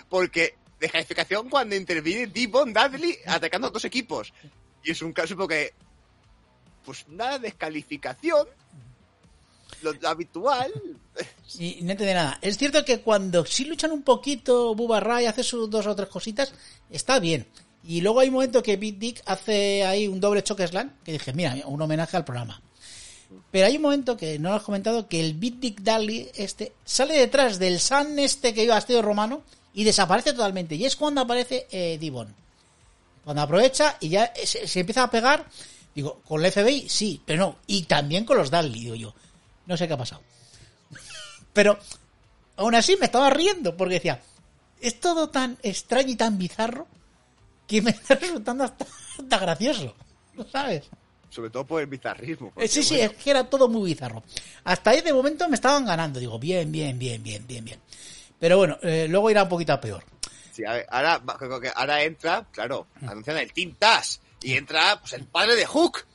porque 0.09 0.55
descalificación 0.79 1.49
cuando 1.49 1.75
interviene 1.75 2.27
Devon 2.27 2.73
Dudley 2.73 3.17
atacando 3.25 3.67
a 3.67 3.71
dos 3.71 3.85
equipos. 3.85 4.33
Y 4.83 4.91
es 4.91 5.01
un 5.01 5.13
caso 5.13 5.35
porque, 5.35 5.73
pues 6.85 7.07
nada, 7.07 7.39
descalificación. 7.39 8.47
Lo, 9.81 9.93
lo 9.93 10.09
habitual. 10.09 10.71
Y 11.59 11.79
no 11.81 11.91
entiende 11.91 12.13
nada. 12.13 12.39
Es 12.41 12.57
cierto 12.57 12.85
que 12.85 13.01
cuando 13.01 13.45
sí 13.45 13.65
luchan 13.65 13.91
un 13.91 14.03
poquito, 14.03 14.73
Bubba 14.73 14.99
Ray 14.99 15.25
hace 15.25 15.43
sus 15.43 15.69
dos 15.69 15.85
o 15.87 15.95
tres 15.95 16.09
cositas, 16.09 16.53
está 16.89 17.19
bien. 17.19 17.47
Y 17.83 18.01
luego 18.01 18.19
hay 18.19 18.29
un 18.29 18.35
momento 18.35 18.63
que 18.63 18.77
Big 18.77 18.97
Dick 18.97 19.21
hace 19.25 19.85
ahí 19.85 20.07
un 20.07 20.19
doble 20.19 20.43
choque 20.43 20.67
slam, 20.67 20.95
que 21.03 21.11
dije, 21.11 21.33
mira, 21.33 21.55
un 21.65 21.81
homenaje 21.81 22.17
al 22.17 22.25
programa. 22.25 22.61
Pero 23.51 23.65
hay 23.65 23.77
un 23.77 23.81
momento 23.81 24.17
que 24.17 24.38
no 24.39 24.49
lo 24.49 24.55
has 24.55 24.63
comentado, 24.63 25.07
que 25.07 25.19
el 25.19 25.33
Big 25.33 25.59
Dick 25.59 25.81
Dudley 25.81 26.29
este 26.35 26.73
sale 26.83 27.17
detrás 27.17 27.59
del 27.59 27.79
San 27.79 28.19
este 28.19 28.53
que 28.53 28.63
iba 28.63 28.75
vestido 28.75 29.01
romano 29.01 29.43
y 29.73 29.83
desaparece 29.83 30.33
totalmente. 30.33 30.75
Y 30.75 30.85
es 30.85 30.95
cuando 30.95 31.21
aparece 31.21 31.67
eh, 31.71 31.97
Divon. 31.99 32.33
Cuando 33.23 33.41
aprovecha 33.41 33.97
y 33.99 34.09
ya 34.09 34.31
se, 34.43 34.79
empieza 34.79 35.03
a 35.03 35.09
pegar, 35.09 35.45
digo, 35.93 36.21
con 36.25 36.43
el 36.43 36.51
FBI 36.51 36.88
sí, 36.88 37.21
pero 37.25 37.39
no. 37.39 37.55
Y 37.67 37.83
también 37.83 38.25
con 38.25 38.38
los 38.38 38.51
Dudley, 38.51 38.81
digo 38.81 38.95
yo. 38.95 39.13
No 39.65 39.75
sé 39.75 39.88
qué 39.88 39.93
ha 39.93 39.97
pasado. 39.97 40.21
Pero 41.53 41.79
aún 42.55 42.75
así 42.75 42.95
me 42.97 43.05
estaba 43.05 43.31
riendo 43.31 43.75
porque 43.75 43.95
decía, 43.95 44.21
es 44.79 44.99
todo 44.99 45.29
tan 45.29 45.57
extraño 45.63 46.09
y 46.09 46.15
tan 46.15 46.38
bizarro 46.38 46.88
que 47.65 47.81
me 47.81 47.89
está 47.91 48.13
resultando 48.21 48.63
hasta, 48.63 48.85
hasta 49.17 49.38
gracioso. 49.39 49.95
¿Sabes? 50.51 50.83
Sobre 51.35 51.49
todo 51.49 51.65
por 51.65 51.81
el 51.81 51.87
bizarrismo. 51.87 52.47
Eh, 52.47 52.51
porque, 52.53 52.67
Sí, 52.69 52.81
sí, 52.81 52.95
bueno, 52.95 53.11
es 53.11 53.23
que 53.23 53.29
era 53.29 53.43
todo 53.43 53.67
muy 53.67 53.89
bizarro. 53.91 54.23
Hasta 54.63 54.91
ahí 54.91 55.01
de 55.01 55.11
momento 55.11 55.49
me 55.49 55.55
estaban 55.55 55.85
ganando. 55.85 56.17
Digo, 56.19 56.39
bien, 56.39 56.71
bien, 56.71 56.97
bien, 56.97 57.21
bien, 57.21 57.45
bien, 57.45 57.65
bien. 57.65 57.79
Pero 58.39 58.57
bueno, 58.57 58.77
eh, 58.81 59.07
luego 59.09 59.29
irá 59.29 59.43
un 59.43 59.49
poquito 59.49 59.73
a 59.73 59.81
peor. 59.81 60.03
sí, 60.53 60.63
a 60.65 60.73
ver, 60.73 60.85
ahora, 60.89 61.21
ahora 61.75 62.03
entra, 62.03 62.45
claro, 62.51 62.87
anuncian 63.05 63.37
el 63.37 63.51
Team 63.51 63.75
Tash. 63.77 64.17
Y 64.41 64.53
entra 64.53 64.97
pues, 65.01 65.11
el 65.13 65.25
padre 65.25 65.55
de 65.55 65.65
Hook. 65.65 66.05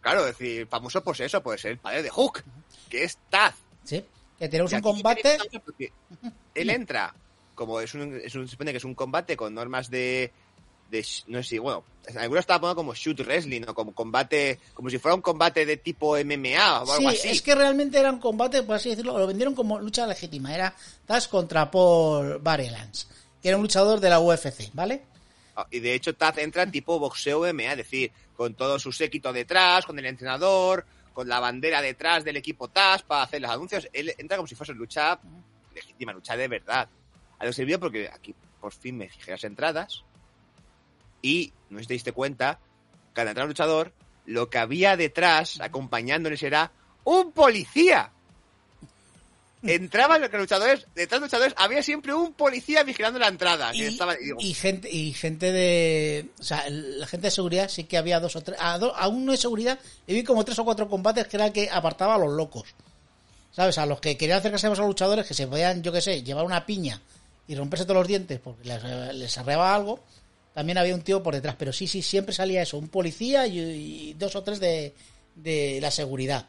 Claro, 0.00 0.26
es 0.26 0.36
decir, 0.38 0.66
famoso 0.66 1.02
pues 1.02 1.20
eso, 1.20 1.42
puede 1.42 1.58
ser 1.58 1.70
el 1.72 1.78
padre 1.78 2.02
de 2.02 2.10
Hook, 2.10 2.42
que 2.90 3.04
es 3.04 3.16
Taz. 3.30 3.54
¿Sí? 3.84 4.04
Que 4.38 4.48
tenemos 4.48 4.72
un 4.72 4.80
combate. 4.80 5.38
Él 6.54 6.70
entra, 6.70 7.14
como 7.54 7.80
es 7.80 7.94
un, 7.94 8.20
es 8.22 8.34
un- 8.34 8.46
se 8.46 8.52
supone 8.52 8.72
que 8.72 8.78
es 8.78 8.84
un 8.84 8.94
combate 8.94 9.36
con 9.36 9.54
normas 9.54 9.88
de, 9.90 10.32
de 10.92 11.04
no 11.26 11.42
sé 11.42 11.48
si, 11.48 11.58
bueno, 11.58 11.82
algunos 12.16 12.40
estaba 12.40 12.60
poniendo 12.60 12.76
como 12.76 12.94
shoot 12.94 13.18
wrestling 13.20 13.62
o 13.66 13.74
como 13.74 13.94
combate, 13.94 14.60
como 14.74 14.90
si 14.90 14.98
fuera 14.98 15.14
un 15.14 15.22
combate 15.22 15.64
de 15.66 15.78
tipo 15.78 16.16
MMA 16.22 16.82
o 16.82 16.92
algo 16.92 17.10
Sí, 17.10 17.16
así. 17.18 17.28
es 17.30 17.42
que 17.42 17.54
realmente 17.54 17.98
era 17.98 18.10
un 18.12 18.18
combate, 18.20 18.62
por 18.62 18.76
así 18.76 18.90
decirlo, 18.90 19.18
lo 19.18 19.26
vendieron 19.26 19.54
como 19.54 19.80
lucha 19.80 20.06
legítima. 20.06 20.54
Era 20.54 20.74
Taz 21.06 21.26
contra 21.28 21.70
Paul 21.70 22.38
Barelans, 22.40 23.08
que 23.40 23.48
era 23.48 23.56
un 23.56 23.62
luchador 23.62 24.00
de 24.00 24.10
la 24.10 24.20
UFC, 24.20 24.70
¿vale? 24.74 25.02
Ah, 25.56 25.66
Y 25.70 25.80
de 25.80 25.94
hecho 25.94 26.14
Taz 26.14 26.36
entra 26.38 26.62
en 26.62 26.70
tipo 26.70 26.98
boxeo 26.98 27.40
MMA, 27.52 27.72
es 27.72 27.76
decir, 27.78 28.12
con 28.36 28.54
todo 28.54 28.78
su 28.78 28.92
séquito 28.92 29.32
detrás, 29.32 29.86
con 29.86 29.98
el 29.98 30.04
entrenador, 30.06 30.84
con 31.14 31.26
la 31.26 31.40
bandera 31.40 31.80
detrás 31.80 32.22
del 32.22 32.36
equipo 32.36 32.68
Taz 32.68 33.02
para 33.02 33.22
hacer 33.22 33.40
los 33.40 33.50
anuncios. 33.50 33.88
Él 33.94 34.14
entra 34.18 34.36
como 34.36 34.46
si 34.46 34.54
fuese 34.54 34.74
lucha 34.74 35.18
legítima, 35.74 36.12
lucha 36.12 36.36
de 36.36 36.48
verdad. 36.48 36.86
A 37.38 37.44
lo 37.46 37.52
sirvió 37.52 37.80
porque 37.80 38.10
aquí 38.12 38.34
por 38.60 38.72
fin 38.74 38.98
me 38.98 39.08
fijé 39.08 39.30
las 39.32 39.42
entradas 39.44 40.04
y 41.22 41.52
no 41.70 41.78
sé 41.78 41.84
si 41.84 41.88
te 41.88 41.94
diste 41.94 42.12
cuenta, 42.12 42.58
cada 43.14 43.30
entrada 43.30 43.46
luchador, 43.48 43.92
lo 44.26 44.50
que 44.50 44.58
había 44.58 44.96
detrás 44.96 45.60
acompañándoles 45.60 46.42
era 46.42 46.72
un 47.04 47.32
policía. 47.32 48.10
Entraban 49.64 50.20
los 50.20 50.32
luchadores, 50.32 50.86
detrás 50.92 51.20
de 51.20 51.26
los 51.26 51.32
luchadores 51.32 51.54
había 51.56 51.84
siempre 51.84 52.12
un 52.12 52.32
policía 52.32 52.82
vigilando 52.82 53.20
la 53.20 53.28
entrada. 53.28 53.70
que 53.70 53.78
Y, 53.78 53.82
estaba- 53.84 54.14
y 54.20 54.24
digo, 54.24 54.38
y 54.40 54.54
gente 54.54 54.90
y 54.90 55.12
gente 55.12 55.52
de 55.52 56.30
o 56.40 56.42
sea 56.42 56.68
la 56.68 57.06
gente 57.06 57.28
de 57.28 57.30
seguridad 57.30 57.68
sí 57.68 57.84
que 57.84 57.96
había 57.96 58.18
dos 58.18 58.34
o 58.34 58.40
tres 58.40 58.58
a, 58.60 58.76
do- 58.78 58.92
a 58.96 59.06
uno 59.06 59.30
de 59.30 59.38
seguridad 59.38 59.78
y 60.08 60.14
vi 60.14 60.24
como 60.24 60.44
tres 60.44 60.58
o 60.58 60.64
cuatro 60.64 60.88
combates 60.88 61.28
que 61.28 61.36
era 61.36 61.46
el 61.46 61.52
que 61.52 61.70
apartaba 61.70 62.16
a 62.16 62.18
los 62.18 62.32
locos 62.32 62.74
sabes 63.52 63.78
a 63.78 63.86
los 63.86 64.00
que 64.00 64.16
querían 64.16 64.38
acercarse 64.40 64.66
a 64.66 64.70
los 64.70 64.78
luchadores 64.80 65.26
que 65.28 65.34
se 65.34 65.46
podían 65.46 65.80
yo 65.84 65.92
qué 65.92 66.00
sé 66.00 66.24
llevar 66.24 66.44
una 66.44 66.66
piña 66.66 67.00
y 67.46 67.54
romperse 67.54 67.84
todos 67.84 67.98
los 67.98 68.08
dientes 68.08 68.40
porque 68.40 68.64
les, 68.66 68.82
les 69.14 69.38
arreaba 69.38 69.72
algo 69.76 70.00
también 70.54 70.78
había 70.78 70.94
un 70.94 71.02
tío 71.02 71.22
por 71.22 71.34
detrás 71.34 71.56
pero 71.58 71.72
sí 71.72 71.86
sí 71.86 72.02
siempre 72.02 72.34
salía 72.34 72.62
eso 72.62 72.78
un 72.78 72.88
policía 72.88 73.46
y, 73.46 73.58
y 73.58 74.14
dos 74.14 74.36
o 74.36 74.42
tres 74.42 74.60
de, 74.60 74.94
de 75.34 75.78
la 75.80 75.90
seguridad. 75.90 76.46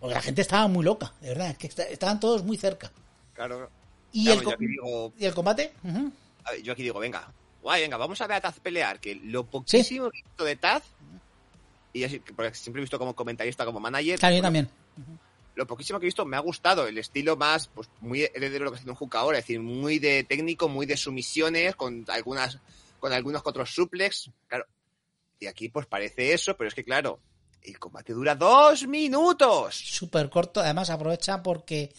Porque 0.00 0.14
la 0.14 0.22
gente 0.22 0.42
estaba 0.42 0.68
muy 0.68 0.84
loca 0.84 1.12
de 1.20 1.28
verdad 1.28 1.50
es 1.50 1.58
que 1.58 1.66
esta- 1.66 1.84
estaban 1.88 2.20
todos 2.20 2.44
muy 2.44 2.56
cerca. 2.56 2.90
Claro, 3.34 3.70
y 4.12 4.24
Claro, 4.26 4.38
el 4.40 4.44
yo 4.44 4.50
co- 4.50 4.54
aquí 4.54 4.66
digo, 4.66 5.12
y 5.18 5.24
el 5.24 5.34
combate 5.34 5.72
yo 6.62 6.72
aquí 6.72 6.82
digo, 6.82 6.98
venga, 6.98 7.30
guay, 7.62 7.82
venga, 7.82 7.96
vamos 7.98 8.20
a 8.20 8.26
ver 8.26 8.36
a 8.38 8.40
Taz 8.40 8.58
pelear, 8.60 9.00
que 9.00 9.14
lo 9.16 9.44
poquísimo 9.44 10.10
que 10.10 10.18
he 10.18 10.22
visto 10.22 10.44
de 10.44 10.56
Taz, 10.56 10.82
y 11.92 12.04
así, 12.04 12.20
porque 12.20 12.54
siempre 12.54 12.80
he 12.80 12.84
visto 12.84 12.98
como 12.98 13.14
comentarista, 13.14 13.64
como 13.64 13.80
manager, 13.80 14.18
Claro, 14.18 14.36
yo 14.36 14.42
también. 14.42 14.68
Lo 15.54 15.66
poquísimo 15.66 15.98
que 15.98 16.06
he 16.06 16.08
visto 16.08 16.24
me 16.24 16.36
ha 16.36 16.40
gustado, 16.40 16.86
el 16.86 16.96
estilo 16.98 17.36
más, 17.36 17.66
pues 17.68 17.88
muy 18.00 18.22
heredero 18.22 18.52
de 18.52 18.58
lo 18.60 18.70
que 18.70 18.76
está 18.76 18.82
haciendo 18.84 18.94
Hook 18.94 19.16
ahora, 19.16 19.38
es 19.38 19.44
decir, 19.44 19.60
muy 19.60 19.98
de 19.98 20.22
técnico, 20.24 20.68
muy 20.68 20.86
de 20.86 20.96
sumisiones, 20.96 21.74
con 21.74 22.04
algunas, 22.08 22.58
con 22.98 23.12
algunos 23.12 23.42
que 23.42 23.48
otros 23.50 23.74
suplex, 23.74 24.30
claro, 24.46 24.66
y 25.40 25.46
aquí 25.46 25.68
pues 25.68 25.86
parece 25.86 26.32
eso, 26.32 26.56
pero 26.56 26.68
es 26.68 26.74
que 26.74 26.84
claro, 26.84 27.20
el 27.62 27.78
combate 27.78 28.12
dura 28.12 28.34
dos 28.34 28.86
minutos. 28.86 29.74
súper 29.76 30.28
corto. 30.30 30.60
Además, 30.60 30.90
aprovecha 30.90 31.42
porque 31.42 31.92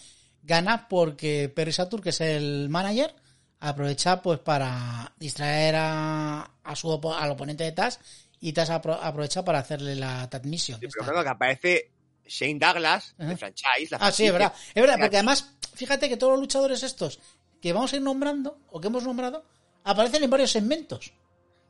gana 0.43 0.87
porque 0.87 1.49
Perry 1.53 1.71
Satur, 1.73 2.01
que 2.01 2.09
es 2.09 2.21
el 2.21 2.69
manager, 2.69 3.13
aprovecha 3.59 4.21
pues 4.21 4.39
para 4.39 5.13
distraer 5.17 5.75
a, 5.77 6.51
a 6.63 6.75
su 6.75 6.87
opo- 6.89 7.13
al 7.15 7.31
oponente 7.31 7.63
de 7.63 7.71
Taz 7.73 7.99
y 8.39 8.53
Taz 8.53 8.69
apro- 8.69 8.99
aprovecha 9.01 9.43
para 9.43 9.59
hacerle 9.59 9.95
la 9.95 10.29
transmisión. 10.29 10.79
Sí, 10.79 10.87
pero 10.91 11.05
claro, 11.05 11.23
que 11.23 11.29
aparece 11.29 11.91
Shane 12.25 12.59
Douglas, 12.59 13.15
de 13.17 13.35
franchise, 13.37 13.87
la 13.91 13.97
Ah, 13.99 14.11
sí, 14.11 14.25
es 14.27 14.31
verdad. 14.33 14.53
Es 14.73 14.81
verdad, 14.81 14.97
porque 14.99 15.17
además, 15.17 15.51
fíjate 15.75 16.07
que 16.07 16.15
todos 16.17 16.31
los 16.33 16.39
luchadores 16.41 16.83
estos 16.83 17.19
que 17.61 17.73
vamos 17.73 17.91
a 17.91 17.97
ir 17.97 18.01
nombrando 18.01 18.59
o 18.69 18.79
que 18.79 18.87
hemos 18.87 19.03
nombrado 19.03 19.43
aparecen 19.83 20.23
en 20.23 20.29
varios 20.29 20.51
segmentos. 20.51 21.11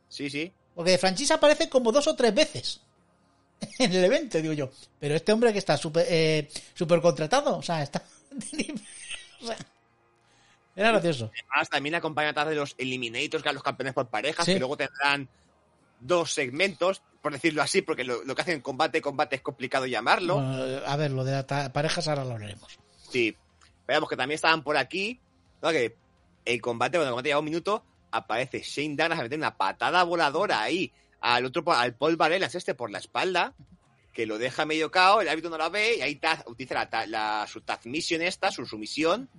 Sí, 0.08 0.30
sí. 0.30 0.52
Porque 0.76 0.92
de 0.92 0.98
franchise 0.98 1.34
aparece 1.34 1.70
como 1.70 1.92
dos 1.92 2.08
o 2.08 2.16
tres 2.16 2.34
veces 2.34 2.82
en 3.80 3.94
el 3.94 4.04
evento, 4.06 4.42
digo 4.42 4.54
yo. 4.54 4.70
Pero 5.00 5.16
este 5.16 5.32
hombre 5.34 5.52
que 5.54 5.60
está 5.60 5.78
súper 5.78 6.06
eh, 6.10 6.50
súper 6.74 7.02
contratado, 7.02 7.58
o 7.58 7.62
sea, 7.62 7.82
está... 7.84 8.04
o 9.42 9.46
sea, 9.46 9.58
era 10.76 10.92
gracioso. 10.92 11.32
Además, 11.52 11.70
también 11.70 11.96
acompaña 11.96 12.30
atrás 12.30 12.48
de 12.48 12.56
los 12.56 12.76
Eliminators, 12.78 13.44
que 13.44 13.50
son 13.50 13.56
los 13.56 13.64
campeones 13.64 13.94
por 13.94 14.08
parejas, 14.08 14.46
Sí. 14.46 14.54
que 14.54 14.60
luego 14.60 14.78
tendrán 14.78 15.28
dos 16.00 16.32
segmentos, 16.34 17.02
por 17.22 17.34
decirlo 17.34 17.62
así, 17.62 17.82
porque 17.82 18.06
lo, 18.06 18.24
lo 18.24 18.34
que 18.34 18.44
hacen 18.44 18.62
combate, 18.62 19.02
combate 19.02 19.36
es 19.36 19.42
complicado 19.42 19.86
llamarlo. 19.86 20.36
Bueno, 20.36 20.86
a 20.86 20.96
ver, 20.96 21.12
lo 21.12 21.26
de 21.26 21.34
las 21.34 21.70
parejas 21.72 22.08
ahora 22.08 22.24
lo 22.24 22.34
hablaremos. 22.34 22.80
Sí. 23.12 23.36
Veamos 23.86 24.08
que 24.08 24.16
también 24.16 24.36
estaban 24.36 24.64
por 24.64 24.78
aquí. 24.78 25.20
¿no? 25.62 25.72
Que 25.72 25.98
el 26.46 26.62
combate, 26.62 26.98
cuando 26.98 27.08
el 27.10 27.12
combate 27.12 27.30
lleva 27.30 27.40
un 27.40 27.46
minuto, 27.46 27.84
aparece 28.12 28.62
Shane 28.62 28.96
Douglas 28.96 29.20
a 29.20 29.24
meter 29.24 29.38
una 29.38 29.58
patada 29.58 30.04
voladora 30.04 30.62
ahí 30.62 30.92
al 31.22 31.46
otro, 31.46 31.64
al 31.74 31.96
Paul 31.96 32.16
Varelas 32.16 32.56
este 32.56 32.74
por 32.76 32.92
la 32.92 32.98
espalda, 33.00 33.54
que 34.14 34.26
lo 34.26 34.38
deja 34.38 34.66
medio 34.66 34.90
cao, 34.92 35.22
el 35.22 35.30
árbitro 35.30 35.50
no 35.50 35.58
la 35.58 35.70
ve, 35.70 35.98
y 35.98 36.02
ahí 36.02 36.16
Taz 36.16 36.44
utiliza 36.48 36.74
la, 36.92 37.06
la- 37.08 37.48
su 37.48 37.62
Taz 37.62 37.86
Mission 37.86 38.22
esta, 38.22 38.52
su 38.52 38.66
sumisión, 38.66 39.30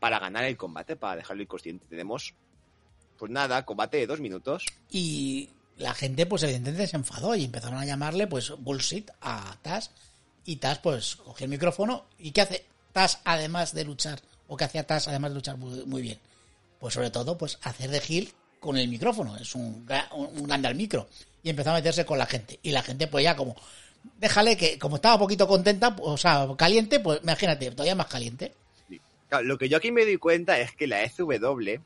para 0.00 0.18
ganar 0.18 0.44
el 0.44 0.56
combate, 0.56 0.96
para 0.96 1.16
dejarlo 1.16 1.42
inconsciente. 1.42 1.86
Tenemos, 1.88 2.34
pues 3.18 3.30
nada, 3.30 3.64
combate 3.64 3.98
de 3.98 4.06
dos 4.06 4.20
minutos. 4.20 4.66
Y 4.90 5.50
la 5.76 5.94
gente, 5.94 6.26
pues 6.26 6.42
evidentemente 6.42 6.86
se 6.88 6.96
enfadó 6.96 7.34
y 7.36 7.44
empezaron 7.44 7.78
a 7.78 7.84
llamarle, 7.86 8.26
pues, 8.26 8.50
bullshit 8.58 9.10
a 9.20 9.56
Taz. 9.62 9.90
Y 10.44 10.56
Taz, 10.56 10.80
pues, 10.80 11.16
cogió 11.16 11.44
el 11.44 11.50
micrófono. 11.50 12.06
¿Y 12.18 12.32
qué 12.32 12.40
hace 12.40 12.66
Taz 12.92 13.20
además 13.24 13.72
de 13.74 13.84
luchar? 13.84 14.20
¿O 14.48 14.56
qué 14.56 14.64
hacía 14.64 14.84
Taz 14.86 15.06
además 15.06 15.30
de 15.30 15.34
luchar 15.36 15.56
muy 15.56 16.02
bien? 16.02 16.18
Pues 16.82 16.94
sobre 16.94 17.10
todo, 17.10 17.38
pues, 17.38 17.60
hacer 17.62 17.90
de 17.90 18.00
Gil 18.00 18.32
con 18.58 18.76
el 18.76 18.88
micrófono, 18.88 19.36
es 19.36 19.54
un, 19.54 19.86
un, 20.16 20.42
grande 20.48 20.66
al 20.66 20.74
micro. 20.74 21.08
Y 21.40 21.48
empezó 21.48 21.70
a 21.70 21.74
meterse 21.74 22.04
con 22.04 22.18
la 22.18 22.26
gente. 22.26 22.58
Y 22.60 22.72
la 22.72 22.82
gente, 22.82 23.06
pues 23.06 23.22
ya 23.22 23.36
como, 23.36 23.54
déjale 24.18 24.56
que, 24.56 24.80
como 24.80 24.96
estaba 24.96 25.14
un 25.14 25.20
poquito 25.20 25.46
contenta, 25.46 25.94
pues, 25.94 26.08
o 26.08 26.16
sea, 26.16 26.48
caliente, 26.58 26.98
pues 26.98 27.20
imagínate, 27.22 27.70
todavía 27.70 27.94
más 27.94 28.08
caliente. 28.08 28.52
Claro, 29.28 29.44
lo 29.44 29.58
que 29.58 29.68
yo 29.68 29.76
aquí 29.76 29.92
me 29.92 30.02
doy 30.04 30.16
cuenta 30.16 30.58
es 30.58 30.72
que 30.72 30.88
la 30.88 31.08
SW 31.08 31.78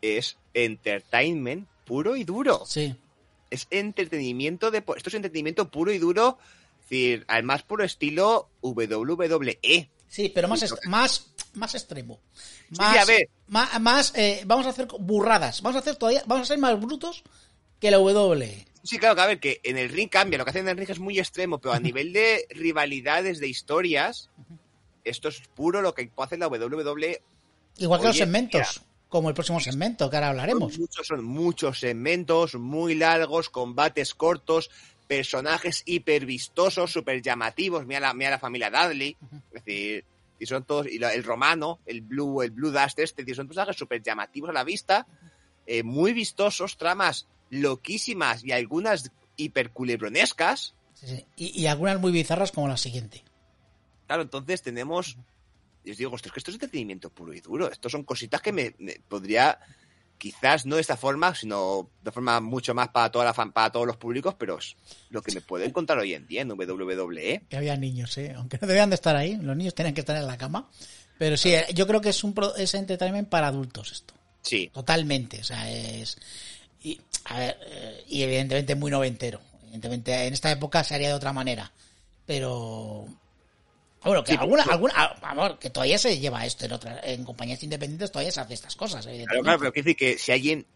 es 0.00 0.38
entertainment 0.54 1.68
puro 1.84 2.16
y 2.16 2.24
duro. 2.24 2.64
Sí. 2.64 2.96
Es 3.50 3.66
entretenimiento 3.70 4.70
de 4.70 4.78
esto 4.78 5.10
es 5.10 5.14
entretenimiento 5.14 5.70
puro 5.70 5.92
y 5.92 5.98
duro, 5.98 6.38
es 6.80 6.88
decir, 6.88 7.24
al 7.28 7.42
más 7.42 7.62
puro 7.62 7.84
estilo 7.84 8.48
WWE. 8.62 9.90
Sí, 10.08 10.32
pero 10.34 10.48
más, 10.48 10.74
más, 10.86 11.26
más 11.56 11.74
extremo. 11.74 12.20
Sí, 12.70 12.76
Más, 12.78 12.96
a 12.98 13.04
ver. 13.04 13.28
más, 13.48 13.80
más, 13.80 14.12
eh, 14.14 14.42
vamos 14.46 14.66
a 14.66 14.70
hacer 14.70 14.86
burradas. 14.98 15.62
Vamos 15.62 15.76
a 15.76 15.80
hacer 15.80 15.96
todavía, 15.96 16.22
vamos 16.26 16.44
a 16.44 16.46
ser 16.46 16.58
más 16.58 16.80
brutos 16.80 17.22
que 17.80 17.90
la. 17.90 17.98
WWE. 17.98 18.66
Sí, 18.82 18.98
claro, 18.98 19.16
que 19.16 19.20
a 19.20 19.26
ver, 19.26 19.40
que 19.40 19.60
en 19.64 19.78
el 19.78 19.88
ring 19.88 20.08
cambia, 20.08 20.38
lo 20.38 20.44
que 20.44 20.50
hacen 20.50 20.62
en 20.62 20.68
el 20.68 20.76
ring 20.76 20.88
es 20.90 21.00
muy 21.00 21.18
extremo, 21.18 21.58
pero 21.58 21.74
a 21.74 21.80
nivel 21.80 22.12
de 22.12 22.46
rivalidades, 22.50 23.40
de 23.40 23.48
historias, 23.48 24.30
esto 25.04 25.28
es 25.28 25.42
puro 25.54 25.82
lo 25.82 25.92
que 25.92 26.10
hace 26.18 26.36
la 26.36 26.46
WWE. 26.46 27.20
Igual 27.78 28.00
que 28.00 28.06
los 28.06 28.16
segmentos, 28.16 28.82
como 29.08 29.28
el 29.28 29.34
próximo 29.34 29.58
segmento, 29.58 30.08
que 30.08 30.16
ahora 30.16 30.28
hablaremos. 30.30 30.72
Son 30.72 30.82
muchos, 30.82 31.06
son 31.06 31.24
muchos 31.24 31.80
segmentos 31.80 32.54
muy 32.54 32.94
largos, 32.94 33.50
combates 33.50 34.14
cortos, 34.14 34.70
personajes 35.06 35.82
hiper 35.84 36.24
vistosos, 36.24 36.92
súper 36.92 37.22
llamativos. 37.22 37.86
Mira 37.86 38.00
la, 38.00 38.14
mira 38.14 38.30
la 38.30 38.38
familia 38.38 38.70
Dudley. 38.70 39.16
Es 39.52 39.64
decir, 39.64 40.04
y 40.38 40.46
son 40.46 40.64
todos, 40.64 40.86
y 40.86 41.02
el 41.02 41.24
romano, 41.24 41.80
el 41.86 42.02
blue, 42.02 42.42
el 42.42 42.50
blue 42.50 42.70
dust 42.70 42.98
este, 42.98 43.24
es 43.26 43.36
son 43.36 43.46
personajes 43.46 43.76
súper 43.76 44.02
llamativos 44.02 44.50
a 44.50 44.52
la 44.52 44.64
vista, 44.64 45.06
eh, 45.66 45.82
muy 45.82 46.12
vistosos, 46.12 46.76
tramas 46.76 47.26
loquísimas 47.50 48.44
y 48.44 48.52
algunas 48.52 49.10
hiper 49.36 49.70
culebronescas. 49.70 50.74
Sí, 50.94 51.06
sí. 51.06 51.26
Y, 51.36 51.62
y 51.62 51.66
algunas 51.66 52.00
muy 52.00 52.12
bizarras 52.12 52.52
como 52.52 52.68
la 52.68 52.76
siguiente. 52.76 53.22
Claro, 54.06 54.22
entonces 54.22 54.62
tenemos. 54.62 55.18
Y 55.84 55.90
os 55.92 55.96
digo, 55.98 56.12
ostras, 56.12 56.32
que 56.32 56.40
esto 56.40 56.50
es 56.50 56.56
entretenimiento 56.56 57.10
puro 57.10 57.32
y 57.32 57.40
duro. 57.40 57.70
Estos 57.70 57.92
son 57.92 58.04
cositas 58.04 58.40
que 58.40 58.52
me, 58.52 58.74
me 58.78 59.00
podría. 59.08 59.58
Quizás 60.18 60.64
no 60.66 60.76
de 60.76 60.80
esta 60.80 60.96
forma, 60.96 61.34
sino 61.34 61.90
de 62.02 62.10
forma 62.10 62.40
mucho 62.40 62.74
más 62.74 62.88
para 62.88 63.10
toda 63.12 63.24
la 63.26 63.34
fan- 63.34 63.52
para 63.52 63.70
todos 63.70 63.86
los 63.86 63.96
públicos, 63.96 64.34
pero 64.38 64.58
es 64.58 64.76
lo 65.10 65.20
que 65.22 65.32
me 65.34 65.40
puedo 65.40 65.64
encontrar 65.64 65.98
hoy 65.98 66.14
en 66.14 66.26
día 66.26 66.42
en 66.42 66.50
WWE. 66.50 67.42
Que 67.48 67.56
había 67.56 67.76
niños, 67.76 68.16
¿eh? 68.18 68.32
aunque 68.36 68.58
no 68.60 68.66
debían 68.66 68.88
de 68.90 68.94
estar 68.94 69.14
ahí. 69.14 69.36
Los 69.36 69.56
niños 69.56 69.74
tenían 69.74 69.94
que 69.94 70.00
estar 70.00 70.16
en 70.16 70.26
la 70.26 70.38
cama. 70.38 70.68
Pero 71.18 71.36
sí, 71.36 71.54
yo 71.74 71.86
creo 71.86 72.00
que 72.00 72.10
es 72.10 72.24
un 72.24 72.34
es 72.56 72.74
entertainment 72.74 73.28
para 73.28 73.48
adultos 73.48 73.92
esto. 73.92 74.14
Sí, 74.42 74.70
Totalmente. 74.72 75.40
O 75.40 75.44
sea, 75.44 75.70
es. 75.70 76.16
Y, 76.82 77.00
a 77.24 77.38
ver, 77.38 77.58
eh, 77.66 78.04
y 78.08 78.22
evidentemente 78.22 78.74
muy 78.74 78.90
noventero. 78.90 79.40
Evidentemente 79.64 80.26
en 80.26 80.32
esta 80.34 80.50
época 80.50 80.84
se 80.84 80.94
haría 80.94 81.08
de 81.08 81.14
otra 81.14 81.32
manera. 81.32 81.72
Pero. 82.26 83.06
Bueno, 84.06 84.24
que 84.24 84.32
Sí, 84.32 84.38
alguna, 84.40 84.62
pero- 84.64 84.74
alguna, 84.74 84.94
a- 84.96 85.18
vamos, 85.20 85.58
que 85.58 85.70
todavía 85.70 85.98
se 85.98 86.18
lleva 86.18 86.44
esto 86.46 86.64
en 86.64 86.72
otras, 86.72 87.00
en 87.04 87.24
compañías 87.24 87.62
independientes 87.62 88.10
todavía 88.12 88.32
se 88.32 88.40
hace 88.40 88.54
estas 88.54 88.76
cosas, 88.76 89.02
claro, 89.04 89.10
evidentemente. 89.10 89.42
claro, 89.44 89.58
pero 89.58 89.72
quiere 89.72 89.84
decir 89.84 89.96
que 89.96 90.18
si 90.18 90.32
alguien 90.32 90.66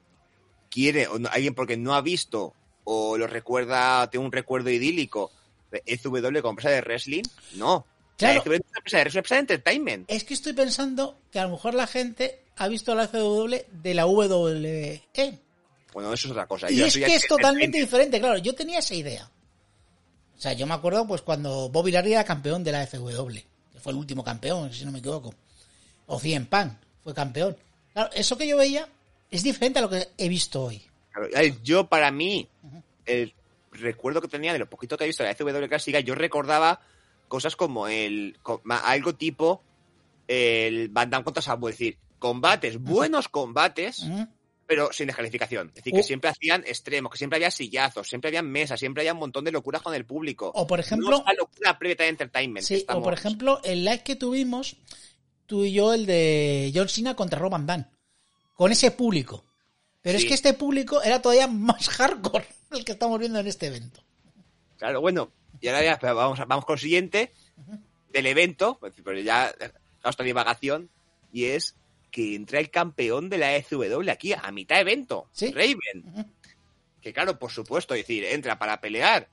quiere, 0.70 1.06
o 1.08 1.18
no- 1.18 1.28
alguien 1.32 1.54
porque 1.54 1.76
no 1.76 1.94
ha 1.94 2.00
visto, 2.00 2.54
o 2.84 3.16
lo 3.16 3.26
recuerda, 3.26 4.08
tiene 4.10 4.26
un 4.26 4.32
recuerdo 4.32 4.70
idílico 4.70 5.30
SW 5.86 6.40
como 6.40 6.50
empresa 6.50 6.70
de 6.70 6.80
wrestling, 6.80 7.22
no. 7.54 7.86
Claro. 8.16 8.34
La 8.34 8.54
es 8.54 8.60
una 8.60 8.78
empresa 8.78 8.96
de, 8.98 9.02
es 9.08 9.14
una 9.14 9.18
empresa 9.20 9.34
de 9.36 9.40
entertainment. 9.40 10.10
Es 10.10 10.24
que 10.24 10.34
estoy 10.34 10.52
pensando 10.52 11.16
que 11.32 11.38
a 11.38 11.44
lo 11.44 11.50
mejor 11.52 11.72
la 11.74 11.86
gente 11.86 12.42
ha 12.56 12.68
visto 12.68 12.94
la 12.94 13.06
CW 13.08 13.54
de 13.70 13.94
la 13.94 14.04
WWE. 14.06 15.02
Bueno, 15.92 16.12
eso 16.12 16.28
es 16.28 16.32
otra 16.32 16.46
cosa. 16.46 16.70
Y 16.70 16.76
Yo 16.76 16.86
es 16.86 16.94
que 16.94 17.14
es 17.16 17.26
totalmente 17.26 17.78
diferente, 17.78 18.20
claro. 18.20 18.38
Yo 18.38 18.54
tenía 18.54 18.78
esa 18.80 18.94
idea. 18.94 19.30
O 20.40 20.42
sea, 20.42 20.54
yo 20.54 20.66
me 20.66 20.72
acuerdo 20.72 21.06
pues 21.06 21.20
cuando 21.20 21.68
Bobby 21.68 21.90
Larry 21.90 22.14
era 22.14 22.24
campeón 22.24 22.64
de 22.64 22.72
la 22.72 22.86
FW, 22.86 23.34
que 23.72 23.78
fue 23.78 23.92
el 23.92 23.98
último 23.98 24.24
campeón, 24.24 24.72
si 24.72 24.86
no 24.86 24.90
me 24.90 25.00
equivoco. 25.00 25.34
O 26.06 26.18
Cien 26.18 26.46
Pan 26.46 26.80
fue 27.04 27.12
campeón. 27.12 27.58
Claro, 27.92 28.08
eso 28.14 28.38
que 28.38 28.48
yo 28.48 28.56
veía 28.56 28.88
es 29.30 29.42
diferente 29.42 29.80
a 29.80 29.82
lo 29.82 29.90
que 29.90 30.08
he 30.16 30.30
visto 30.30 30.62
hoy. 30.62 30.80
Yo, 31.62 31.88
para 31.88 32.10
mí, 32.10 32.48
el 33.04 33.34
recuerdo 33.72 34.22
que 34.22 34.28
tenía 34.28 34.54
de 34.54 34.58
lo 34.58 34.70
poquito 34.70 34.96
que 34.96 35.04
he 35.04 35.08
visto 35.08 35.22
de 35.22 35.28
la 35.28 35.34
FW 35.34 35.68
clásica, 35.68 36.00
yo 36.00 36.14
recordaba 36.14 36.80
cosas 37.28 37.54
como 37.54 37.86
el. 37.86 38.38
algo 38.82 39.14
tipo 39.14 39.62
el 40.26 40.88
Van 40.88 41.10
Damme 41.10 41.24
contra 41.24 41.42
Sabu, 41.42 41.68
es 41.68 41.74
decir, 41.74 41.98
combates, 42.18 42.80
buenos 42.80 43.28
combates. 43.28 44.06
Pero 44.70 44.92
sin 44.92 45.08
descalificación. 45.08 45.66
Es 45.70 45.74
decir, 45.74 45.92
que 45.92 46.04
siempre 46.04 46.30
hacían 46.30 46.62
extremos, 46.64 47.10
que 47.10 47.18
siempre 47.18 47.38
había 47.38 47.50
sillazos, 47.50 48.06
siempre 48.08 48.28
había 48.28 48.40
mesas, 48.40 48.78
siempre 48.78 49.02
había 49.02 49.14
un 49.14 49.18
montón 49.18 49.44
de 49.44 49.50
locuras 49.50 49.82
con 49.82 49.92
el 49.94 50.04
público. 50.06 50.52
O 50.54 50.64
por 50.64 50.78
ejemplo, 50.78 51.10
No 51.10 51.24
locura 51.36 51.76
previa 51.76 51.96
de 52.04 52.08
entertainment. 52.10 52.64
sí, 52.64 52.86
o 52.88 53.02
por 53.02 53.12
ejemplo, 53.12 53.60
el 53.64 53.84
live 53.84 54.04
que 54.04 54.14
tuvimos, 54.14 54.76
tú 55.46 55.64
y 55.64 55.72
yo, 55.72 55.92
el 55.92 56.06
de 56.06 56.70
John 56.72 56.88
Cena 56.88 57.16
contra 57.16 57.40
Rob 57.40 57.50
Van 57.50 57.66
Damme, 57.66 57.86
con 58.54 58.70
ese 58.70 58.92
público. 58.92 59.44
Pero 60.02 60.18
es 60.18 60.24
que 60.24 60.34
este 60.34 60.54
público 60.54 61.02
era 61.02 61.20
todavía 61.20 61.48
más 61.48 61.88
hardcore 61.88 62.46
el 62.70 62.84
que 62.84 62.92
estamos 62.92 63.18
viendo 63.18 63.40
en 63.40 63.48
este 63.48 63.66
evento. 63.66 64.04
Claro, 64.78 65.00
bueno, 65.00 65.32
y 65.60 65.66
ahora 65.66 65.82
ya 65.82 65.98
pero 65.98 66.14
vamos, 66.14 66.38
vamos 66.46 66.64
con 66.64 66.74
el 66.74 66.80
siguiente 66.80 67.34
del 68.12 68.26
evento, 68.26 68.78
pero 69.02 69.18
ya 69.18 69.52
esta 70.04 70.22
divagación, 70.22 70.90
y 71.32 71.46
es 71.46 71.74
que 72.10 72.34
entra 72.34 72.58
el 72.60 72.70
campeón 72.70 73.28
de 73.28 73.38
la 73.38 73.56
ECW 73.56 74.10
aquí 74.10 74.32
a 74.32 74.50
mitad 74.52 74.80
evento, 74.80 75.28
Sí. 75.32 75.52
Raven. 75.52 76.26
Que 77.00 77.12
claro, 77.12 77.38
por 77.38 77.50
supuesto, 77.50 77.94
es 77.94 78.00
decir, 78.00 78.24
entra 78.24 78.58
para 78.58 78.80
pelear. 78.80 79.28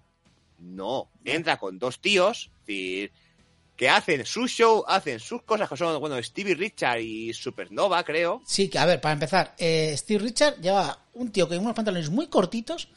No, 0.60 1.10
entra 1.26 1.58
con 1.58 1.78
dos 1.78 2.00
tíos, 2.00 2.50
decir, 2.66 3.12
que 3.76 3.90
hacen 3.90 4.26
su 4.26 4.48
show, 4.48 4.84
hacen 4.88 5.20
sus 5.20 5.44
cosas, 5.44 5.70
que 5.70 5.78
son, 5.78 6.00
bueno, 6.00 6.22
Stevie 6.24 6.56
Richard 6.56 7.00
y 7.02 7.34
Supernova, 7.34 8.04
creo. 8.04 8.42
Sí, 8.46 8.70
que 8.70 8.80
a 8.80 8.86
ver, 8.86 9.00
para 9.00 9.13
empezar, 9.13 9.54
eh, 9.58 9.94
Steve 9.98 10.24
Richard 10.24 10.60
lleva 10.60 11.00
un 11.13 11.32
tío 11.32 11.48
con 11.48 11.58
unos 11.60 11.76
pantalones 11.76 12.10
muy 12.10 12.28
cortitos 12.28 12.90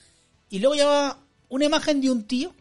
y 0.49 0.59
luego 0.61 0.75
lleva 0.75 1.19
una 1.49 1.65
imagen 1.67 2.01
de 2.01 2.11
un 2.11 2.27
tío 2.27 2.55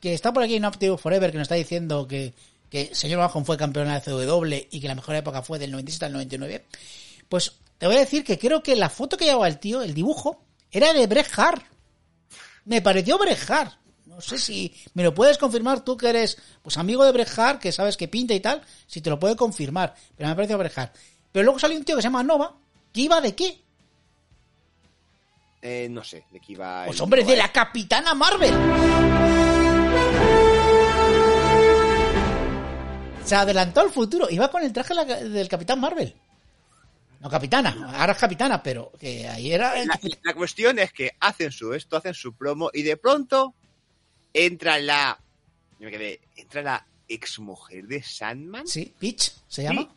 que 0.00 0.12
está 0.12 0.32
por 0.32 0.42
aquí 0.42 0.56
en 0.56 0.64
Optivo 0.66 0.98
Forever 0.98 1.30
que 1.30 1.38
nos 1.38 1.46
está 1.46 1.54
diciendo 1.54 2.06
que, 2.06 2.34
que 2.74 2.92
señor 2.92 3.20
Bajón 3.20 3.46
fue 3.46 3.56
campeón 3.56 3.86
de 3.86 3.92
la 3.92 4.00
CW 4.00 4.66
y 4.68 4.80
que 4.80 4.88
la 4.88 4.96
mejor 4.96 5.14
época 5.14 5.42
fue 5.42 5.60
del 5.60 5.70
97 5.70 6.06
al 6.06 6.12
99. 6.12 6.64
Pues 7.28 7.52
te 7.78 7.86
voy 7.86 7.94
a 7.94 8.00
decir 8.00 8.24
que 8.24 8.36
creo 8.36 8.64
que 8.64 8.74
la 8.74 8.90
foto 8.90 9.16
que 9.16 9.26
llevaba 9.26 9.46
el 9.46 9.60
tío, 9.60 9.80
el 9.80 9.94
dibujo, 9.94 10.42
era 10.72 10.92
de 10.92 11.06
Bret 11.06 11.28
Hart. 11.36 11.62
Me 12.64 12.82
pareció 12.82 13.16
Bret 13.16 13.38
Hart. 13.48 13.74
No 14.06 14.20
sé 14.20 14.38
si 14.38 14.74
me 14.94 15.04
lo 15.04 15.14
puedes 15.14 15.38
confirmar 15.38 15.84
tú 15.84 15.96
que 15.96 16.08
eres 16.08 16.36
pues 16.62 16.76
amigo 16.76 17.04
de 17.04 17.12
Bret 17.12 17.30
Hart, 17.38 17.60
que 17.60 17.70
sabes 17.70 17.96
que 17.96 18.08
pinta 18.08 18.34
y 18.34 18.40
tal, 18.40 18.60
si 18.88 19.00
te 19.00 19.08
lo 19.08 19.20
puede 19.20 19.36
confirmar. 19.36 19.94
Pero 20.16 20.28
me 20.28 20.34
pareció 20.34 20.58
Bret 20.58 20.76
Hart. 20.76 20.96
Pero 21.30 21.44
luego 21.44 21.60
salió 21.60 21.78
un 21.78 21.84
tío 21.84 21.94
que 21.94 22.02
se 22.02 22.08
llama 22.08 22.24
Nova, 22.24 22.56
que 22.92 23.02
iba 23.02 23.20
de 23.20 23.36
qué? 23.36 23.60
Eh, 25.62 25.86
no 25.88 26.02
sé, 26.02 26.24
de 26.32 26.40
qué 26.40 26.54
iba. 26.54 26.86
Pues 26.86 26.96
el- 26.98 27.04
hombre, 27.04 27.22
de 27.22 27.36
la 27.36 27.52
Capitana 27.52 28.14
Marvel. 28.14 28.52
Se 33.24 33.34
adelantó 33.34 33.80
al 33.80 33.90
futuro. 33.90 34.28
Iba 34.30 34.50
con 34.50 34.62
el 34.62 34.72
traje 34.72 34.94
del 35.24 35.48
Capitán 35.48 35.80
Marvel. 35.80 36.14
No 37.20 37.30
Capitana, 37.30 37.90
ahora 37.98 38.12
es 38.12 38.18
Capitana, 38.18 38.62
pero 38.62 38.92
que 39.00 39.26
ahí 39.26 39.50
era... 39.50 39.80
el 39.80 39.88
La, 39.88 39.98
la 40.22 40.34
cuestión 40.34 40.78
es 40.78 40.92
que 40.92 41.12
hacen 41.20 41.50
su 41.50 41.72
esto, 41.72 41.96
hacen 41.96 42.12
su 42.12 42.34
promo 42.34 42.70
y 42.74 42.82
de 42.82 42.98
pronto 42.98 43.54
entra 44.34 44.78
la. 44.78 45.18
Yo 45.78 45.86
me 45.86 45.90
quedé. 45.90 46.20
Entra 46.36 46.60
la 46.60 46.86
exmujer 47.08 47.86
de 47.86 48.02
Sandman. 48.02 48.66
Sí, 48.66 48.92
Peach 48.98 49.32
se 49.48 49.62
llama. 49.62 49.88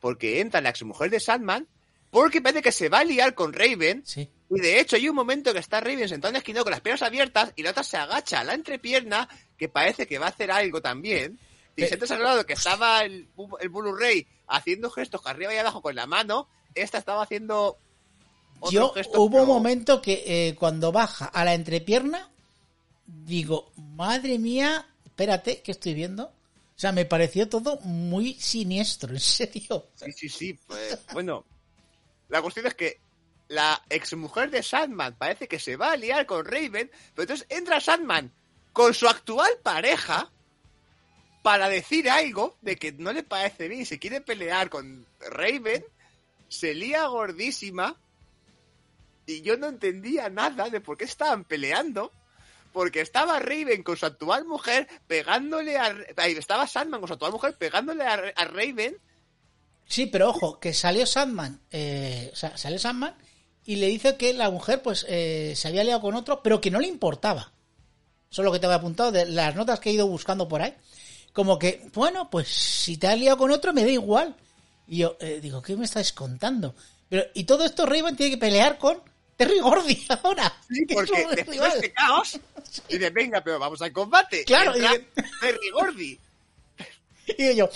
Porque 0.00 0.40
entra 0.40 0.60
la 0.60 0.68
exmujer 0.68 1.08
de 1.08 1.18
Sandman. 1.18 1.66
Porque 2.10 2.42
parece 2.42 2.60
que 2.60 2.72
se 2.72 2.90
va 2.90 2.98
a 2.98 3.04
liar 3.04 3.34
con 3.34 3.54
Raven. 3.54 4.02
Sí. 4.04 4.28
Y 4.50 4.60
de 4.60 4.78
hecho 4.78 4.96
hay 4.96 5.08
un 5.08 5.16
momento 5.16 5.54
que 5.54 5.58
está 5.60 5.80
Raven 5.80 6.08
sentado 6.08 6.28
en 6.28 6.34
la 6.34 6.38
esquina 6.40 6.62
con 6.62 6.70
las 6.70 6.80
piernas 6.82 7.02
abiertas 7.02 7.52
y 7.56 7.62
la 7.62 7.70
otra 7.70 7.82
se 7.82 7.96
agacha 7.96 8.40
a 8.40 8.44
la 8.44 8.54
entrepierna 8.54 9.28
que 9.56 9.68
parece 9.68 10.06
que 10.06 10.18
va 10.18 10.26
a 10.26 10.30
hacer 10.30 10.50
algo 10.50 10.82
también. 10.82 11.38
Antes 11.78 12.02
has 12.02 12.10
hablado 12.12 12.46
que 12.46 12.54
estaba 12.54 13.02
el, 13.04 13.28
el 13.60 13.68
Blu-ray 13.68 14.26
haciendo 14.48 14.90
gestos 14.90 15.20
arriba 15.26 15.52
y 15.54 15.58
abajo 15.58 15.82
con 15.82 15.94
la 15.94 16.06
mano, 16.06 16.48
esta 16.74 16.98
estaba 16.98 17.22
haciendo 17.22 17.78
otros 18.60 18.72
Yo 18.72 18.92
hubo 19.14 19.30
pero- 19.30 19.42
un 19.42 19.48
momento 19.48 20.00
que 20.00 20.24
eh, 20.48 20.54
cuando 20.54 20.92
baja 20.92 21.26
a 21.26 21.44
la 21.44 21.54
entrepierna, 21.54 22.30
digo, 23.06 23.72
madre 23.76 24.38
mía, 24.38 24.86
espérate, 25.04 25.60
¿qué 25.62 25.72
estoy 25.72 25.94
viendo? 25.94 26.24
O 26.24 26.78
sea, 26.78 26.92
me 26.92 27.04
pareció 27.04 27.48
todo 27.48 27.78
muy 27.82 28.34
siniestro, 28.34 29.12
en 29.12 29.20
serio. 29.20 29.88
Sí, 29.94 30.12
sí, 30.12 30.28
sí. 30.28 30.58
pues, 30.66 30.98
bueno, 31.12 31.44
la 32.28 32.42
cuestión 32.42 32.66
es 32.66 32.74
que 32.74 33.00
la 33.48 33.82
exmujer 33.88 34.50
de 34.50 34.62
Sandman 34.62 35.14
parece 35.16 35.46
que 35.48 35.58
se 35.58 35.76
va 35.76 35.92
a 35.92 35.96
liar 35.96 36.26
con 36.26 36.44
Raven, 36.44 36.90
pero 37.14 37.22
entonces 37.22 37.46
entra 37.48 37.80
Sandman 37.80 38.32
con 38.72 38.92
su 38.92 39.08
actual 39.08 39.50
pareja 39.62 40.30
para 41.46 41.68
decir 41.68 42.10
algo 42.10 42.56
de 42.60 42.74
que 42.74 42.90
no 42.90 43.12
le 43.12 43.22
parece 43.22 43.68
bien 43.68 43.86
se 43.86 44.00
quiere 44.00 44.20
pelear 44.20 44.68
con 44.68 45.06
Raven, 45.30 45.84
se 46.48 46.74
lía 46.74 47.06
gordísima 47.06 47.94
y 49.26 49.42
yo 49.42 49.56
no 49.56 49.68
entendía 49.68 50.28
nada 50.28 50.68
de 50.70 50.80
por 50.80 50.96
qué 50.96 51.04
estaban 51.04 51.44
peleando. 51.44 52.10
Porque 52.72 53.00
estaba 53.00 53.38
Raven 53.38 53.84
con 53.84 53.96
su 53.96 54.06
actual 54.06 54.44
mujer 54.44 54.88
pegándole 55.06 55.78
a... 55.78 55.96
Estaba 56.16 56.66
Sandman 56.66 57.00
con 57.00 57.06
su 57.06 57.12
actual 57.12 57.30
mujer 57.30 57.54
pegándole 57.54 58.02
a, 58.02 58.14
a 58.14 58.44
Raven. 58.46 58.96
Sí, 59.86 60.06
pero 60.06 60.30
ojo, 60.30 60.58
que 60.58 60.74
salió 60.74 61.06
Sandman, 61.06 61.60
eh, 61.70 62.32
salió 62.34 62.80
Sandman 62.80 63.14
y 63.64 63.76
le 63.76 63.86
dice 63.86 64.16
que 64.16 64.34
la 64.34 64.50
mujer 64.50 64.82
pues 64.82 65.06
eh, 65.08 65.52
se 65.54 65.68
había 65.68 65.84
liado 65.84 66.00
con 66.00 66.16
otro, 66.16 66.42
pero 66.42 66.60
que 66.60 66.72
no 66.72 66.80
le 66.80 66.88
importaba. 66.88 67.52
Eso 68.32 68.42
es 68.42 68.44
lo 68.44 68.50
que 68.50 68.58
te 68.58 68.66
había 68.66 68.78
apuntado 68.78 69.12
de 69.12 69.26
las 69.26 69.54
notas 69.54 69.78
que 69.78 69.90
he 69.90 69.92
ido 69.92 70.08
buscando 70.08 70.48
por 70.48 70.60
ahí. 70.60 70.74
Como 71.36 71.58
que, 71.58 71.90
bueno, 71.92 72.30
pues 72.30 72.48
si 72.48 72.96
te 72.96 73.08
has 73.08 73.18
liado 73.18 73.36
con 73.36 73.50
otro 73.50 73.74
me 73.74 73.84
da 73.84 73.90
igual. 73.90 74.34
Y 74.88 74.96
yo 75.00 75.18
eh, 75.20 75.38
digo, 75.42 75.60
¿qué 75.60 75.76
me 75.76 75.84
estás 75.84 76.14
contando? 76.14 76.74
Pero, 77.10 77.24
y 77.34 77.44
todo 77.44 77.66
esto 77.66 77.84
Raven 77.84 78.16
tiene 78.16 78.30
que 78.32 78.38
pelear 78.38 78.78
con 78.78 79.02
Terry 79.36 79.58
Gordy 79.60 80.06
ahora. 80.22 80.50
Sí, 80.66 80.86
es 80.88 80.94
porque 80.94 81.26
después 81.36 81.46
rival. 81.46 81.80
de 81.82 81.92
caos, 81.92 82.40
dice, 82.88 83.10
venga, 83.10 83.44
pero 83.44 83.58
vamos 83.58 83.82
al 83.82 83.92
combate. 83.92 84.44
Claro, 84.46 84.72
y- 84.78 84.80
Terry 85.42 85.70
Gordy. 85.74 86.18
Y 87.36 87.54
yo, 87.54 87.68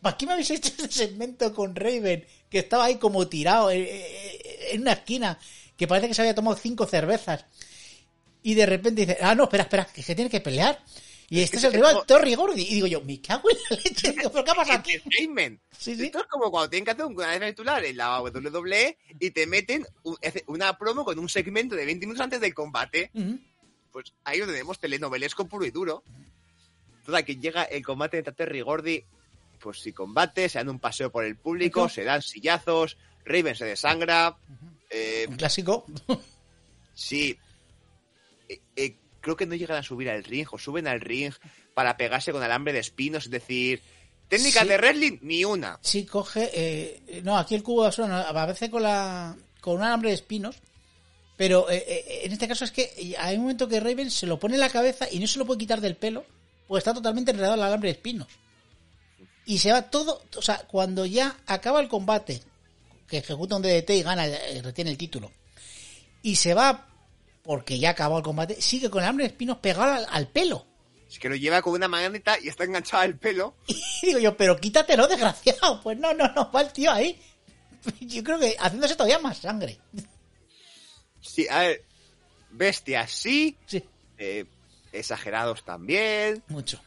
¿para 0.00 0.16
qué 0.16 0.24
me 0.24 0.32
habéis 0.32 0.50
hecho 0.52 0.68
este 0.68 0.90
segmento 0.90 1.52
con 1.52 1.76
Raven? 1.76 2.24
Que 2.48 2.60
estaba 2.60 2.84
ahí 2.86 2.96
como 2.96 3.28
tirado 3.28 3.70
eh, 3.70 3.82
eh, 3.82 4.68
en 4.70 4.80
una 4.80 4.92
esquina, 4.92 5.38
que 5.76 5.86
parece 5.86 6.08
que 6.08 6.14
se 6.14 6.22
había 6.22 6.34
tomado 6.34 6.56
cinco 6.56 6.86
cervezas. 6.86 7.44
Y 8.42 8.54
de 8.54 8.64
repente 8.64 9.04
dice, 9.04 9.18
ah, 9.20 9.34
no, 9.34 9.42
espera, 9.44 9.64
espera, 9.64 9.84
que 9.84 10.02
se 10.02 10.14
tiene 10.14 10.30
que 10.30 10.40
pelear. 10.40 10.82
Y 11.34 11.40
este 11.42 11.56
es 11.56 11.64
el 11.64 11.72
rival, 11.72 11.92
como- 11.94 12.04
Terry 12.04 12.34
Gordy. 12.34 12.62
Y 12.62 12.74
digo 12.74 12.86
yo, 12.86 13.00
me 13.00 13.20
cago 13.22 13.48
en 13.50 13.56
la 13.70 13.76
leche. 13.76 14.12
Digo, 14.12 14.30
¿Pero 14.30 14.44
qué 14.44 14.52
pasa 14.54 14.74
aquí? 14.74 14.92
Sí, 15.10 15.96
sí. 15.96 16.04
Esto 16.04 16.20
es 16.20 16.26
como 16.26 16.50
cuando 16.50 16.68
tienen 16.68 16.84
que 16.84 16.90
hacer 16.90 17.06
una 17.06 17.26
vez 17.38 17.50
titular 17.54 17.82
en 17.84 17.96
la 17.96 18.20
WWE 18.20 18.98
y 19.18 19.30
te 19.30 19.46
meten 19.46 19.86
un- 20.02 20.16
una 20.48 20.76
promo 20.76 21.04
con 21.04 21.18
un 21.18 21.28
segmento 21.30 21.74
de 21.74 21.86
20 21.86 22.06
minutos 22.06 22.22
antes 22.22 22.40
del 22.40 22.52
combate. 22.52 23.10
Pues 23.90 24.12
ahí 24.24 24.38
lo 24.40 24.46
tenemos 24.46 24.78
telenovelesco 24.78 25.46
puro 25.46 25.64
y 25.64 25.70
duro. 25.70 26.04
Toda 27.06 27.22
que 27.24 27.36
llega 27.36 27.64
el 27.64 27.82
combate 27.84 28.18
entre 28.18 28.32
Terry 28.34 28.58
y 28.58 28.62
Gordy, 28.62 29.04
pues 29.58 29.80
si 29.80 29.92
combate, 29.92 30.48
se 30.48 30.58
dan 30.58 30.68
un 30.68 30.78
paseo 30.78 31.10
por 31.10 31.24
el 31.24 31.36
público, 31.36 31.88
se 31.88 32.04
dan 32.04 32.20
sillazos, 32.22 32.96
Raven 33.24 33.54
se 33.56 33.64
desangra. 33.64 34.36
eh, 34.90 35.24
Un 35.28 35.36
clásico. 35.36 35.86
sí. 36.94 37.36
Eh, 38.48 38.60
eh, 38.76 38.96
creo 39.22 39.36
que 39.36 39.46
no 39.46 39.54
llegan 39.54 39.78
a 39.78 39.82
subir 39.82 40.10
al 40.10 40.22
ring 40.24 40.46
o 40.52 40.58
suben 40.58 40.86
al 40.86 41.00
ring 41.00 41.32
para 41.72 41.96
pegarse 41.96 42.32
con 42.32 42.42
alambre 42.42 42.74
de 42.74 42.80
espinos, 42.80 43.24
es 43.24 43.30
decir, 43.30 43.82
técnica 44.28 44.60
Sí. 44.62 44.68
de 44.68 44.76
wrestling, 44.76 45.18
ni 45.22 45.44
una. 45.46 45.78
Sí, 45.80 46.04
coge. 46.04 46.50
eh, 46.52 47.22
no, 47.24 47.38
aquí 47.38 47.54
el 47.54 47.62
cubo 47.62 47.82
de 47.82 47.88
basura 47.88 48.22
a 48.28 48.46
veces 48.46 48.68
con 48.68 48.82
la 48.82 49.34
con 49.62 49.76
un 49.76 49.82
alambre 49.82 50.10
de 50.10 50.16
espinos. 50.16 50.56
Pero 51.36 51.70
eh, 51.70 51.82
eh, 51.88 52.20
en 52.24 52.32
este 52.32 52.46
caso 52.46 52.64
es 52.64 52.70
que 52.72 53.14
hay 53.18 53.36
un 53.36 53.42
momento 53.42 53.66
que 53.66 53.80
Raven 53.80 54.10
se 54.10 54.26
lo 54.26 54.38
pone 54.38 54.54
en 54.54 54.60
la 54.60 54.68
cabeza 54.68 55.06
y 55.10 55.18
no 55.18 55.26
se 55.26 55.38
lo 55.38 55.46
puede 55.46 55.58
quitar 55.58 55.80
del 55.80 55.96
pelo, 55.96 56.24
pues 56.68 56.82
está 56.82 56.92
totalmente 56.92 57.30
enredado 57.30 57.54
el 57.54 57.62
alambre 57.62 57.88
de 57.88 57.92
espinos. 57.94 58.28
Y 59.46 59.58
se 59.58 59.72
va 59.72 59.82
todo. 59.90 60.22
O 60.36 60.42
sea, 60.42 60.58
cuando 60.68 61.06
ya 61.06 61.36
acaba 61.46 61.80
el 61.80 61.88
combate, 61.88 62.42
que 63.08 63.18
ejecuta 63.18 63.56
un 63.56 63.62
DDT 63.62 63.90
y 63.90 64.02
gana, 64.02 64.26
eh, 64.26 64.60
retiene 64.62 64.90
el 64.90 64.98
título, 64.98 65.32
y 66.22 66.36
se 66.36 66.54
va 66.54 66.86
porque 67.42 67.78
ya 67.78 67.90
acabó 67.90 68.18
el 68.18 68.24
combate, 68.24 68.60
sigue 68.60 68.88
con 68.90 69.00
el 69.00 69.04
alambre 69.04 69.24
de 69.24 69.30
espinos 69.32 69.58
pegado 69.58 69.92
al, 69.92 70.06
al 70.10 70.28
pelo. 70.28 70.66
Es 71.08 71.18
que 71.18 71.28
lo 71.28 71.36
lleva 71.36 71.60
con 71.60 71.74
una 71.74 71.88
magneta 71.88 72.38
y 72.40 72.48
está 72.48 72.64
enganchado 72.64 73.02
al 73.02 73.18
pelo. 73.18 73.54
Y 74.02 74.06
digo 74.06 74.18
yo, 74.18 74.36
pero 74.36 74.56
quítatelo, 74.56 75.06
desgraciado. 75.06 75.80
Pues 75.82 75.98
no, 75.98 76.12
no, 76.14 76.26
no, 76.32 76.50
va 76.50 76.62
el 76.62 76.72
tío 76.72 76.90
ahí. 76.90 77.20
Yo 78.00 78.22
creo 78.24 78.38
que 78.38 78.56
haciéndose 78.58 78.94
todavía 78.94 79.18
más 79.18 79.38
sangre. 79.38 79.78
Sí, 81.20 81.46
a 81.48 81.60
ver, 81.60 81.82
bestias 82.50 83.10
sí, 83.12 83.56
Sí, 83.66 83.82
eh, 84.18 84.44
exagerados 84.92 85.64
también, 85.64 86.42
mucho. 86.48 86.80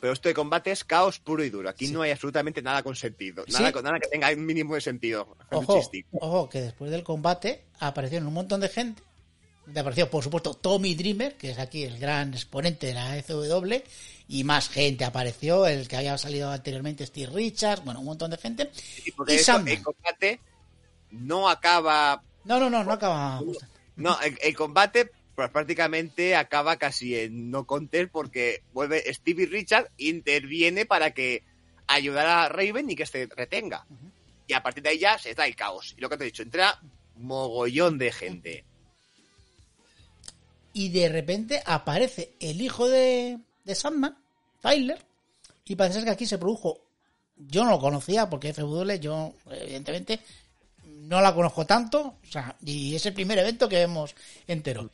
pero 0.00 0.12
esto 0.12 0.28
de 0.28 0.34
combate 0.34 0.70
es 0.70 0.84
caos 0.84 1.18
puro 1.18 1.44
y 1.44 1.50
duro. 1.50 1.68
Aquí 1.68 1.86
Sí. 1.86 1.92
no 1.92 2.02
hay 2.02 2.10
absolutamente 2.10 2.62
nada 2.62 2.82
con 2.82 2.96
sentido, 2.96 3.44
nada, 3.48 3.70
Sí. 3.72 3.82
nada 3.82 3.98
que 4.00 4.08
tenga 4.08 4.30
un 4.30 4.44
mínimo 4.46 4.74
de 4.74 4.80
sentido. 4.80 5.36
Ojo, 5.50 5.80
ojo, 6.20 6.48
que 6.48 6.60
después 6.60 6.90
del 6.90 7.02
combate 7.02 7.64
aparecieron 7.80 8.28
un 8.28 8.34
montón 8.34 8.60
de 8.60 8.68
gente. 8.68 9.02
Apareció, 9.70 10.10
por 10.10 10.24
supuesto, 10.24 10.54
Tommy 10.54 10.94
Dreamer, 10.94 11.36
que 11.36 11.50
es 11.50 11.58
aquí 11.58 11.84
el 11.84 11.98
gran 11.98 12.34
exponente 12.34 12.88
de 12.88 12.94
la 12.94 13.22
FW, 13.22 13.74
y 14.28 14.44
más 14.44 14.68
gente 14.68 15.04
apareció, 15.04 15.66
el 15.66 15.88
que 15.88 15.96
había 15.96 16.18
salido 16.18 16.50
anteriormente, 16.50 17.06
Steve 17.06 17.32
Richards, 17.32 17.84
bueno, 17.84 18.00
un 18.00 18.06
montón 18.06 18.30
de 18.30 18.38
gente. 18.38 18.70
Sí, 18.72 19.14
y 19.28 19.32
eso, 19.32 19.58
el 19.64 19.82
combate 19.82 20.40
no 21.10 21.48
acaba... 21.48 22.22
No, 22.44 22.58
no, 22.58 22.68
no, 22.68 22.82
no 22.82 22.92
acaba. 22.92 23.40
No, 23.96 24.20
el, 24.20 24.36
el 24.42 24.56
combate 24.56 25.10
pues 25.34 25.50
prácticamente 25.50 26.36
acaba 26.36 26.76
casi 26.76 27.16
en 27.16 27.50
no 27.50 27.66
contest 27.66 28.10
porque 28.10 28.62
vuelve 28.72 29.12
Stevie 29.12 29.46
Richard 29.46 29.90
interviene 29.96 30.84
para 30.84 31.12
que 31.12 31.42
ayudar 31.86 32.26
a 32.26 32.48
Raven 32.48 32.90
y 32.90 32.96
que 32.96 33.06
se 33.06 33.26
retenga. 33.26 33.86
Y 34.46 34.52
a 34.52 34.62
partir 34.62 34.82
de 34.82 34.90
ahí 34.90 34.98
ya 34.98 35.18
se 35.18 35.34
da 35.34 35.46
el 35.46 35.56
caos. 35.56 35.94
Y 35.96 36.00
lo 36.00 36.08
que 36.08 36.16
te 36.16 36.24
he 36.24 36.26
dicho, 36.26 36.42
entra 36.42 36.80
mogollón 37.16 37.98
de 37.98 38.12
gente. 38.12 38.64
Y 40.72 40.88
de 40.88 41.08
repente 41.08 41.62
aparece 41.64 42.32
el 42.40 42.60
hijo 42.60 42.88
de, 42.88 43.38
de 43.64 43.74
Sandman, 43.74 44.16
Tyler, 44.60 44.98
y 45.64 45.76
parece 45.76 45.98
ser 45.98 46.04
que 46.04 46.10
aquí 46.12 46.26
se 46.26 46.38
produjo, 46.38 46.80
yo 47.36 47.64
no 47.64 47.70
lo 47.72 47.78
conocía 47.78 48.28
porque 48.28 48.52
FW 48.52 48.92
yo 49.00 49.32
evidentemente 49.50 50.20
no 50.86 51.20
la 51.20 51.34
conozco 51.34 51.66
tanto, 51.66 52.00
o 52.22 52.30
sea, 52.30 52.56
y 52.64 52.94
es 52.94 53.04
el 53.06 53.12
primer 53.14 53.38
evento 53.38 53.68
que 53.68 53.76
vemos 53.76 54.14
entero. 54.46 54.90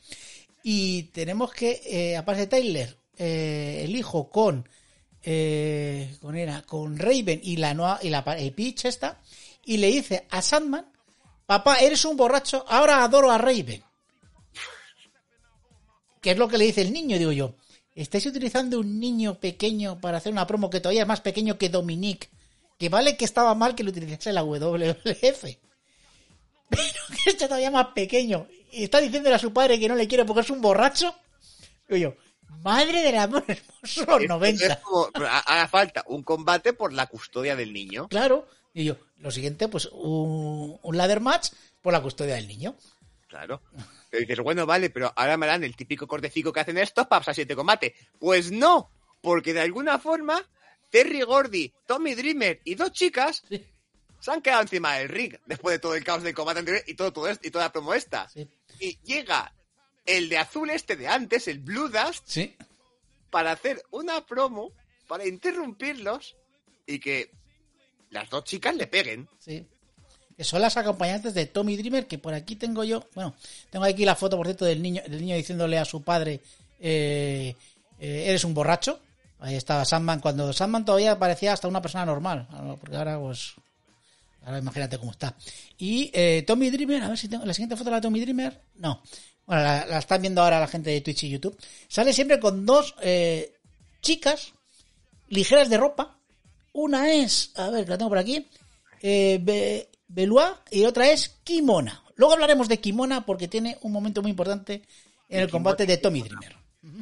Y 0.63 1.03
tenemos 1.03 1.51
que 1.53 1.81
eh, 1.85 2.17
aparece 2.17 2.47
Tyler, 2.47 2.97
eh, 3.17 3.81
el 3.83 3.95
hijo 3.95 4.29
con 4.29 4.67
eh, 5.23 6.15
con 6.21 6.35
era 6.37 6.61
con 6.61 6.97
Raven 6.97 7.41
y 7.43 7.57
la 7.57 7.73
Noa- 7.73 7.99
y 8.01 8.09
la 8.09 8.19
el 8.37 8.53
Peach 8.53 8.85
esta 8.85 9.19
y 9.65 9.77
le 9.77 9.87
dice 9.87 10.25
a 10.29 10.41
Sandman, 10.41 10.85
papá, 11.45 11.77
eres 11.79 12.05
un 12.05 12.15
borracho, 12.17 12.65
ahora 12.67 13.03
adoro 13.03 13.31
a 13.31 13.37
Raven. 13.37 13.83
¿Qué 16.21 16.31
es 16.31 16.37
lo 16.37 16.47
que 16.47 16.57
le 16.57 16.65
dice 16.65 16.81
el 16.81 16.91
niño? 16.93 17.17
Digo 17.17 17.31
yo. 17.31 17.55
¿Estáis 17.95 18.25
utilizando 18.25 18.79
un 18.79 18.99
niño 18.99 19.35
pequeño 19.39 19.99
para 19.99 20.17
hacer 20.17 20.31
una 20.31 20.47
promo 20.47 20.69
que 20.69 20.79
todavía 20.79 21.01
es 21.01 21.07
más 21.07 21.21
pequeño 21.21 21.57
que 21.57 21.69
Dominique? 21.69 22.29
Que 22.77 22.87
vale 22.89 23.17
que 23.17 23.25
estaba 23.25 23.53
mal 23.55 23.75
que 23.75 23.83
lo 23.83 23.89
utilizase 23.91 24.31
la 24.31 24.43
WWF. 24.43 25.43
Pero 26.69 26.83
que 27.23 27.29
está 27.31 27.47
todavía 27.47 27.71
más 27.71 27.87
pequeño. 27.87 28.47
Y 28.71 28.83
está 28.83 29.01
diciéndole 29.01 29.35
a 29.35 29.39
su 29.39 29.51
padre 29.51 29.79
que 29.79 29.87
no 29.89 29.95
le 29.95 30.07
quiere 30.07 30.23
porque 30.25 30.41
es 30.41 30.49
un 30.49 30.61
borracho. 30.61 31.13
Digo 31.89 31.97
yo, 31.97 32.15
madre 32.61 33.01
del 33.01 33.17
amor 33.17 33.43
hermoso, 33.47 34.05
los 34.05 34.21
Es- 34.21 34.29
90. 34.29 34.65
es 34.67 34.77
como- 34.77 35.09
pero 35.11 35.27
ha- 35.27 35.39
haga 35.39 35.67
falta 35.67 36.03
un 36.07 36.23
combate 36.23 36.73
por 36.73 36.93
la 36.93 37.07
custodia 37.07 37.55
del 37.55 37.73
niño. 37.73 38.07
Claro. 38.07 38.47
Y 38.73 38.83
yo, 38.85 38.97
lo 39.17 39.31
siguiente, 39.31 39.67
pues 39.67 39.87
un, 39.91 40.77
un 40.81 40.97
ladder 40.97 41.19
match 41.21 41.49
por 41.81 41.91
la 41.91 42.01
custodia 42.01 42.35
del 42.35 42.47
niño. 42.47 42.75
Claro. 43.29 43.61
Pero 44.09 44.21
dices, 44.21 44.39
bueno, 44.39 44.65
vale, 44.65 44.89
pero 44.89 45.13
ahora 45.15 45.37
me 45.37 45.45
dan 45.45 45.63
el 45.63 45.75
típico 45.75 46.07
cortecico 46.07 46.51
que 46.51 46.59
hacen 46.61 46.79
estos 46.79 47.05
para 47.07 47.19
pasar 47.21 47.35
siete 47.35 47.55
combate. 47.55 47.95
Pues 48.19 48.51
no, 48.51 48.89
porque 49.21 49.53
de 49.53 49.61
alguna 49.61 49.99
forma 49.99 50.43
Terry 50.89 51.21
Gordy, 51.21 51.71
Tommy 51.85 52.15
Dreamer 52.15 52.59
y 52.63 52.73
dos 52.75 52.91
chicas 52.91 53.43
Sí, 53.47 53.63
se 54.19 54.31
han 54.31 54.41
quedado 54.41 54.63
encima 54.63 54.95
del 54.95 55.09
ring 55.09 55.35
después 55.45 55.75
de 55.75 55.79
todo 55.79 55.93
el 55.95 56.03
caos 56.03 56.23
del 56.23 56.33
combate 56.33 56.59
anterior 56.59 56.83
y 56.87 56.95
todo, 56.95 57.13
todo 57.13 57.27
esto, 57.27 57.47
y 57.47 57.51
toda 57.51 57.65
la 57.65 57.71
promo 57.71 57.93
esta. 57.93 58.27
sí, 58.29 58.49
Y 58.79 58.97
llega 59.03 59.53
el 60.05 60.27
de 60.27 60.39
azul 60.39 60.71
este 60.71 60.95
de 60.95 61.07
antes, 61.07 61.47
el 61.47 61.59
Blue 61.59 61.87
Dust, 61.87 62.23
sí. 62.25 62.55
para 63.29 63.51
hacer 63.51 63.81
una 63.91 64.25
promo, 64.25 64.73
para 65.07 65.27
interrumpirlos 65.27 66.35
y 66.87 66.99
que 66.99 67.31
las 68.09 68.27
dos 68.31 68.43
chicas 68.43 68.75
le 68.75 68.87
peguen. 68.87 69.29
Sí. 69.37 69.67
Que 70.39 70.45
son 70.45 70.61
las 70.61 70.77
acompañantes 70.77 71.33
de 71.33 71.47
Tommy 71.47 71.75
Dreamer, 71.75 72.07
que 72.07 72.17
por 72.17 72.33
aquí 72.33 72.55
tengo 72.55 72.85
yo. 72.85 73.03
Bueno, 73.13 73.35
tengo 73.69 73.83
aquí 73.83 74.05
la 74.05 74.15
foto, 74.15 74.37
por 74.37 74.45
cierto, 74.45 74.63
del 74.63 74.81
niño, 74.81 75.01
del 75.05 75.19
niño 75.19 75.35
diciéndole 75.35 75.77
a 75.77 75.83
su 75.83 76.01
padre: 76.01 76.39
eh, 76.79 77.53
eh, 77.99 78.23
Eres 78.25 78.45
un 78.45 78.53
borracho. 78.53 79.01
Ahí 79.41 79.55
estaba 79.55 79.83
Sandman, 79.83 80.21
cuando 80.21 80.53
Sandman 80.53 80.85
todavía 80.85 81.19
parecía 81.19 81.51
hasta 81.51 81.67
una 81.67 81.81
persona 81.81 82.05
normal. 82.05 82.47
Porque 82.79 82.95
ahora, 82.95 83.19
pues. 83.19 83.51
Ahora 84.45 84.59
imagínate 84.59 84.97
cómo 84.97 85.11
está. 85.11 85.35
Y 85.77 86.09
eh, 86.13 86.45
Tommy 86.47 86.69
Dreamer, 86.69 87.03
a 87.03 87.09
ver 87.09 87.17
si 87.17 87.27
tengo. 87.27 87.45
La 87.45 87.53
siguiente 87.53 87.75
foto 87.75 87.89
de 87.89 87.97
la 87.97 88.01
Tommy 88.01 88.21
Dreamer. 88.21 88.61
No. 88.75 89.01
Bueno, 89.45 89.61
la, 89.61 89.99
están 89.99 90.21
viendo 90.21 90.41
ahora 90.41 90.61
la 90.61 90.67
gente 90.67 90.89
de 90.89 91.01
Twitch 91.01 91.23
y 91.23 91.31
YouTube. 91.31 91.59
Sale 91.89 92.13
siempre 92.13 92.39
con 92.39 92.65
dos 92.65 92.95
chicas 94.01 94.53
ligeras 95.27 95.69
de 95.69 95.75
ropa. 95.75 96.17
Una 96.71 97.11
es, 97.11 97.51
a 97.55 97.69
ver, 97.71 97.89
la 97.89 97.97
tengo 97.97 98.07
por 98.07 98.19
aquí, 98.19 98.47
eh, 99.01 99.88
Belua 100.09 100.61
y 100.71 100.83
otra 100.85 101.09
es 101.09 101.29
Kimona. 101.43 102.03
Luego 102.15 102.33
hablaremos 102.33 102.67
de 102.67 102.79
Kimona 102.79 103.25
porque 103.25 103.47
tiene 103.47 103.77
un 103.81 103.91
momento 103.93 104.21
muy 104.21 104.31
importante 104.31 104.81
en 105.29 105.39
el 105.39 105.49
combate 105.49 105.85
de 105.85 105.97
Tommy 105.97 106.21
Dreamer. 106.23 106.55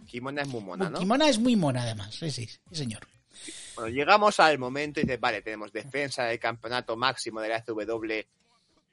Kimona 0.05 0.41
es 0.43 0.47
muy 0.47 0.62
mona, 0.62 0.89
¿no? 0.89 0.99
Kimona 0.99 1.30
es 1.30 1.39
muy 1.39 1.55
mona 1.55 1.82
además, 1.84 2.14
sí, 2.16 2.30
sí, 2.30 2.45
sí, 2.47 2.60
señor. 2.72 3.08
Bueno, 3.76 3.89
llegamos 3.89 4.39
al 4.39 4.58
momento 4.60 4.99
y 4.99 5.03
dices, 5.03 5.20
vale, 5.20 5.41
tenemos 5.41 5.72
defensa 5.72 6.24
del 6.26 6.39
campeonato 6.39 6.95
máximo 6.97 7.39
de 7.41 7.49
la 7.49 7.64
SW, 7.64 8.26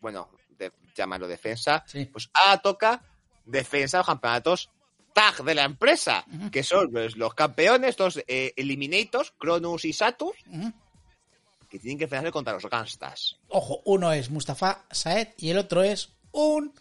bueno, 0.00 0.28
de 0.58 0.70
llámalo 0.94 1.26
defensa, 1.26 1.82
Sí. 1.86 2.04
pues 2.06 2.30
ahora 2.34 2.58
toca 2.58 3.02
defensa 3.44 3.96
de 3.96 4.00
los 4.00 4.06
campeonatos 4.06 4.70
tag 5.12 5.42
de 5.44 5.54
la 5.54 5.64
empresa, 5.64 6.24
que 6.52 6.62
son 6.62 6.90
pues, 6.90 7.16
los 7.16 7.34
campeones, 7.34 7.98
los 7.98 8.22
eh, 8.26 8.52
Eliminators, 8.56 9.32
Cronus 9.38 9.84
y 9.84 9.92
Saturn, 9.92 10.32
Ujú. 10.50 10.72
Que 11.74 11.80
tienen 11.80 11.98
que 11.98 12.04
enfrentarse 12.04 12.30
contra 12.32 12.52
los 12.52 12.64
Gangstas. 12.70 13.36
Ojo, 13.48 13.82
uno 13.84 14.12
es 14.12 14.30
Mustafa 14.30 14.84
Saed 14.92 15.30
y 15.38 15.50
el 15.50 15.58
otro 15.58 15.82
es 15.82 16.10
un 16.30 16.72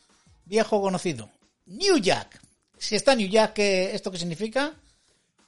viejo 0.46 0.80
conocido, 0.82 1.32
New 1.66 1.98
Jack. 1.98 2.40
Si 2.78 2.96
está 2.96 3.16
New 3.16 3.28
Jack, 3.28 3.54
¿qué- 3.54 3.96
¿esto 3.96 4.12
qué 4.12 4.20
significa? 4.20 4.76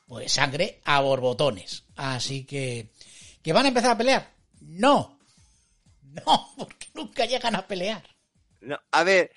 Pues 0.07 0.31
sangre 0.31 0.81
a 0.83 0.99
borbotones. 1.01 1.83
Así 1.95 2.43
que, 2.43 2.89
¿que 3.43 3.53
van 3.53 3.65
a 3.65 3.67
empezar 3.67 3.91
a 3.91 3.97
pelear? 3.97 4.33
No. 4.61 5.19
No, 6.01 6.51
porque 6.57 6.87
nunca 6.95 7.25
llegan 7.25 7.55
a 7.55 7.67
pelear. 7.67 8.03
No, 8.61 8.79
a 8.91 9.03
ver, 9.03 9.31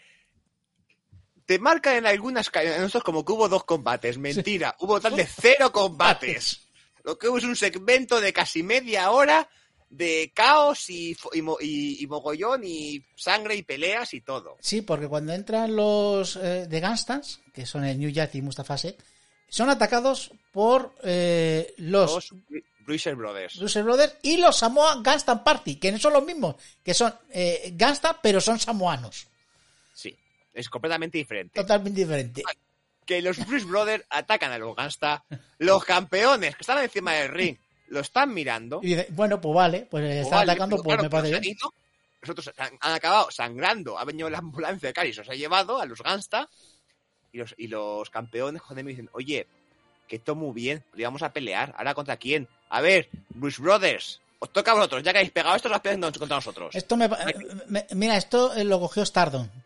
te 1.44 1.58
marcan 1.58 1.96
en 1.96 2.06
algunas 2.06 2.50
en 2.54 2.84
estos 2.84 3.02
como 3.02 3.26
que 3.26 3.32
hubo 3.32 3.48
dos 3.48 3.64
combates. 3.64 4.16
Mentira, 4.16 4.74
hubo 4.80 5.00
tal 5.00 5.16
de 5.16 5.26
cero 5.26 5.70
combates. 5.70 6.62
Lo 7.04 7.18
que 7.18 7.28
hubo 7.28 7.36
es 7.38 7.44
un 7.44 7.56
segmento 7.56 8.20
de 8.22 8.32
casi 8.32 8.62
media 8.62 9.10
hora 9.10 9.48
de 9.90 10.30
caos 10.34 10.90
y, 10.90 11.14
fo- 11.14 11.30
y, 11.34 11.40
mo- 11.42 11.58
y- 11.60 12.02
y 12.02 12.06
mogollón 12.06 12.62
y 12.64 13.02
sangre 13.16 13.54
y 13.56 13.62
peleas 13.62 14.12
y 14.14 14.20
todo. 14.20 14.56
Sí, 14.60 14.82
porque 14.82 15.08
cuando 15.08 15.32
entran 15.32 15.74
los 15.74 16.36
eh, 16.36 16.66
de 16.68 16.80
Gangstans, 16.80 17.40
que 17.54 17.64
son 17.66 17.84
el 17.84 17.98
New 17.98 18.10
Jack 18.10 18.34
y 18.34 18.42
Mustafa 18.42 18.76
Saed, 18.76 18.94
son 19.48 19.70
atacados 19.70 20.30
por 20.52 20.94
eh, 21.02 21.72
los 21.78 22.12
Los 22.14 22.32
Bru- 22.32 22.64
Bruiser 22.80 23.14
Brothers. 23.14 23.58
Bruce 23.58 23.82
Brothers 23.82 24.16
y 24.22 24.36
los 24.36 24.56
Samoa 24.58 25.00
Gangstan 25.02 25.42
Party, 25.42 25.76
que 25.76 25.90
no 25.92 25.98
son 25.98 26.12
los 26.12 26.24
mismos, 26.24 26.56
que 26.82 26.92
son 26.94 27.14
eh, 27.30 27.72
Gangsta, 27.74 28.18
pero 28.22 28.40
son 28.40 28.58
samoanos. 28.58 29.26
Sí, 29.94 30.14
es 30.54 30.68
completamente 30.68 31.16
diferente. 31.18 31.60
Totalmente 31.60 32.00
diferente. 32.00 32.42
Que 33.06 33.22
los 33.22 33.38
Bruce 33.46 33.64
Brothers 33.64 34.04
atacan 34.10 34.52
a 34.52 34.58
los 34.58 34.76
Gangsta. 34.76 35.24
Los 35.58 35.82
campeones 35.84 36.54
que 36.56 36.60
están 36.62 36.82
encima 36.84 37.14
del 37.14 37.28
ring 37.30 37.56
lo 37.90 38.00
están 38.00 38.32
mirando. 38.34 38.80
Y 38.82 38.88
dice, 38.88 39.06
bueno, 39.10 39.40
pues 39.40 39.54
vale, 39.54 39.86
pues 39.90 40.02
Pues 40.04 40.16
están 40.16 40.38
vale, 40.38 40.52
atacando, 40.52 40.76
pues 40.76 40.86
claro, 40.86 41.02
me 41.02 41.10
parece 41.10 41.40
bien. 41.40 41.56
Nosotros 42.22 42.50
han, 42.56 42.72
han 42.80 42.92
acabado 42.94 43.30
sangrando. 43.30 43.98
Ha 43.98 44.04
venido 44.04 44.28
la 44.28 44.38
ambulancia 44.38 44.88
de 44.88 44.92
Cari, 44.92 45.12
se 45.12 45.20
os 45.20 45.28
ha 45.30 45.34
llevado 45.34 45.80
a 45.80 45.86
los 45.86 46.02
Gangsta. 46.02 46.48
Y 47.32 47.38
los, 47.38 47.54
y 47.58 47.66
los 47.68 48.08
campeones, 48.10 48.62
joder, 48.62 48.84
me 48.84 48.90
dicen, 48.90 49.08
oye, 49.12 49.46
que 50.08 50.16
esto 50.16 50.34
muy 50.34 50.52
bien, 50.54 50.82
pero 50.90 51.02
íbamos 51.02 51.22
a 51.22 51.32
pelear. 51.32 51.74
¿Ahora 51.76 51.94
contra 51.94 52.16
quién? 52.16 52.48
A 52.70 52.80
ver, 52.80 53.08
Bruce 53.28 53.60
Brothers, 53.60 54.20
os 54.38 54.50
toca 54.52 54.70
a 54.72 54.74
vosotros, 54.74 55.02
ya 55.02 55.12
que 55.12 55.18
habéis 55.18 55.32
pegado 55.32 55.54
esto, 55.54 55.68
las 55.68 55.80
peleas 55.80 56.16
contra 56.18 56.36
nosotros. 56.38 56.74
Esto 56.74 56.96
me, 56.96 57.08
me- 57.68 57.86
mira, 57.94 58.16
esto 58.16 58.54
eh, 58.54 58.64
lo 58.64 58.80
cogió 58.80 59.04
Stardom. 59.04 59.48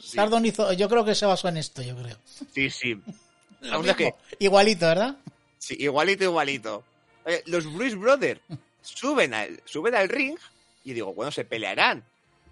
Sí, 0.00 0.12
Stardom 0.12 0.44
hizo, 0.46 0.72
yo 0.72 0.88
creo 0.88 1.04
que 1.04 1.14
se 1.14 1.26
basó 1.26 1.48
en 1.48 1.58
esto, 1.58 1.82
yo 1.82 1.94
creo. 1.96 2.16
sí, 2.54 2.70
sí. 2.70 2.94
Vamos 3.70 3.88
a 3.88 3.94
que- 3.94 4.14
Igualito, 4.38 4.86
¿verdad? 4.86 5.16
Sí, 5.58 5.76
igualito, 5.78 6.24
igualito. 6.24 6.84
Eh, 7.26 7.42
los 7.46 7.70
Bruce 7.72 7.96
Brothers 7.96 8.40
suben 8.82 9.34
al, 9.34 9.60
suben 9.64 9.94
al 9.94 10.08
ring 10.08 10.38
y 10.84 10.92
digo, 10.92 11.12
bueno, 11.12 11.32
se 11.32 11.44
pelearán. 11.44 12.04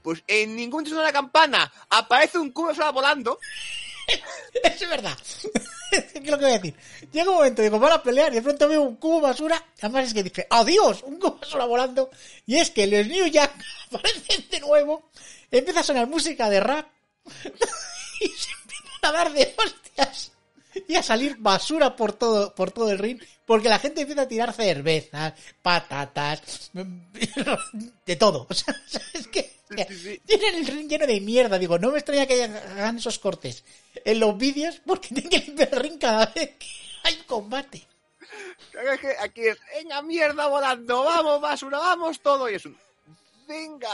Pues 0.02 0.22
en 0.26 0.54
ningún 0.56 0.84
sonido 0.84 1.00
de 1.00 1.06
la 1.06 1.12
campana 1.12 1.72
aparece 1.88 2.38
un 2.38 2.50
cubo 2.50 2.74
sola 2.74 2.90
volando. 2.90 3.38
Es 4.62 4.88
verdad. 4.88 5.16
¿Qué 5.90 5.98
es 6.18 6.30
lo 6.30 6.38
que 6.38 6.44
voy 6.44 6.52
a 6.52 6.58
decir? 6.58 6.74
Llega 7.12 7.30
un 7.30 7.36
momento, 7.36 7.62
digo, 7.62 7.78
van 7.78 7.92
a 7.92 8.02
pelear 8.02 8.32
y 8.32 8.36
de 8.36 8.42
pronto 8.42 8.68
veo 8.68 8.82
un 8.82 8.96
cubo 8.96 9.20
basura. 9.20 9.64
Además 9.78 10.08
es 10.08 10.14
que 10.14 10.22
dice, 10.22 10.46
adiós, 10.50 11.02
un 11.04 11.18
cubo 11.18 11.38
basura 11.38 11.64
volando. 11.64 12.10
Y 12.46 12.56
es 12.56 12.70
que 12.70 12.86
los 12.86 13.06
New 13.06 13.26
Jack 13.28 13.52
aparecen 13.88 14.48
de 14.50 14.60
nuevo. 14.60 15.08
Empieza 15.50 15.80
a 15.80 15.84
sonar 15.84 16.06
música 16.06 16.50
de 16.50 16.60
rap. 16.60 16.86
y 18.20 18.28
se 18.28 18.50
empiezan 18.52 19.00
a 19.02 19.12
dar 19.12 19.32
de 19.32 19.54
hostias. 19.56 20.33
Y 20.88 20.94
a 20.96 21.02
salir 21.02 21.36
basura 21.38 21.96
por 21.96 22.12
todo, 22.12 22.54
por 22.54 22.70
todo 22.70 22.90
el 22.90 22.98
ring. 22.98 23.20
Porque 23.46 23.68
la 23.68 23.78
gente 23.78 24.02
empieza 24.02 24.22
a 24.22 24.28
tirar 24.28 24.52
cervezas, 24.52 25.34
patatas, 25.62 26.70
de 28.06 28.16
todo. 28.16 28.46
O 28.54 28.54
sea, 28.54 28.74
es 29.12 29.26
que 29.28 29.54
tienen 30.26 30.54
el 30.56 30.66
ring 30.66 30.88
lleno 30.88 31.06
de 31.06 31.20
mierda. 31.20 31.58
Digo, 31.58 31.78
no 31.78 31.90
me 31.90 31.98
extraña 31.98 32.26
que 32.26 32.44
hagan 32.44 32.98
esos 32.98 33.18
cortes 33.18 33.64
en 34.04 34.20
los 34.20 34.36
vídeos 34.36 34.80
porque 34.84 35.08
tienen 35.08 35.30
que 35.30 35.38
limpiar 35.38 35.68
el 35.72 35.80
ring 35.80 35.98
cada 35.98 36.26
vez 36.26 36.50
que 36.58 36.66
hay 37.02 37.16
combate. 37.26 37.86
Aquí 39.20 39.46
es, 39.46 39.58
venga, 39.74 40.02
mierda 40.02 40.46
volando, 40.46 41.04
vamos, 41.04 41.40
basura, 41.40 41.78
vamos 41.78 42.20
todo. 42.20 42.50
Y 42.50 42.54
es 42.54 42.66
un, 42.66 42.76
venga. 43.46 43.90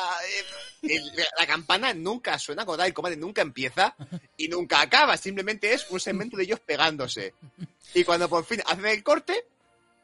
eh, 0.83 1.01
la 1.39 1.47
campana 1.47 1.93
nunca 1.95 2.39
suena 2.39 2.65
tal, 2.65 2.81
el 2.81 2.95
combate 2.95 3.17
nunca 3.17 3.43
empieza 3.43 3.95
y 4.37 4.49
nunca 4.49 4.81
acaba. 4.81 5.17
Simplemente 5.17 5.73
es 5.73 5.87
un 5.91 6.01
segmento 6.01 6.37
de 6.37 6.45
ellos 6.45 6.61
pegándose. 6.61 7.35
Y 7.95 8.05
cuando 8.05 8.29
por 8.29 8.45
fin 8.45 8.63
hacen 8.67 8.87
el 8.87 9.03
corte, 9.03 9.45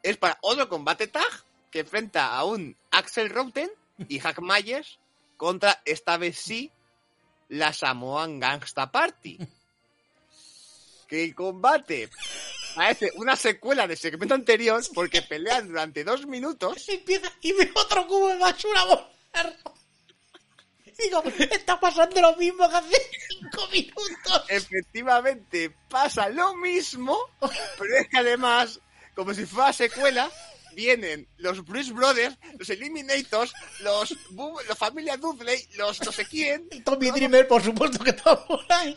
es 0.03 0.17
para 0.17 0.39
otro 0.43 0.69
combate 0.69 1.07
tag 1.09 1.45
que 1.71 1.81
enfrenta 1.81 2.35
a 2.35 2.45
un 2.45 2.77
Axel 2.91 3.31
Routen 3.31 3.71
y 4.09 4.19
Hack 4.19 4.41
Myers 4.41 4.99
contra, 5.37 5.83
esta 5.85 6.17
vez 6.17 6.39
sí, 6.39 6.71
la 7.49 7.73
Samoan 7.73 8.41
Gangsta 8.41 8.91
Party. 8.91 9.39
Que 11.09 11.23
el 11.23 11.35
combate 11.35 12.11
parece 12.75 13.13
una 13.17 13.37
secuela 13.37 13.87
del 13.87 13.97
segmento 13.97 14.35
anterior 14.35 14.83
porque 14.93 15.23
pelean 15.23 15.69
durante 15.69 16.03
dos 16.03 16.27
minutos. 16.27 16.89
Empieza 16.89 17.33
y 17.41 17.53
ve 17.53 17.71
otro 17.75 18.07
cubo 18.07 18.29
de 18.29 18.39
basura 18.39 18.85
Digo, 20.99 21.23
está 21.51 21.79
pasando 21.79 22.21
lo 22.21 22.37
mismo 22.37 22.69
que 22.69 22.77
hace 22.77 22.97
cinco 23.29 23.69
minutos. 23.73 24.45
Efectivamente, 24.49 25.75
pasa 25.89 26.29
lo 26.29 26.55
mismo, 26.57 27.19
pero 27.79 27.97
es 27.99 28.09
que 28.09 28.19
además, 28.19 28.81
como 29.15 29.35
si 29.35 29.45
fuera 29.45 29.73
secuela, 29.73 30.31
vienen 30.75 31.29
los 31.39 31.65
Bruce 31.65 31.93
Brothers, 31.93 32.39
los 32.59 32.71
Eliminators, 32.71 33.53
los, 33.81 34.17
la 34.69 34.75
familia 34.75 35.17
Dudley, 35.17 35.67
los 35.77 36.01
no 36.03 36.13
sé 36.13 36.27
quién, 36.27 36.69
Y 36.71 36.81
Tommy 36.81 37.11
Dreamer, 37.11 37.47
por 37.47 37.63
supuesto 37.63 38.03
que 38.03 38.11
está 38.11 38.47
por 38.47 38.65
ahí. 38.71 38.97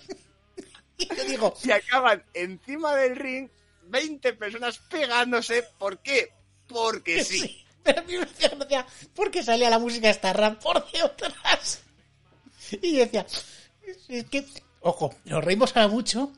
Y 0.97 1.07
yo 1.15 1.23
digo, 1.23 1.53
y 1.63 1.71
acaban 1.71 2.23
encima 2.33 2.95
del 2.95 3.15
ring 3.15 3.49
20 3.83 4.33
personas 4.33 4.79
pegándose. 4.89 5.63
¿Por 5.77 5.99
qué? 5.99 6.33
Porque 6.67 7.23
sí. 7.23 7.39
sí. 7.39 7.65
Pero 7.83 8.01
a 8.01 8.03
mí 8.03 8.17
me 8.17 8.23
hacía 8.23 8.49
gracia 8.49 8.85
porque 9.15 9.43
salía 9.43 9.69
la 9.69 9.79
música 9.79 10.09
esta 10.09 10.33
rap 10.33 10.61
por 10.61 10.85
detrás. 10.91 11.81
Y 12.81 12.93
yo 12.93 12.99
decía, 12.99 13.25
es 14.07 14.25
que, 14.25 14.45
ojo, 14.81 15.15
nos 15.25 15.43
reímos 15.43 15.75
ahora 15.75 15.87
mucho 15.87 16.31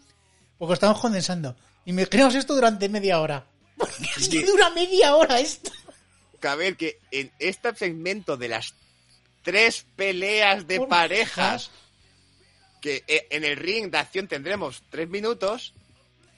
porque 0.57 0.75
estamos 0.75 0.99
condensando. 0.99 1.55
Y 1.85 1.93
me 1.93 2.05
creamos 2.07 2.35
esto 2.35 2.53
durante 2.53 2.87
media 2.87 3.19
hora. 3.19 3.45
Porque 3.77 4.05
es 4.15 4.29
que 4.29 4.45
dura 4.45 4.69
media 4.69 5.15
hora 5.15 5.39
esto. 5.39 5.71
Ver, 6.57 6.77
que 6.77 6.99
en 7.09 7.31
este 7.39 7.75
segmento 7.75 8.37
de 8.37 8.47
las 8.47 8.75
tres 9.41 9.85
peleas 9.95 10.67
de 10.67 10.77
Por 10.77 10.89
parejas, 10.89 11.71
que 12.79 13.03
eh, 13.07 13.27
en 13.31 13.43
el 13.43 13.57
ring 13.57 13.89
de 13.89 13.97
acción 13.97 14.27
tendremos 14.27 14.83
tres 14.89 15.09
minutos, 15.09 15.73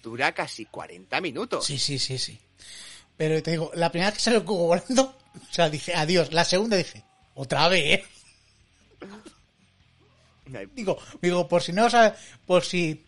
dura 0.01 0.33
casi 0.33 0.65
40 0.65 1.19
minutos. 1.21 1.65
Sí, 1.65 1.77
sí, 1.77 1.99
sí, 1.99 2.17
sí. 2.17 2.39
Pero 3.17 3.41
te 3.43 3.51
digo, 3.51 3.71
la 3.75 3.91
primera 3.91 4.09
vez 4.09 4.17
que 4.17 4.23
salió 4.23 4.39
el 4.39 4.45
cubo 4.45 4.67
volando, 4.67 5.15
o 5.35 5.53
sea, 5.53 5.69
dije, 5.69 5.93
adiós. 5.93 6.33
La 6.33 6.43
segunda 6.43 6.77
dije, 6.77 7.03
otra 7.35 7.67
vez. 7.67 8.03
Digo, 10.73 10.97
digo, 11.21 11.47
por 11.47 11.63
si 11.63 11.71
no 11.71 11.85
os, 11.85 11.93
por 12.45 12.63
si, 12.63 13.05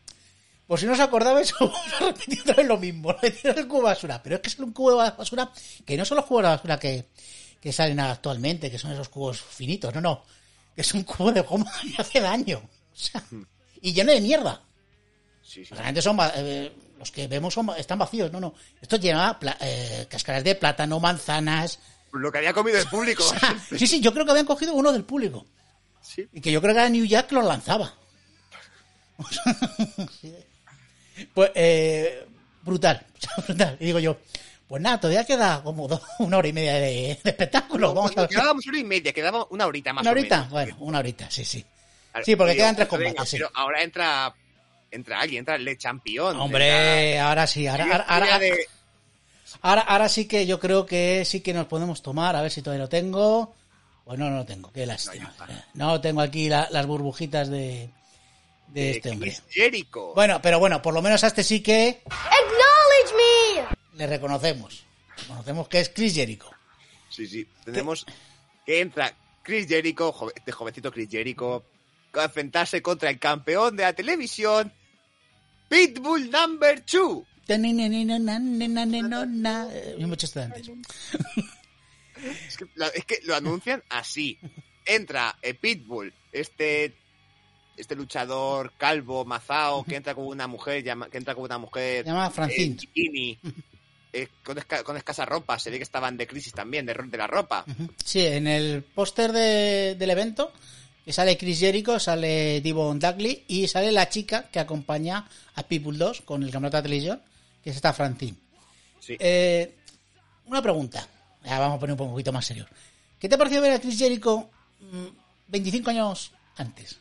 por 0.67 0.79
si 0.79 0.85
no 0.85 0.93
os 0.93 0.99
acordabais, 0.99 1.53
vamos 1.59 1.77
a 1.99 2.05
repetir 2.05 2.41
otra 2.41 2.55
vez 2.55 2.67
lo 2.67 2.77
mismo, 2.77 3.11
repetir 3.13 3.53
el 3.57 3.67
cubo 3.67 3.81
de 3.81 3.85
basura. 3.85 4.21
Pero 4.23 4.35
es 4.35 4.41
que 4.41 4.49
es 4.49 4.59
un 4.59 4.71
cubo 4.71 5.03
de 5.03 5.11
basura 5.11 5.51
que 5.85 5.97
no 5.97 6.05
son 6.05 6.17
los 6.17 6.25
cubos 6.25 6.43
de 6.43 6.49
basura 6.49 6.79
que, 6.79 7.09
que 7.59 7.73
salen 7.73 7.99
actualmente, 7.99 8.71
que 8.71 8.77
son 8.77 8.91
esos 8.91 9.09
cubos 9.09 9.41
finitos, 9.41 9.93
no, 9.93 10.01
no. 10.01 10.23
Que 10.75 10.81
es 10.81 10.93
un 10.93 11.03
cubo 11.03 11.31
de 11.31 11.41
goma 11.41 11.71
que 11.95 12.01
hace 12.01 12.19
daño. 12.19 12.57
O 12.59 12.97
sea, 12.97 13.23
y 13.81 13.93
lleno 13.93 14.11
de 14.11 14.21
mierda. 14.21 14.61
Sí, 15.43 15.63
son 15.65 15.77
eh, 16.35 16.71
los 16.97 17.11
que 17.11 17.27
vemos 17.27 17.53
son, 17.53 17.69
están 17.77 17.99
vacíos, 17.99 18.31
no, 18.31 18.39
no. 18.39 18.53
Esto 18.81 18.95
lleva 18.97 19.37
eh, 19.61 20.07
cáscaras 20.09 20.43
de 20.43 20.55
plátano, 20.55 20.99
manzanas. 20.99 21.79
Lo 22.13 22.31
que 22.31 22.37
había 22.39 22.53
comido 22.53 22.77
el 22.79 22.87
público. 22.87 23.23
O 23.25 23.39
sea, 23.39 23.59
sí, 23.77 23.85
sí, 23.87 23.99
yo 24.01 24.13
creo 24.13 24.25
que 24.25 24.31
habían 24.31 24.45
cogido 24.45 24.73
uno 24.73 24.91
del 24.93 25.03
público. 25.03 25.45
Sí. 26.01 26.25
Y 26.33 26.39
que 26.41 26.51
yo 26.51 26.61
creo 26.61 26.73
que 26.73 26.79
era 26.79 26.89
New 26.89 27.05
Jack 27.05 27.27
que 27.27 27.35
los 27.35 27.45
lanzaba. 27.45 27.93
pues, 31.33 31.51
eh, 31.55 32.25
brutal, 32.61 33.05
brutal. 33.47 33.77
Y 33.79 33.85
digo 33.85 33.99
yo, 33.99 34.17
pues 34.67 34.81
nada, 34.81 34.99
todavía 34.99 35.23
queda 35.25 35.61
como 35.63 35.87
do- 35.87 36.01
una 36.19 36.37
hora 36.37 36.47
y 36.47 36.53
media 36.53 36.73
de, 36.75 37.19
de 37.23 37.29
espectáculo. 37.29 37.93
Vamos 37.93 38.11
a 38.17 38.21
ver. 38.21 38.29
Quedábamos 38.29 38.65
una 38.67 38.79
y 38.79 38.83
media, 38.83 39.13
quedaba 39.13 39.45
una 39.49 39.65
horita 39.67 39.93
más 39.93 40.01
¿Una 40.03 40.11
o 40.11 40.13
horita? 40.13 40.37
menos. 40.37 40.51
Bueno, 40.51 40.75
una 40.79 40.99
horita, 40.99 41.29
sí, 41.29 41.45
sí. 41.45 41.65
Claro, 42.11 42.25
Sí, 42.25 42.35
porque 42.35 42.55
quedan 42.55 42.75
tres 42.75 42.89
venga, 42.89 43.05
combates, 43.09 43.29
sí. 43.29 43.37
Pero 43.37 43.51
ahora 43.53 43.81
entra, 43.83 44.33
entra 44.95 45.19
alguien, 45.19 45.39
entra 45.39 45.57
Le 45.57 45.77
Champion. 45.77 46.39
Hombre, 46.39 47.19
ahora 47.19 47.45
sí, 47.47 47.67
ahora, 47.67 47.83
ahora, 47.85 48.05
ahora, 48.07 48.39
de- 48.39 48.67
ahora, 49.61 49.81
ahora 49.81 50.09
sí 50.09 50.25
que 50.27 50.45
yo 50.45 50.59
creo 50.59 50.85
que 50.85 51.23
sí 51.25 51.41
que 51.41 51.53
nos 51.53 51.67
podemos 51.67 52.01
tomar, 52.01 52.35
a 52.35 52.41
ver 52.41 52.51
si 52.51 52.61
todavía 52.61 52.83
lo 52.83 52.89
tengo. 52.89 53.53
Pues 54.03 54.19
no, 54.19 54.29
no 54.29 54.37
lo 54.37 54.45
tengo, 54.45 54.71
qué 54.71 54.85
lástima. 54.85 55.33
No, 55.39 55.47
ya 55.47 55.65
No 55.73 56.01
tengo 56.01 56.21
aquí 56.21 56.47
la- 56.49 56.67
las 56.71 56.85
burbujitas 56.85 57.49
de, 57.49 57.89
de 58.67 58.81
De 58.81 58.91
este 58.91 59.09
hombre. 59.09 59.31
Chris 59.31 59.43
Jericho. 59.49 60.13
Bueno, 60.13 60.39
pero 60.41 60.59
bueno, 60.59 60.81
por 60.81 60.93
lo 60.93 61.01
menos 61.01 61.23
a 61.23 61.27
este 61.27 61.43
sí 61.43 61.61
que 61.61 62.01
Acknowledge 62.05 63.67
me! 63.91 63.97
le 63.97 64.07
reconocemos. 64.07 64.83
Reconocemos 65.17 65.67
que 65.67 65.79
es 65.79 65.89
Chris 65.89 66.13
Jericho. 66.13 66.49
Sí, 67.09 67.25
sí. 67.27 67.47
Tenemos 67.63 68.05
que 68.65 68.81
entra 68.81 69.13
Chris 69.41 69.67
Jericho, 69.67 70.13
este 70.35 70.51
jovencito 70.51 70.91
Chris 70.91 71.09
Jericho, 71.09 71.63
a 72.13 72.23
enfrentarse 72.25 72.81
contra 72.81 73.09
el 73.09 73.17
campeón 73.19 73.75
de 73.75 73.83
la 73.83 73.93
televisión, 73.93 74.71
Pitbull 75.69 76.29
Number 76.29 76.83
2. 76.85 77.23
Eh, 79.71 79.95
Mismo 79.97 80.15
chiste 80.15 80.39
de 80.39 80.45
antes. 80.45 80.69
Es 82.47 82.57
que, 82.57 82.65
es 82.95 83.05
que 83.05 83.19
lo 83.25 83.35
anuncian 83.35 83.83
así. 83.89 84.39
Entra 84.85 85.35
eh, 85.41 85.53
Pitbull, 85.53 86.13
este 86.31 86.93
este 87.77 87.93
luchador 87.95 88.71
calvo, 88.77 89.25
mazao, 89.25 89.83
que 89.83 89.97
entra 89.97 90.15
con 90.15 90.25
una 90.27 90.47
mujer, 90.47 90.81
llama- 90.81 91.09
que 91.09 91.17
entra 91.17 91.35
con 91.35 91.43
una 91.43 91.57
mujer 91.57 92.05
Se 92.05 92.09
llama 92.09 92.27
eh, 92.27 92.31
Francine. 92.31 92.75
bikini, 92.79 93.37
eh, 94.13 94.27
con, 94.45 94.55
esca- 94.57 94.81
con 94.83 94.95
escasa 94.95 95.25
ropa. 95.25 95.59
Se 95.59 95.69
ve 95.69 95.77
que 95.77 95.83
estaban 95.83 96.15
de 96.15 96.25
crisis 96.25 96.53
también, 96.53 96.85
de, 96.85 96.93
de 96.93 97.17
la 97.17 97.27
ropa. 97.27 97.65
Sí, 98.03 98.25
en 98.25 98.47
el 98.47 98.81
póster 98.83 99.33
de- 99.33 99.95
del 99.99 100.09
evento 100.09 100.53
que 101.05 101.13
sale 101.13 101.37
Chris 101.37 101.59
Jericho, 101.59 101.99
sale 101.99 102.59
Devon 102.61 102.99
Dudley 102.99 103.43
y 103.47 103.67
sale 103.67 103.91
la 103.91 104.09
chica 104.09 104.49
que 104.49 104.59
acompaña 104.59 105.27
a 105.53 105.63
People 105.63 105.97
2 105.97 106.21
con 106.21 106.41
el 106.43 106.49
campeonato 106.51 106.77
de 106.77 106.83
televisión, 106.83 107.21
que 107.63 107.69
es 107.69 107.75
esta 107.75 107.93
Francine. 107.93 108.35
Sí. 108.99 109.15
Eh, 109.19 109.75
una 110.45 110.61
pregunta. 110.63 111.07
Ya 111.43 111.59
vamos 111.59 111.77
a 111.77 111.79
poner 111.79 111.93
un 112.01 112.09
poquito 112.09 112.31
más 112.33 112.43
serio. 112.45 112.65
¿Qué 113.19 113.29
te 113.29 113.37
pareció 113.37 113.61
ver 113.61 113.73
a 113.73 113.79
Chris 113.79 113.99
Jericho 113.99 114.49
mm, 114.79 115.05
25 115.49 115.89
años 115.91 116.31
antes? 116.57 116.97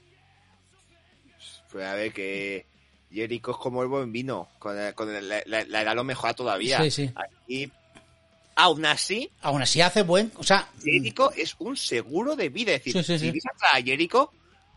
Pues 1.73 1.85
a 1.87 1.95
ver 1.95 2.13
que 2.13 2.67
Jericho 3.11 3.53
es 3.53 3.57
como 3.57 3.83
el 3.83 3.89
buen 3.89 4.13
vino, 4.13 4.49
con, 4.59 4.79
el- 4.79 4.95
con 4.95 5.13
la, 5.13 5.43
la- 5.47 5.65
la 5.65 5.83
edad 5.83 5.95
lo 5.95 6.05
mejora 6.05 6.35
todavía. 6.35 6.83
Sí, 6.83 6.91
sí. 6.91 7.11
Y 7.49 7.71
aún 8.57 8.85
así, 8.87 9.31
Aún 9.43 9.63
así 9.63 9.81
hace 9.81 10.03
buen... 10.03 10.33
O 10.37 10.43
sea, 10.43 10.69
Jericho 10.83 11.33
es 11.33 11.57
un 11.59 11.77
seguro 11.77 12.37
de 12.37 12.49
vida. 12.49 12.73
Es 12.73 12.85
decir, 12.85 12.93
Sí, 12.93 13.13
sí, 13.13 13.19
sí. 13.19 13.27
si 13.27 13.31
ves 13.33 13.45
a 13.73 13.83
Jericho, 13.83 14.33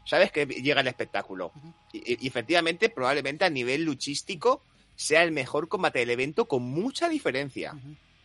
sabes 0.06 0.32
que 0.32 0.46
llega 0.46 0.82
el 0.82 0.88
espectáculo. 0.88 1.52
y, 1.94 2.24
y 2.24 2.28
efectivamente, 2.28 2.90
probablemente 2.90 3.46
a 3.46 3.50
nivel 3.50 3.84
luchístico, 3.84 4.62
sea 4.96 5.24
el 5.24 5.32
mejor 5.32 5.68
combate 5.68 6.00
del 6.00 6.10
evento 6.10 6.48
con 6.48 6.64
mucha 6.64 7.08
diferencia. 7.08 7.74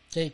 Sí. 0.08 0.32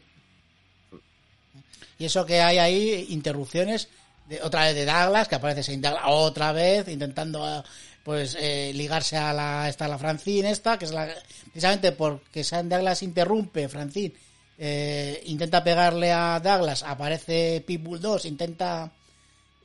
Y 1.99 2.05
eso 2.05 2.25
que 2.25 2.41
hay 2.41 2.59
ahí, 2.59 3.07
interrupciones, 3.11 3.89
de, 4.29 4.41
otra 4.43 4.65
vez 4.67 4.75
de 4.75 4.85
Douglas, 4.87 5.27
que 5.27 5.35
aparece 5.35 5.63
Saint 5.65 5.83
Douglas 5.83 6.05
otra 6.07 6.53
vez, 6.53 6.87
intentando 6.89 7.65
pues 8.05 8.37
eh, 8.41 8.73
ligarse 8.75 9.17
a 9.17 9.33
la, 9.33 9.69
esta, 9.69 9.89
la 9.89 9.99
Francine, 9.99 10.51
esta, 10.51 10.79
que 10.79 10.85
es 10.85 10.93
la, 10.93 11.13
precisamente 11.53 11.93
porque 11.93 12.45
Saint 12.45 12.71
Douglas 12.71 13.03
interrumpe, 13.03 13.69
Francine 13.69 14.15
eh, 14.59 15.23
intenta 15.27 15.63
pegarle 15.63 16.11
a 16.13 16.41
Douglas, 16.41 16.83
aparece 16.83 17.63
Pitbull 17.67 18.01
2, 18.01 18.25
intenta, 18.27 18.93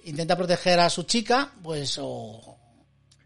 intenta 0.05 0.37
proteger 0.37 0.79
a 0.79 0.89
su 0.89 1.03
chica, 1.03 1.51
pues, 1.63 1.97
o, 1.99 2.57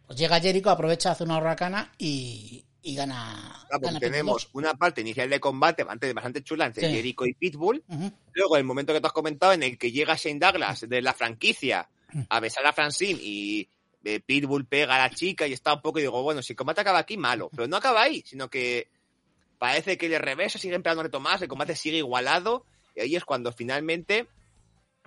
pues 0.06 0.18
llega 0.18 0.40
Jericho, 0.40 0.70
aprovecha, 0.70 1.12
hace 1.12 1.26
una 1.26 1.38
huracana 1.38 1.92
y, 1.98 2.64
y 2.82 2.96
gana. 2.96 3.34
Ah, 3.70 3.78
gana 3.80 4.00
Pitbull 4.00 4.00
tenemos 4.00 4.44
2. 4.46 4.50
una 4.54 4.74
parte 4.76 5.02
inicial 5.02 5.30
de 5.30 5.40
combate 5.42 5.84
bastante, 5.84 6.14
bastante 6.14 6.44
chula 6.44 6.66
entre 6.68 6.88
Sí. 6.88 6.96
Jericho 6.96 7.26
y 7.26 7.34
Pitbull. 7.34 7.84
Luego, 8.34 8.56
el 8.58 8.64
momento 8.64 8.94
que 8.94 9.02
tú 9.02 9.08
has 9.08 9.14
comentado 9.14 9.52
en 9.54 9.64
el 9.64 9.78
que 9.78 9.92
llega 9.92 10.16
Shane 10.16 10.40
Douglas 10.40 10.86
de 10.88 11.02
la 11.02 11.14
franquicia 11.14 11.90
a 12.30 12.40
besar 12.40 12.66
a 12.66 12.72
Francine 12.72 13.20
y 13.22 13.68
eh, 14.06 14.22
Pitbull 14.22 14.66
pega 14.66 14.96
a 14.96 15.00
la 15.10 15.10
chica 15.14 15.46
y 15.46 15.52
está 15.52 15.74
un 15.74 15.82
poco 15.82 16.00
y 16.00 16.04
digo, 16.04 16.24
bueno, 16.24 16.42
si 16.42 16.54
el 16.54 16.58
combate 16.58 16.80
acaba 16.80 17.00
aquí, 17.00 17.18
malo. 17.18 17.50
Pero 17.54 17.68
no 17.68 17.76
acaba 17.76 18.04
ahí, 18.04 18.24
sino 18.26 18.50
que 18.50 18.88
parece 19.58 19.98
que 19.98 20.10
le 20.10 20.20
revesa, 20.20 20.60
sigue 20.60 20.76
empleando 20.76 21.04
reto 21.04 21.20
más, 21.20 21.42
el 21.42 21.48
combate 21.48 21.76
sigue 21.76 21.98
igualado 21.98 22.66
y 22.96 23.02
ahí 23.02 23.16
es 23.16 23.26
cuando 23.26 23.52
finalmente 23.52 24.28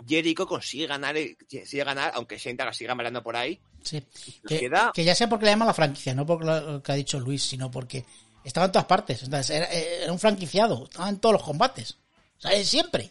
Jericho 0.07 0.47
consigue 0.47 0.87
ganar, 0.87 1.17
el- 1.17 1.37
sigue 1.49 1.85
ganar, 1.85 2.13
aunque 2.15 2.39
Shane 2.39 2.73
siga 2.73 2.95
mareando 2.95 3.23
por 3.23 3.37
ahí. 3.37 3.61
Sí. 3.83 4.03
Que, 4.47 4.61
queda- 4.61 4.93
que 4.95 5.05
ya 5.05 5.15
sea 5.15 5.29
porque 5.29 5.45
le 5.47 5.51
llaman 5.53 5.69
la 5.69 5.75
franquicia, 5.75 6.15
no 6.15 6.25
por 6.27 6.45
lo 6.45 6.83
que 6.83 6.93
ha 6.93 6.95
dicho 6.95 7.21
Luis, 7.21 7.43
sino 7.43 7.71
porque 7.71 8.05
estaba 8.45 8.67
en 8.67 8.73
todas 8.73 8.87
partes. 8.87 9.23
Entonces, 9.23 9.51
era, 9.57 9.67
era 9.71 10.13
un 10.13 10.19
franquiciado, 10.19 10.85
estaba 10.85 11.09
en 11.09 11.19
todos 11.19 11.35
los 11.35 11.43
combates. 11.43 11.99
O 12.39 12.41
sea, 12.41 12.65
siempre. 12.65 13.11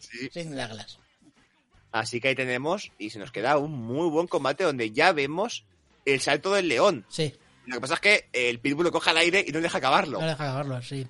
Sí. 0.00 0.28
sin 0.32 0.56
Douglas. 0.56 0.98
Así 1.92 2.20
que 2.20 2.28
ahí 2.28 2.34
tenemos, 2.34 2.90
y 2.98 3.10
se 3.10 3.18
nos 3.18 3.32
queda 3.32 3.56
un 3.58 3.72
muy 3.72 4.08
buen 4.10 4.26
combate 4.26 4.64
donde 4.64 4.90
ya 4.90 5.12
vemos 5.12 5.64
el 6.04 6.20
salto 6.20 6.52
del 6.52 6.68
león. 6.68 7.04
Sí, 7.08 7.34
Lo 7.68 7.74
que 7.74 7.80
pasa 7.82 7.94
es 7.94 8.00
que 8.00 8.28
el 8.32 8.60
Pitbull 8.60 8.86
lo 8.86 8.92
coge 8.92 9.10
al 9.10 9.18
aire 9.18 9.44
y 9.46 9.52
no 9.52 9.60
deja 9.60 9.76
acabarlo. 9.78 10.20
no 10.20 10.26
deja 10.26 10.42
acabarlo 10.42 10.76
así. 10.76 11.06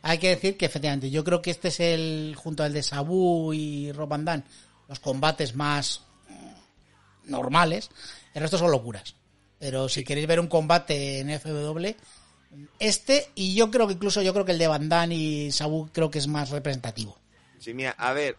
Hay 0.00 0.18
que 0.18 0.30
decir 0.30 0.56
que 0.56 0.64
efectivamente, 0.64 1.10
yo 1.10 1.22
creo 1.22 1.42
que 1.42 1.50
este 1.50 1.68
es 1.68 1.80
el, 1.80 2.34
junto 2.36 2.62
al 2.62 2.72
de 2.72 2.82
Sabu 2.82 3.52
y 3.52 3.92
Rob 3.92 4.08
Van 4.08 4.24
Dam, 4.24 4.42
los 4.88 5.00
combates 5.00 5.54
más 5.54 6.06
mm, 6.28 7.30
normales. 7.30 7.90
El 8.32 8.40
resto 8.40 8.56
son 8.56 8.70
locuras. 8.70 9.16
Pero 9.58 9.88
si 9.88 10.02
queréis 10.02 10.26
ver 10.26 10.40
un 10.40 10.46
combate 10.46 11.18
en 11.18 11.38
FW, 11.38 11.94
este, 12.78 13.30
y 13.34 13.54
yo 13.54 13.70
creo 13.70 13.86
que 13.86 13.94
incluso 13.94 14.22
yo 14.22 14.32
creo 14.32 14.46
que 14.46 14.52
el 14.52 14.58
de 14.58 14.68
Van 14.68 14.88
Damme 14.88 15.14
y 15.14 15.52
Sabu 15.52 15.90
creo 15.92 16.10
que 16.10 16.18
es 16.18 16.26
más 16.26 16.48
representativo. 16.50 17.18
Sí, 17.58 17.74
mira, 17.74 17.90
a 17.98 18.14
ver, 18.14 18.38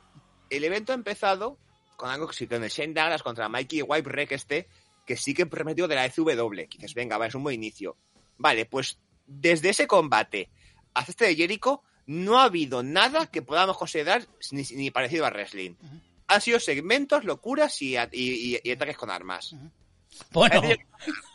el 0.49 0.63
evento 0.63 0.91
ha 0.91 0.95
empezado 0.95 1.57
con 1.97 2.09
algo 2.09 2.27
que 2.27 2.33
sí, 2.33 2.47
con 2.47 2.63
el 2.63 2.69
Shane 2.71 2.93
Douglas 2.93 3.21
contra 3.21 3.49
Mikey 3.49 3.83
White 3.83 4.09
Wreck 4.09 4.31
este, 4.31 4.67
que 5.09 5.17
sí 5.17 5.33
que 5.33 5.47
prometió 5.47 5.87
de 5.87 5.95
la 5.95 6.07
FW. 6.07 6.67
Que 6.69 6.77
dices, 6.77 6.93
venga, 6.93 7.17
va, 7.17 7.25
es 7.25 7.33
un 7.33 7.41
buen 7.41 7.55
inicio. 7.55 7.97
Vale, 8.37 8.67
pues 8.67 8.99
desde 9.25 9.69
ese 9.69 9.87
combate 9.87 10.49
hasta 10.93 11.11
este 11.11 11.25
de 11.25 11.35
Jericho, 11.35 11.81
no 12.05 12.39
ha 12.39 12.43
habido 12.43 12.83
nada 12.83 13.25
que 13.25 13.41
podamos 13.41 13.75
considerar 13.75 14.27
ni, 14.51 14.61
ni 14.75 14.91
parecido 14.91 15.25
a 15.25 15.31
wrestling. 15.31 15.71
Han 16.27 16.41
sido 16.41 16.59
segmentos, 16.59 17.23
locuras 17.25 17.81
y, 17.81 17.97
a- 17.97 18.07
y- 18.11 18.53
y- 18.55 18.59
y 18.63 18.71
ataques 18.71 18.97
con 18.97 19.09
armas. 19.09 19.55
Bueno, 20.31 20.61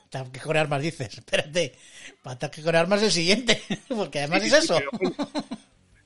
ataque 0.07 0.39
con 0.39 0.57
armas 0.57 0.81
dices, 0.81 1.14
espérate, 1.18 1.75
ataque 2.22 2.62
con 2.62 2.77
armas 2.77 3.03
el 3.03 3.11
siguiente, 3.11 3.61
porque 3.89 4.20
además 4.20 4.43
Sí, 4.43 4.49
es 4.49 4.53
sí, 4.55 4.59
eso. 4.64 4.79
pero, 4.93 5.14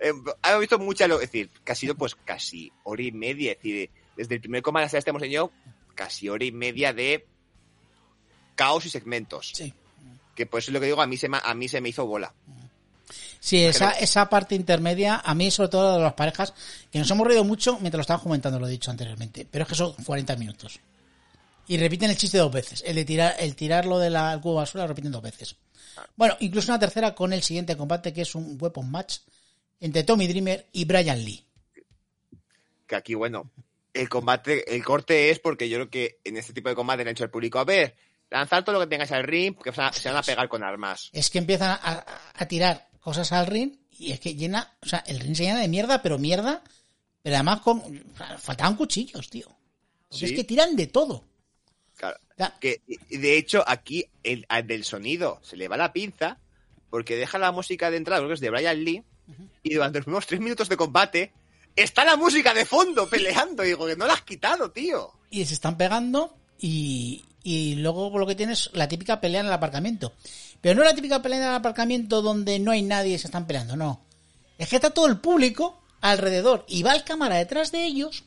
eh, 0.01 0.13
hemos 0.45 0.61
visto 0.61 0.79
mucha, 0.79 1.07
lo- 1.07 1.17
es 1.21 1.31
decir, 1.31 1.51
que 1.63 1.73
ha 1.73 1.75
sido 1.75 1.95
pues 1.97 2.15
casi 2.15 2.73
hora 2.85 3.03
y 3.03 3.13
media, 3.13 3.53
es 3.53 3.59
decir, 3.59 3.91
desde 4.17 4.35
el 4.37 4.41
primer 4.41 4.63
combate 4.63 4.87
hasta 4.87 4.97
este 4.99 5.11
hemos 5.11 5.21
tenido 5.23 5.53
casi 5.95 6.29
hora 6.31 6.45
y 6.45 6.53
media 6.53 6.93
de 6.93 7.27
caos 8.59 8.85
y 8.87 8.91
segmentos. 8.91 9.53
Sí. 9.55 9.73
Que 10.35 10.45
pues 10.45 10.67
es 10.67 10.75
lo 10.75 10.81
que 10.81 10.87
digo, 10.87 11.01
a 11.01 11.07
mí 11.07 11.17
se 11.17 11.29
me, 11.29 11.39
a 11.43 11.55
mí 11.55 11.69
se 11.69 11.81
me 11.81 11.91
hizo 11.91 12.05
bola. 12.05 12.35
Sí, 13.39 13.65
esa, 13.65 13.93
esa 13.93 14.29
parte 14.29 14.57
intermedia, 14.57 15.23
a 15.25 15.33
mí 15.33 15.49
sobre 15.53 15.69
todo 15.69 15.97
de 15.97 16.03
las 16.03 16.15
parejas, 16.15 16.53
que 16.91 16.99
nos 16.99 17.09
hemos 17.09 17.25
reído 17.25 17.45
mucho 17.45 17.79
mientras 17.79 17.99
lo 17.99 18.01
estaban 18.03 18.23
comentando, 18.23 18.59
lo 18.59 18.67
he 18.67 18.71
dicho 18.71 18.91
anteriormente, 18.91 19.47
pero 19.49 19.63
es 19.63 19.69
que 19.69 19.77
son 19.77 19.93
40 19.93 20.35
minutos. 20.37 20.81
Y 21.69 21.77
repiten 21.77 22.11
el 22.11 22.17
chiste 22.17 22.39
dos 22.39 22.51
veces, 22.51 22.83
el 22.85 22.97
de 22.97 23.05
tirar, 23.05 23.37
el 23.39 23.55
tirarlo 23.55 24.01
del 24.01 24.15
cubo 24.41 24.55
de 24.55 24.57
basura 24.57 24.85
lo 24.85 24.89
repiten 24.89 25.13
dos 25.13 25.23
veces. 25.23 25.55
Bueno, 26.17 26.37
incluso 26.41 26.73
una 26.73 26.81
tercera 26.81 27.15
con 27.15 27.33
el 27.33 27.43
siguiente 27.43 27.77
combate 27.77 28.13
que 28.13 28.23
es 28.23 28.35
un 28.35 28.59
weapon 28.61 28.91
match 28.91 29.19
entre 29.81 30.03
Tommy 30.03 30.27
Dreamer 30.27 30.67
y 30.73 30.85
Brian 30.85 31.25
Lee. 31.25 31.45
Que 32.89 32.97
aquí, 32.97 33.15
bueno, 33.15 33.51
el 33.95 34.09
combate, 34.09 34.75
el 34.75 34.85
corte 34.85 35.31
es 35.31 35.39
porque 35.39 35.69
yo 35.69 35.77
creo 35.77 35.91
que 35.91 36.19
en 36.25 36.37
este 36.37 36.53
tipo 36.53 36.69
de 36.69 36.75
combate 36.75 37.05
le 37.05 37.11
han 37.11 37.13
hecho 37.13 37.25
al 37.25 37.31
público, 37.31 37.59
a 37.59 37.65
ver, 37.65 37.95
lanzar 38.31 38.65
todo 38.65 38.75
lo 38.75 38.81
que 38.81 38.87
tengáis 38.89 39.13
al 39.13 39.25
ring, 39.25 39.55
porque 39.55 39.73
se 39.73 39.81
van 39.81 39.91
a- 39.91 39.93
se 39.93 40.09
van 40.09 40.19
a 40.19 40.23
pegar 40.23 40.49
con 40.49 40.63
armas. 40.63 41.11
Es 41.13 41.31
que 41.31 41.39
empiezan 41.39 41.71
a, 41.83 42.05
a- 42.35 42.47
tirar 42.49 42.89
cosas 43.01 43.33
al 43.33 43.47
ring 43.47 43.73
y 43.99 44.13
es 44.13 44.21
que 44.21 44.35
llena, 44.35 44.77
o 44.83 44.87
sea, 44.87 45.03
el 45.07 45.19
ring 45.21 45.35
se 45.35 45.45
llena 45.45 45.61
de 45.61 45.69
mierda, 45.69 46.03
pero 46.03 46.19
mierda, 46.19 46.63
pero 47.23 47.37
además 47.37 47.61
con, 47.61 47.83
faltaban 48.39 48.77
cuchillos, 48.77 49.29
tío. 49.31 49.49
Sí. 50.11 50.25
es 50.27 50.33
que 50.33 50.45
tiran 50.45 50.75
de 50.77 50.87
todo. 50.87 51.25
Claro. 51.97 52.17
Que, 52.61 52.81
de 53.11 53.37
hecho, 53.37 53.65
aquí 53.67 54.07
el, 54.23 54.47
al 54.49 54.67
del 54.67 54.85
sonido 54.85 55.41
se 55.43 55.57
le 55.57 55.67
va 55.69 55.77
la 55.77 55.93
pinza 55.93 56.39
porque 56.91 57.17
deja 57.17 57.37
la 57.39 57.51
música 57.53 57.91
de 57.91 57.97
entrada, 57.97 58.21
creo 58.21 58.29
que 58.29 58.35
es 58.35 58.41
de 58.41 58.51
Brian 58.51 58.85
Lee, 58.85 59.03
y 59.63 59.75
durante 59.75 59.99
los 59.99 60.05
primeros 60.05 60.27
tres 60.27 60.41
minutos 60.41 60.69
de 60.69 60.77
combate 60.77 61.33
está 61.77 62.05
la 62.05 62.17
música 62.17 62.55
de 62.55 62.65
fondo 62.65 63.09
peleando. 63.11 63.65
Y 63.65 63.69
digo, 63.69 63.87
que 63.87 63.97
no 63.97 64.07
la 64.07 64.15
has 64.15 64.23
quitado, 64.23 64.71
tío. 64.71 65.13
y 65.31 65.45
se 65.45 65.55
están 65.55 65.77
pegando 65.77 66.35
y, 66.61 67.25
y 67.49 67.77
luego 67.77 68.19
lo 68.19 68.27
que 68.27 68.35
tienes 68.35 68.69
la 68.75 68.89
típica 68.89 69.23
pelea 69.23 69.41
en 69.41 69.47
el 69.47 69.53
aparcamiento. 69.55 70.13
Pero 70.61 70.75
no 70.75 70.85
la 70.85 70.95
típica 70.95 71.23
pelea 71.23 71.39
en 71.39 71.45
el 71.45 71.55
aparcamiento 71.55 72.21
donde 72.21 72.59
no 72.59 72.73
hay 72.73 72.83
nadie 72.83 73.15
y 73.15 73.19
se 73.19 73.29
están 73.29 73.47
peleando, 73.47 73.75
no. 73.75 74.05
Es 74.59 74.69
que 74.69 74.77
está 74.77 74.91
todo 74.91 75.07
el 75.07 75.19
público 75.19 75.81
alrededor 76.03 76.67
y 76.69 76.83
va 76.83 76.95
el 76.95 77.05
cámara 77.05 77.37
detrás 77.37 77.73
de 77.73 77.85
ellos 77.85 78.25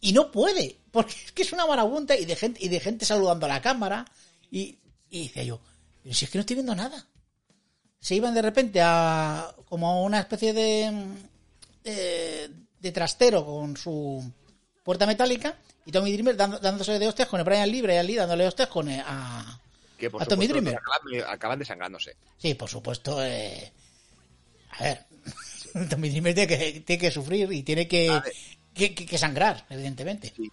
y 0.00 0.14
no 0.14 0.32
puede, 0.32 0.78
porque 0.90 1.12
es 1.26 1.32
que 1.32 1.42
es 1.42 1.52
una 1.52 1.66
marabunta 1.66 2.16
y 2.16 2.24
de 2.24 2.34
gente, 2.34 2.64
y 2.64 2.68
de 2.68 2.80
gente 2.80 3.04
saludando 3.04 3.44
a 3.44 3.50
la 3.50 3.60
cámara 3.60 4.06
y, 4.50 4.78
y 5.10 5.24
decía 5.24 5.42
yo, 5.42 5.60
pero 6.02 6.14
si 6.14 6.24
es 6.24 6.30
que 6.30 6.38
no 6.38 6.40
estoy 6.40 6.54
viendo 6.54 6.74
nada. 6.74 7.06
Se 8.00 8.14
iban 8.14 8.32
de 8.32 8.42
repente 8.42 8.80
a 8.82 9.54
como 9.68 10.02
una 10.02 10.20
especie 10.20 10.54
de, 10.54 11.08
de, 11.82 12.50
de 12.80 12.92
trastero 12.92 13.44
con 13.44 13.76
su 13.76 14.24
puerta 14.84 15.06
metálica 15.06 15.56
y 15.86 15.90
Tommy 15.90 16.12
Dreamer 16.12 16.36
dando- 16.36 16.58
dándose 16.60 16.98
de 16.98 17.08
hostias 17.08 17.26
con 17.28 17.40
el 17.40 17.44
Brian 17.44 17.68
Lee, 17.70 17.82
Brian 17.82 18.06
Lee 18.06 18.14
dándole 18.16 18.46
hostias 18.46 18.68
con 18.68 18.88
el- 18.88 19.02
a... 19.04 19.60
Que 19.98 20.10
por 20.10 20.22
A 20.22 20.26
Tommy 20.26 20.46
supuesto, 20.46 20.62
Dreamer. 20.70 20.80
acaban, 20.80 21.34
acaban 21.34 21.58
desangrándose. 21.58 22.16
Sí, 22.38 22.54
por 22.54 22.68
supuesto. 22.68 23.24
eh, 23.24 23.72
A 24.78 24.84
ver, 24.84 25.00
Tommy 25.90 26.10
Dreamer 26.10 26.34
tiene 26.34 26.46
que, 26.48 26.80
tiene 26.80 27.00
que 27.00 27.10
sufrir 27.10 27.50
y 27.52 27.62
tiene 27.62 27.88
que, 27.88 28.20
que, 28.74 28.94
que- 28.94 29.18
sangrar, 29.18 29.64
evidentemente. 29.70 30.32
Sí. 30.36 30.50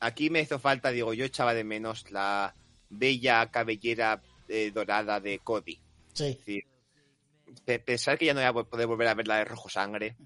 Aquí 0.00 0.30
me 0.30 0.40
hizo 0.40 0.58
falta, 0.58 0.90
digo, 0.90 1.14
yo 1.14 1.24
echaba 1.24 1.54
de 1.54 1.64
menos 1.64 2.10
la 2.10 2.54
bella 2.90 3.50
cabellera 3.50 4.20
eh, 4.48 4.70
dorada 4.74 5.20
de 5.20 5.38
Cody. 5.38 5.78
Sí. 6.12 6.24
Es 6.24 6.38
decir, 6.38 6.64
pe- 7.64 7.78
pensar 7.78 8.18
que 8.18 8.26
ya 8.26 8.34
no 8.34 8.40
voy 8.52 8.62
a 8.62 8.64
poder 8.68 8.86
volver 8.86 9.08
a 9.08 9.14
ver 9.14 9.26
la 9.28 9.36
de 9.38 9.44
rojo 9.44 9.68
sangre. 9.70 10.16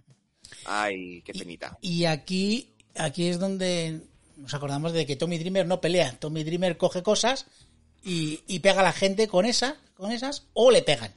Ay, 0.64 1.22
qué 1.22 1.32
penita. 1.34 1.76
Y 1.82 2.04
aquí, 2.06 2.74
aquí 2.98 3.28
es 3.28 3.38
donde 3.38 4.00
nos 4.36 4.52
acordamos 4.54 4.92
de 4.92 5.06
que 5.06 5.16
Tommy 5.16 5.38
Dreamer 5.38 5.66
no 5.66 5.80
pelea. 5.80 6.18
Tommy 6.18 6.44
Dreamer 6.44 6.76
coge 6.76 7.02
cosas 7.02 7.46
y, 8.02 8.42
y 8.46 8.60
pega 8.60 8.80
a 8.80 8.84
la 8.84 8.92
gente 8.92 9.28
con 9.28 9.46
esas, 9.46 9.74
con 9.94 10.12
esas, 10.12 10.46
o 10.52 10.70
le 10.70 10.82
pegan. 10.82 11.14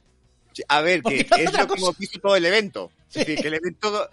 Sí, 0.52 0.62
A 0.68 0.80
ver, 0.80 1.02
que 1.02 1.26
no 1.30 1.36
es 1.36 1.52
lo 1.52 1.66
que 1.66 1.74
hemos 1.74 1.98
visto 1.98 2.18
todo 2.20 2.36
el 2.36 2.44
evento. 2.44 2.90
Es 3.08 3.14
decir, 3.14 3.40
que 3.40 3.48
el 3.48 3.54
evento, 3.54 4.08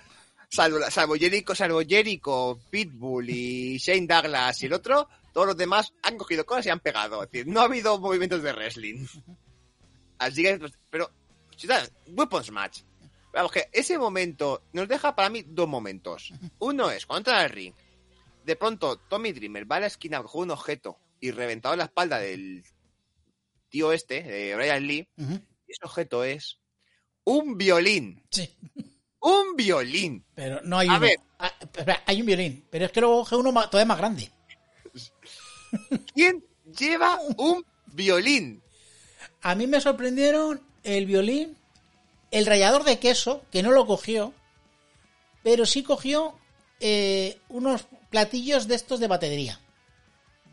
salvo, 0.50 0.80
salvo 0.90 1.16
Jericho, 1.16 1.56
salvo 1.56 1.82
Jericho, 1.88 2.60
Pitbull 2.70 3.30
y 3.30 3.78
Shane 3.78 4.08
Douglas 4.08 4.62
y 4.62 4.66
el 4.68 4.74
otro, 4.74 5.08
todos 5.34 5.48
los 5.48 5.58
demás 5.58 5.94
han 6.04 6.18
cogido 6.18 6.46
cosas 6.46 6.68
y 6.68 6.70
han 6.70 6.80
pegado. 6.80 7.24
Es 7.24 7.32
decir, 7.32 7.48
no 7.48 7.62
ha 7.62 7.66
habido 7.66 8.00
movimientos 8.00 8.44
de 8.44 8.54
wrestling. 8.54 9.06
Así 10.20 10.44
que, 10.44 10.60
pero, 10.90 11.12
chicas, 11.56 11.92
Weapons 12.08 12.52
Match. 12.52 12.82
Vamos, 13.38 13.52
que 13.52 13.70
ese 13.72 14.00
momento 14.00 14.64
nos 14.74 14.88
deja 14.88 15.16
para 15.16 15.30
mí 15.30 15.44
dos 15.46 15.68
momentos. 15.68 16.34
Uno 16.58 16.90
es 16.90 17.06
cuando 17.06 17.30
entra 17.30 17.44
al 17.44 17.52
ring, 17.52 17.74
de 18.44 18.56
pronto 18.56 18.98
Tommy 18.98 19.32
Dreamer 19.32 19.72
va 19.72 19.76
a 19.76 19.82
la 19.82 19.88
esquina 19.88 20.24
con 20.24 20.42
un 20.42 20.52
objeto 20.52 20.98
y 21.20 21.30
reventado 21.30 21.74
en 21.76 21.80
la 21.80 21.86
espalda 21.86 22.18
del 22.20 22.64
tío 23.70 23.94
este, 23.94 24.24
de 24.24 24.56
Brian 24.56 24.88
Lee, 24.88 25.08
y 25.18 25.72
ese 25.72 25.84
objeto 25.84 26.24
es 26.24 26.60
un 27.26 27.58
violín. 27.58 28.24
Sí. 28.32 28.50
Un 29.20 29.56
violín. 29.56 30.26
Pero 30.34 30.62
no 30.64 30.80
hay 30.80 30.88
A 30.88 30.92
uno. 30.92 31.00
ver. 31.02 31.20
Ah, 31.38 31.54
hay 32.08 32.22
un 32.22 32.26
violín, 32.26 32.66
pero 32.72 32.86
es 32.86 32.92
que 32.92 33.02
luego 33.02 33.20
coge 33.20 33.36
uno 33.36 33.52
todavía 33.70 33.86
más 33.86 33.98
grande. 34.00 34.32
¿Quién 36.14 36.44
lleva 36.78 37.20
un 37.38 37.64
violín? 37.88 38.64
A 39.42 39.54
mí 39.54 39.68
me 39.68 39.80
sorprendieron 39.80 40.62
el 40.84 41.06
violín, 41.06 41.56
el 42.32 42.46
rallador 42.46 42.84
de 42.84 43.00
queso, 43.00 43.44
que 43.52 43.64
no 43.64 43.72
lo 43.72 43.86
cogió, 43.86 44.34
pero 45.44 45.66
sí 45.66 45.84
cogió 45.84 46.38
eh, 46.80 47.40
unos 47.50 47.86
platillos 48.10 48.68
de 48.68 48.76
estos 48.76 49.00
de 49.00 49.08
batería, 49.08 49.60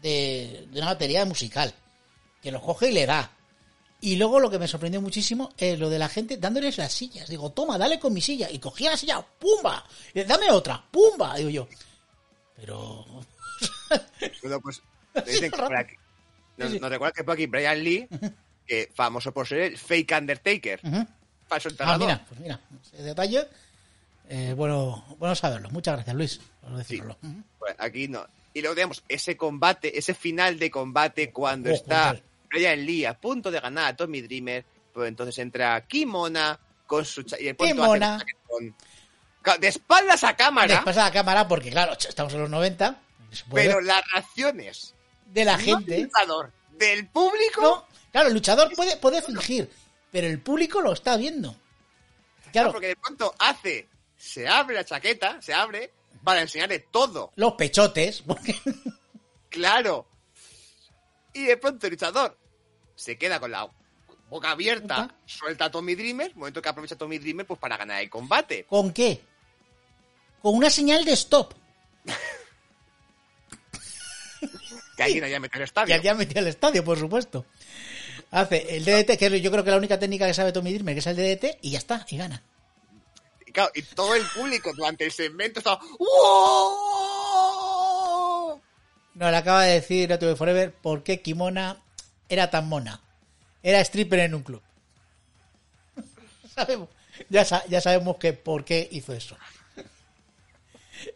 de, 0.02 0.66
de 0.70 0.78
una 0.78 0.92
batería 0.92 1.24
musical, 1.24 1.74
que 2.42 2.52
los 2.52 2.62
coge 2.62 2.90
y 2.90 2.92
le 2.92 3.06
da. 3.06 3.30
Y 4.00 4.16
luego 4.16 4.38
lo 4.38 4.50
que 4.50 4.58
me 4.58 4.68
sorprendió 4.68 5.00
muchísimo 5.00 5.52
es 5.56 5.78
lo 5.78 5.88
de 5.88 5.98
la 5.98 6.10
gente 6.10 6.36
dándoles 6.36 6.76
las 6.76 6.92
sillas. 6.92 7.26
Digo, 7.28 7.52
toma, 7.52 7.78
dale 7.78 7.98
con 7.98 8.12
mi 8.12 8.20
silla. 8.20 8.50
Y 8.50 8.58
cogía 8.58 8.90
la 8.90 8.98
silla, 8.98 9.24
¡pumba! 9.38 9.82
Dame 10.26 10.50
otra, 10.50 10.84
¡pumba! 10.90 11.36
Digo 11.36 11.50
yo. 11.50 11.68
Pero... 12.56 13.04
Bueno, 14.42 14.60
pues 14.60 14.82
dicen 15.26 15.50
que 15.50 15.96
nos, 16.56 16.80
nos 16.80 16.90
recuerda 16.90 17.12
que 17.12 17.24
por 17.24 17.34
aquí 17.34 17.46
Brian 17.46 17.82
Lee, 17.82 18.08
que 18.66 18.90
famoso 18.94 19.32
por 19.32 19.46
ser 19.46 19.60
el 19.60 19.78
fake 19.78 20.12
Undertaker, 20.18 20.80
Falso 21.60 21.70
Ah, 21.80 21.98
mira, 21.98 22.24
pues 22.28 22.40
mira, 22.40 22.60
ese 22.92 23.02
detalle. 23.02 23.46
eh, 24.28 24.54
bueno, 24.56 25.04
bueno 25.18 25.34
saberlo. 25.34 25.70
Muchas 25.70 25.94
gracias, 25.96 26.16
Luis, 26.16 26.40
por 26.60 26.76
decirlo. 26.76 27.16
Ujú. 27.22 27.42
Pues 27.58 27.74
aquí 27.78 28.08
no. 28.08 28.26
Y 28.52 28.60
luego 28.60 28.74
tenemos 28.74 29.02
ese 29.08 29.36
combate, 29.36 29.98
ese 29.98 30.14
final 30.14 30.58
de 30.58 30.70
combate 30.70 31.30
cuando 31.30 31.70
Oh, 31.70 31.74
está. 31.74 32.16
Brian 32.50 32.84
Lee 32.86 33.04
a 33.04 33.14
punto 33.18 33.50
de 33.50 33.58
ganar 33.60 33.86
a 33.86 33.96
Tommy 33.96 34.20
Dreamer, 34.22 34.64
pues 34.92 35.08
entonces 35.08 35.36
entra 35.38 35.80
Kimona 35.86 36.58
con 36.86 37.04
su 37.04 37.22
y 37.22 37.52
Kimona. 37.54 38.16
hace 38.16 38.26
el. 38.60 38.74
Ca- 39.42 39.58
de 39.58 39.68
espaldas 39.68 40.22
a 40.24 40.36
cámara, 40.36 40.82
de 40.86 40.92
la 40.94 41.10
cámara, 41.10 41.46
porque 41.48 41.70
claro, 41.70 41.92
estamos 41.98 42.32
en 42.32 42.40
los 42.40 42.50
90, 42.50 42.96
se 43.32 43.44
puede 43.44 43.66
pero 43.66 43.80
las 43.82 44.02
reacciones 44.12 44.94
de 45.26 45.44
la 45.44 45.52
no 45.52 45.58
del 45.58 45.66
gente. 45.66 46.02
luchador, 46.04 46.52
del 46.78 47.06
público, 47.08 47.60
No, 47.60 47.84
claro, 48.12 48.28
el 48.28 48.34
luchador 48.34 48.72
puede, 48.74 48.96
puede 48.96 49.20
fingir, 49.20 49.68
pero 50.14 50.28
el 50.28 50.40
público 50.40 50.80
lo 50.80 50.92
está 50.92 51.16
viendo. 51.16 51.56
Claro, 52.52 52.70
porque 52.70 52.86
de 52.86 52.94
pronto 52.94 53.34
hace, 53.36 53.88
se 54.16 54.46
abre 54.46 54.76
la 54.76 54.84
chaqueta, 54.84 55.42
se 55.42 55.52
abre 55.52 55.90
para 56.22 56.40
enseñarle 56.40 56.78
todo, 56.78 57.32
los 57.34 57.54
pechotes, 57.54 58.22
porque 58.22 58.54
claro. 59.48 60.06
Y 61.32 61.46
de 61.46 61.56
pronto 61.56 61.88
el 61.88 61.94
luchador 61.94 62.38
se 62.94 63.18
queda 63.18 63.40
con 63.40 63.50
la 63.50 63.68
boca 64.30 64.52
abierta, 64.52 65.06
Opa. 65.06 65.14
suelta 65.26 65.64
a 65.64 65.70
Tommy 65.72 65.96
Dreamer, 65.96 66.36
momento 66.36 66.62
que 66.62 66.68
aprovecha 66.68 66.94
Tommy 66.96 67.18
Dreamer 67.18 67.44
pues 67.44 67.58
para 67.58 67.76
ganar 67.76 68.00
el 68.00 68.08
combate. 68.08 68.66
¿con 68.68 68.92
qué? 68.92 69.20
Con 70.40 70.54
una 70.54 70.70
señal 70.70 71.04
de 71.04 71.12
stop, 71.14 71.54
Que 74.96 75.02
alguien 75.02 75.24
haya 75.24 75.40
metido 75.40 75.58
el 75.64 75.64
que 75.64 75.70
estadio. 75.70 75.94
había 75.96 76.14
metido 76.14 76.40
el 76.40 76.46
estadio, 76.46 76.84
por 76.84 76.96
supuesto. 77.00 77.46
Hace 78.30 78.76
el 78.76 78.84
DDT, 78.84 79.16
que 79.18 79.26
es 79.26 79.42
yo 79.42 79.50
creo 79.50 79.64
que 79.64 79.70
la 79.70 79.76
única 79.76 79.98
técnica 79.98 80.26
que 80.26 80.34
sabe 80.34 80.52
Tommy 80.52 80.72
Dreamer, 80.72 80.94
que 80.94 81.00
es 81.00 81.06
el 81.06 81.16
DDT, 81.16 81.58
y 81.62 81.70
ya 81.70 81.78
está, 81.78 82.04
y 82.08 82.16
gana. 82.16 82.42
Y, 83.46 83.52
claro, 83.52 83.70
y 83.74 83.82
todo 83.82 84.14
el 84.14 84.24
público 84.26 84.72
durante 84.74 85.04
el 85.04 85.12
segmento 85.12 85.60
estaba 85.60 85.80
¡Wow! 85.98 86.94
No, 89.14 89.30
le 89.30 89.36
acaba 89.36 89.62
de 89.62 89.74
decir 89.74 90.08
TV 90.18 90.34
Forever 90.34 90.72
por 90.72 91.04
qué 91.04 91.22
Kimona 91.22 91.80
era 92.28 92.50
tan 92.50 92.68
mona. 92.68 93.00
Era 93.62 93.80
stripper 93.80 94.18
en 94.20 94.34
un 94.34 94.42
club. 94.42 94.62
sabemos, 96.54 96.88
ya, 97.28 97.44
ya 97.68 97.80
sabemos 97.80 98.16
que 98.16 98.32
por 98.32 98.64
qué 98.64 98.88
hizo 98.90 99.12
eso. 99.12 99.36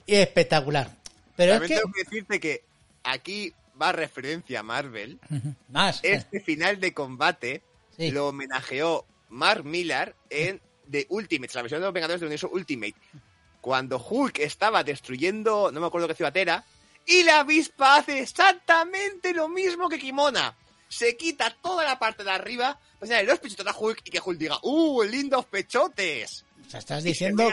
Y 0.07 0.15
es 0.15 0.21
espectacular. 0.21 0.91
Pero 1.37 1.55
es 1.55 1.59
También 1.61 1.79
que... 1.79 1.83
tengo 1.83 1.93
que 1.93 2.05
decirte 2.05 2.41
que 2.41 2.65
aquí 3.03 3.53
va 3.81 3.93
referencia 3.93 4.61
a 4.61 4.63
Marvel. 4.63 5.19
Más. 5.69 6.01
Este 6.03 6.41
final 6.41 6.81
de 6.81 6.93
combate 6.95 7.63
Sí. 7.97 8.11
lo 8.13 8.29
homenajeó 8.29 9.05
Mark 9.29 9.65
Millar 9.65 10.15
en 10.31 10.61
The 10.91 11.07
Ultimate, 11.11 11.53
la 11.55 11.63
versión 11.63 11.81
de 11.81 11.87
los 11.87 11.93
Vengadores 11.95 12.21
del 12.21 12.29
Universo 12.29 12.49
Ultimate. 12.53 12.95
Cuando 13.61 13.99
Hulk 13.99 14.39
estaba 14.39 14.85
destruyendo, 14.85 15.71
no 15.73 15.81
me 15.81 15.87
acuerdo 15.89 16.07
qué 16.07 16.15
ciudad 16.15 16.37
era, 16.37 16.65
y 17.05 17.25
la 17.25 17.41
avispa 17.41 17.97
hace 17.97 18.21
exactamente 18.21 19.35
lo 19.35 19.49
mismo 19.49 19.89
que 19.89 19.99
Kimona. 19.99 20.57
Se 20.89 21.17
quita 21.17 21.55
toda 21.61 21.85
la 21.85 21.99
parte 21.99 22.23
de 22.25 22.31
arriba, 22.31 22.79
pues 22.99 23.11
ya, 23.11 23.23
los 23.23 23.39
pechotes 23.41 23.67
a 23.67 23.77
Hulk 23.77 24.01
y 24.05 24.11
que 24.11 24.21
Hulk 24.25 24.39
diga, 24.39 24.59
¡Uh, 24.63 25.03
lindos 25.03 25.45
pechotes! 25.47 26.45
O 26.67 26.71
sea, 26.71 26.79
estás 26.79 27.03
diciendo 27.03 27.49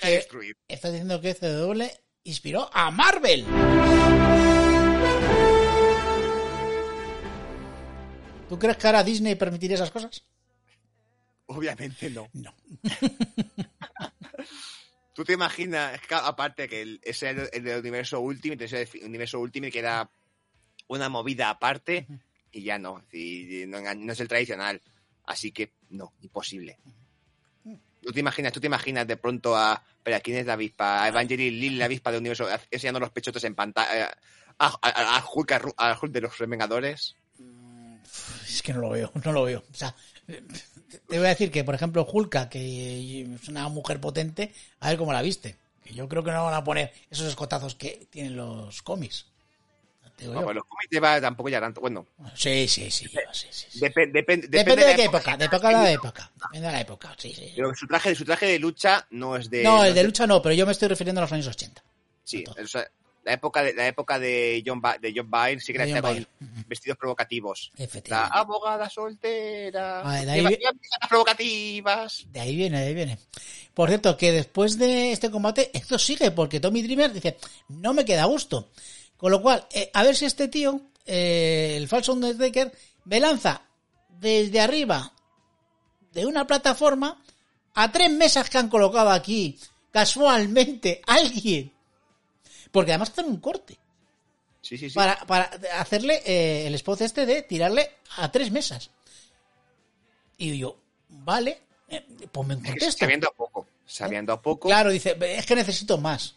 que, 0.00 0.26
estás 0.68 0.90
diciendo 0.92 1.20
que 1.20 1.34
CW 1.34 1.82
inspiró 2.24 2.70
a 2.72 2.90
Marvel. 2.90 3.44
¿Tú 8.52 8.58
crees 8.58 8.76
que 8.76 8.86
ahora 8.86 9.02
Disney 9.02 9.34
permitiría 9.34 9.76
esas 9.76 9.90
cosas? 9.90 10.26
Obviamente 11.46 12.10
no. 12.10 12.28
No. 12.34 12.54
¿Tú 15.14 15.24
te 15.24 15.32
imaginas, 15.32 15.98
que 16.02 16.14
aparte 16.14 16.68
que 16.68 16.82
el, 16.82 17.00
ese 17.02 17.30
era 17.30 17.44
el, 17.50 17.64
del 17.64 17.80
universo 17.80 18.20
Ultimate, 18.20 18.66
ese 18.66 18.84
del 18.84 19.06
universo 19.06 19.40
Ultimate 19.40 19.72
que 19.72 19.78
era 19.78 20.10
una 20.88 21.08
movida 21.08 21.48
aparte 21.48 22.06
y 22.50 22.62
ya 22.62 22.78
no, 22.78 23.02
y 23.10 23.64
no, 23.68 23.80
no 23.80 24.12
es 24.12 24.20
el 24.20 24.28
tradicional, 24.28 24.82
así 25.24 25.50
que 25.50 25.72
no, 25.88 26.12
imposible. 26.20 26.78
¿Tú 28.02 28.12
te 28.12 28.20
imaginas, 28.20 28.52
tú 28.52 28.60
te 28.60 28.66
imaginas 28.66 29.06
de 29.06 29.16
pronto 29.16 29.56
a, 29.56 29.82
pero 30.02 30.20
quién 30.22 30.36
es 30.36 30.44
la 30.44 30.52
avispa, 30.52 31.04
a 31.04 31.08
Evangeline 31.08 31.58
Lilly, 31.58 31.76
la 31.76 31.86
avispa 31.86 32.10
del 32.10 32.20
universo, 32.20 32.46
enseñando 32.70 33.00
los 33.00 33.12
pechotes 33.12 33.44
en 33.44 33.54
pantalla, 33.54 34.14
a, 34.58 34.78
a, 34.82 35.24
Hulk, 35.24 35.52
a 35.78 35.98
Hulk 35.98 36.12
de 36.12 36.20
los 36.20 36.38
Vengadores? 36.38 37.16
Es 38.54 38.62
que 38.62 38.72
no 38.72 38.80
lo 38.80 38.90
veo, 38.90 39.10
no 39.24 39.32
lo 39.32 39.44
veo. 39.44 39.62
O 39.70 39.74
sea, 39.74 39.94
te 40.26 41.18
voy 41.18 41.26
a 41.26 41.30
decir 41.30 41.50
que, 41.50 41.64
por 41.64 41.74
ejemplo, 41.74 42.06
Hulka, 42.10 42.48
que 42.48 43.22
es 43.34 43.48
una 43.48 43.68
mujer 43.68 44.00
potente, 44.00 44.52
a 44.80 44.88
ver 44.90 44.98
cómo 44.98 45.12
la 45.12 45.22
viste. 45.22 45.56
Que 45.84 45.94
yo 45.94 46.08
creo 46.08 46.22
que 46.22 46.30
no 46.30 46.44
van 46.44 46.54
a 46.54 46.62
poner 46.64 46.92
esos 47.10 47.26
escotazos 47.26 47.74
que 47.74 48.06
tienen 48.10 48.36
los 48.36 48.82
cómics. 48.82 49.26
No, 50.24 50.42
pues 50.44 50.54
los 50.54 50.64
cómics 50.66 50.88
lleva 50.90 51.20
tampoco 51.20 51.48
ya 51.48 51.60
tanto, 51.60 51.80
bueno, 51.80 52.06
Sí, 52.36 52.68
sí, 52.68 52.90
sí, 52.92 53.08
sí, 53.08 53.18
sí, 53.32 53.48
sí. 53.50 53.80
depe- 53.80 54.12
depen- 54.12 54.46
Depende, 54.48 54.84
de 54.84 54.94
qué 54.94 55.04
época, 55.04 55.36
depende 55.36 55.66
de 55.68 55.72
la 55.72 55.90
época. 55.90 56.30
Depende 56.36 56.66
de 56.68 56.72
la 56.72 56.80
época, 56.80 57.14
sí, 57.18 57.34
sí. 57.34 57.52
Pero 57.56 57.74
su 57.74 57.86
traje, 57.88 58.14
su 58.14 58.24
traje 58.24 58.46
de 58.46 58.58
lucha 58.60 59.04
no 59.10 59.36
es 59.36 59.50
de... 59.50 59.64
No, 59.64 59.84
el 59.84 59.94
de 59.94 60.04
lucha 60.04 60.26
no, 60.28 60.40
pero 60.40 60.54
yo 60.54 60.64
me 60.64 60.70
estoy 60.72 60.86
refiriendo 60.88 61.20
a 61.20 61.24
los 61.24 61.32
años 61.32 61.48
80. 61.48 61.82
Sí, 62.22 62.44
o 62.46 62.66
sea, 62.68 62.86
la 63.24 63.32
época 63.34 63.62
de 63.62 63.72
la 63.74 63.86
época 63.86 64.18
de 64.18 64.62
John 64.66 64.80
ba 64.80 64.98
de 64.98 65.12
John 65.16 65.30
Byrne 65.30 65.60
sí 65.60 65.72
que 65.72 65.78
con 66.00 66.26
vestidos 66.66 66.98
provocativos. 66.98 67.70
La 68.10 68.26
abogada 68.26 68.88
soltera. 68.90 70.02
Ah, 70.04 70.24
de 70.24 70.30
ahí 70.30 70.46
vi- 70.46 70.58
provocativas. 71.08 72.24
De 72.30 72.40
ahí 72.40 72.56
viene, 72.56 72.80
de 72.80 72.86
ahí 72.88 72.94
viene. 72.94 73.18
Por 73.74 73.88
cierto, 73.88 74.16
que 74.16 74.32
después 74.32 74.78
de 74.78 75.12
este 75.12 75.30
combate, 75.30 75.70
esto 75.72 75.98
sigue, 75.98 76.30
porque 76.30 76.60
Tommy 76.60 76.82
Dreamer 76.82 77.12
dice, 77.12 77.38
no 77.68 77.94
me 77.94 78.04
queda 78.04 78.24
gusto. 78.24 78.70
Con 79.16 79.30
lo 79.30 79.40
cual, 79.40 79.66
eh, 79.72 79.90
a 79.94 80.02
ver 80.02 80.16
si 80.16 80.24
este 80.24 80.48
tío, 80.48 80.80
eh, 81.06 81.74
el 81.76 81.88
falso 81.88 82.12
Undertaker, 82.12 82.72
me 83.04 83.20
lanza 83.20 83.62
desde 84.08 84.60
arriba 84.60 85.12
de 86.12 86.26
una 86.26 86.46
plataforma 86.46 87.22
a 87.74 87.90
tres 87.92 88.10
mesas 88.10 88.50
que 88.50 88.58
han 88.58 88.68
colocado 88.68 89.10
aquí, 89.10 89.58
casualmente, 89.90 91.00
alguien. 91.06 91.72
Porque 92.72 92.90
además 92.90 93.10
hacen 93.10 93.26
un 93.26 93.36
corte. 93.36 93.78
Sí, 94.60 94.76
sí, 94.78 94.90
sí. 94.90 94.94
Para, 94.94 95.16
para 95.26 95.50
hacerle 95.78 96.22
eh, 96.24 96.66
el 96.66 96.74
spot 96.74 97.02
este 97.02 97.26
de 97.26 97.42
tirarle 97.42 97.98
a 98.16 98.30
tres 98.32 98.50
mesas. 98.50 98.90
Y 100.38 100.58
yo, 100.58 100.76
vale, 101.08 101.60
eh, 101.88 102.04
ponme 102.32 102.56
que 102.56 102.70
contexto. 102.70 102.98
sabiendo 102.98 103.28
a 103.28 103.32
poco. 103.32 103.68
Sabiendo 103.86 104.32
a 104.32 104.40
poco. 104.42 104.68
Claro, 104.68 104.90
dice, 104.90 105.16
es 105.20 105.46
que 105.46 105.54
necesito 105.54 105.98
más. 105.98 106.34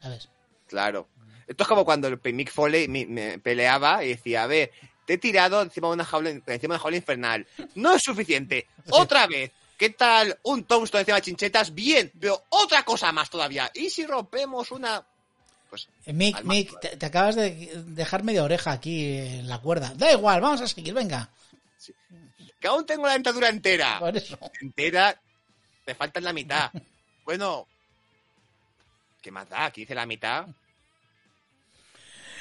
¿Sabes? 0.00 0.28
Claro. 0.66 1.08
Esto 1.46 1.62
es 1.62 1.68
como 1.68 1.84
cuando 1.84 2.08
el 2.08 2.18
Mick 2.32 2.50
Foley 2.50 2.88
me, 2.88 3.06
me 3.06 3.38
peleaba 3.38 4.02
y 4.02 4.08
decía, 4.08 4.42
a 4.42 4.46
ver, 4.46 4.72
te 5.06 5.14
he 5.14 5.18
tirado 5.18 5.62
encima 5.62 5.88
de 5.88 5.94
una 5.94 6.04
jaula, 6.04 6.30
encima 6.30 6.56
de 6.56 6.66
una 6.66 6.78
jaula 6.78 6.96
infernal. 6.96 7.46
No 7.76 7.94
es 7.94 8.02
suficiente. 8.02 8.66
Otra 8.90 9.26
vez. 9.26 9.52
¿Qué 9.78 9.90
tal 9.90 10.38
un 10.42 10.64
tombstone 10.64 11.02
encima 11.02 11.16
de 11.16 11.22
chinchetas? 11.22 11.74
Bien, 11.74 12.10
pero 12.18 12.44
otra 12.48 12.82
cosa 12.82 13.12
más 13.12 13.28
todavía. 13.28 13.70
¿Y 13.74 13.90
si 13.90 14.06
rompemos 14.06 14.70
una...? 14.70 15.06
Pues, 15.84 15.88
Eh, 16.06 16.12
Mick, 16.12 16.42
Mick, 16.44 16.80
te, 16.80 16.96
te 16.96 17.06
acabas 17.06 17.34
de 17.36 17.82
dejar 17.86 18.22
media 18.24 18.44
oreja 18.44 18.72
aquí 18.72 19.04
en 19.16 19.48
la 19.48 19.58
cuerda. 19.60 19.92
Da 19.96 20.12
igual, 20.12 20.40
vamos 20.40 20.60
a 20.62 20.66
seguir, 20.68 20.94
venga. 20.94 21.28
que 22.60 22.68
aún 22.68 22.86
tengo 22.86 23.06
la 23.06 23.12
dentadura 23.12 23.48
entera. 23.48 23.98
Por 23.98 24.16
eso. 24.16 24.38
Entera, 24.60 25.20
me 25.86 25.94
falta 25.94 26.20
la 26.20 26.32
mitad. 26.32 26.70
Bueno, 27.24 27.66
¿qué 29.20 29.30
más 29.30 29.48
da? 29.48 29.66
Aquí 29.66 29.82
dice 29.82 29.94
la 29.94 30.06
mitad. 30.06 30.46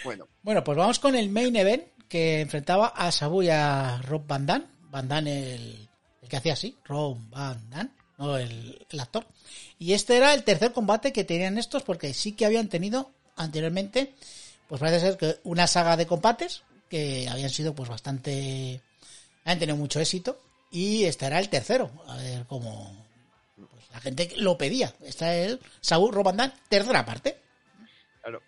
Bueno, 0.04 0.28
Bueno, 0.44 0.64
pues 0.64 0.78
vamos 0.78 1.00
con 1.00 1.16
el 1.16 1.30
main 1.30 1.56
event 1.56 1.84
que 2.08 2.42
enfrentaba 2.42 2.88
a 2.88 3.12
Sabu 3.12 3.42
y 3.42 3.50
a 3.50 4.00
Rob 4.04 4.26
Van 4.28 4.46
Dam. 4.46 4.64
Van 4.92 5.08
Dam, 5.08 5.26
el, 5.28 5.90
el 6.22 6.30
que 6.30 6.38
hacía 6.38 6.54
así, 6.54 6.78
Rob 6.86 7.18
Van 7.32 7.70
Dam, 7.70 7.90
no 8.18 8.38
el, 8.38 8.86
el 8.90 9.00
actor. 9.00 9.26
Y 9.80 9.94
este 9.94 10.16
era 10.16 10.34
el 10.34 10.44
tercer 10.44 10.72
combate 10.72 11.12
que 11.12 11.24
tenían 11.24 11.58
estos 11.58 11.84
porque 11.84 12.14
sí 12.14 12.34
que 12.34 12.46
habían 12.46 12.70
tenido 12.70 13.12
anteriormente, 13.36 14.14
pues 14.68 14.80
parece 14.80 15.00
ser 15.00 15.18
que 15.18 15.40
una 15.44 15.68
saga 15.68 15.98
de 15.98 16.08
combates 16.08 16.64
que 16.90 17.28
habían 17.30 17.50
sido 17.50 17.74
pues 17.74 17.90
bastante... 17.90 18.82
habían 19.44 19.60
tenido 19.60 19.78
mucho 19.78 20.00
éxito. 20.00 20.40
Y 20.72 21.06
este 21.06 21.26
era 21.26 21.40
el 21.40 21.50
tercero. 21.50 21.92
A 22.08 22.18
ver 22.18 22.46
cómo... 22.48 23.06
Pues 23.56 23.90
la 23.92 24.00
gente 24.02 24.34
lo 24.38 24.58
pedía. 24.58 24.94
Está 25.04 25.34
el 25.36 25.60
Sabu, 25.82 26.12
Rob 26.12 26.26
Van 26.26 26.38
Dam, 26.38 26.52
tercera 26.70 27.06
parte. 27.06 27.38
claro. 28.22 28.42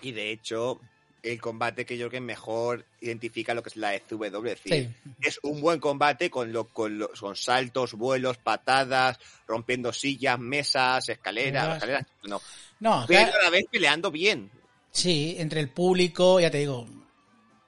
Y 0.00 0.12
de 0.12 0.30
hecho, 0.32 0.80
el 1.22 1.40
combate 1.40 1.84
que 1.84 1.96
yo 1.98 2.08
creo 2.08 2.20
que 2.20 2.26
mejor 2.26 2.84
identifica 3.00 3.54
lo 3.54 3.62
que 3.62 3.70
es 3.70 3.76
la 3.76 3.94
ECW. 3.94 4.24
Es 4.24 4.62
decir, 4.62 4.94
Sí. 5.04 5.12
es 5.20 5.38
un 5.42 5.60
buen 5.60 5.80
combate 5.80 6.30
con, 6.30 6.52
lo, 6.52 6.64
con, 6.68 6.98
los- 6.98 7.18
con 7.20 7.34
saltos, 7.36 7.94
vuelos, 7.94 8.38
patadas, 8.38 9.18
rompiendo 9.46 9.92
sillas, 9.92 10.38
mesas, 10.38 11.08
escaleras. 11.08 11.64
Mesas. 11.64 11.76
escaleras 11.76 12.06
no. 12.24 12.40
No, 12.80 13.04
Pero 13.08 13.20
claro. 13.24 13.38
a 13.40 13.44
la 13.44 13.50
vez 13.50 13.64
peleando 13.70 14.10
bien. 14.10 14.50
Sí, 14.92 15.34
entre 15.38 15.60
el 15.60 15.68
público, 15.70 16.38
ya 16.40 16.50
te 16.50 16.58
digo. 16.58 16.86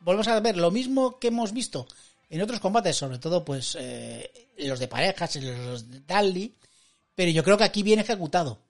Volvemos 0.01 0.29
a 0.29 0.39
ver 0.41 0.57
lo 0.57 0.71
mismo 0.71 1.19
que 1.19 1.29
hemos 1.29 1.53
visto 1.53 1.87
en 2.31 2.41
otros 2.43 2.61
combates, 2.61 2.97
sobre 2.97 3.19
todo 3.19 3.45
pues 3.45 3.77
eh, 3.79 4.31
los 4.59 4.79
de 4.79 4.89
parejas, 4.89 5.37
los 5.37 5.91
de 5.91 6.01
Dudley, 6.01 6.55
pero 7.15 7.31
yo 7.33 7.43
creo 7.45 7.59
que 7.59 7.65
aquí 7.65 7.83
bien 7.83 7.99
ejecutado. 7.99 8.61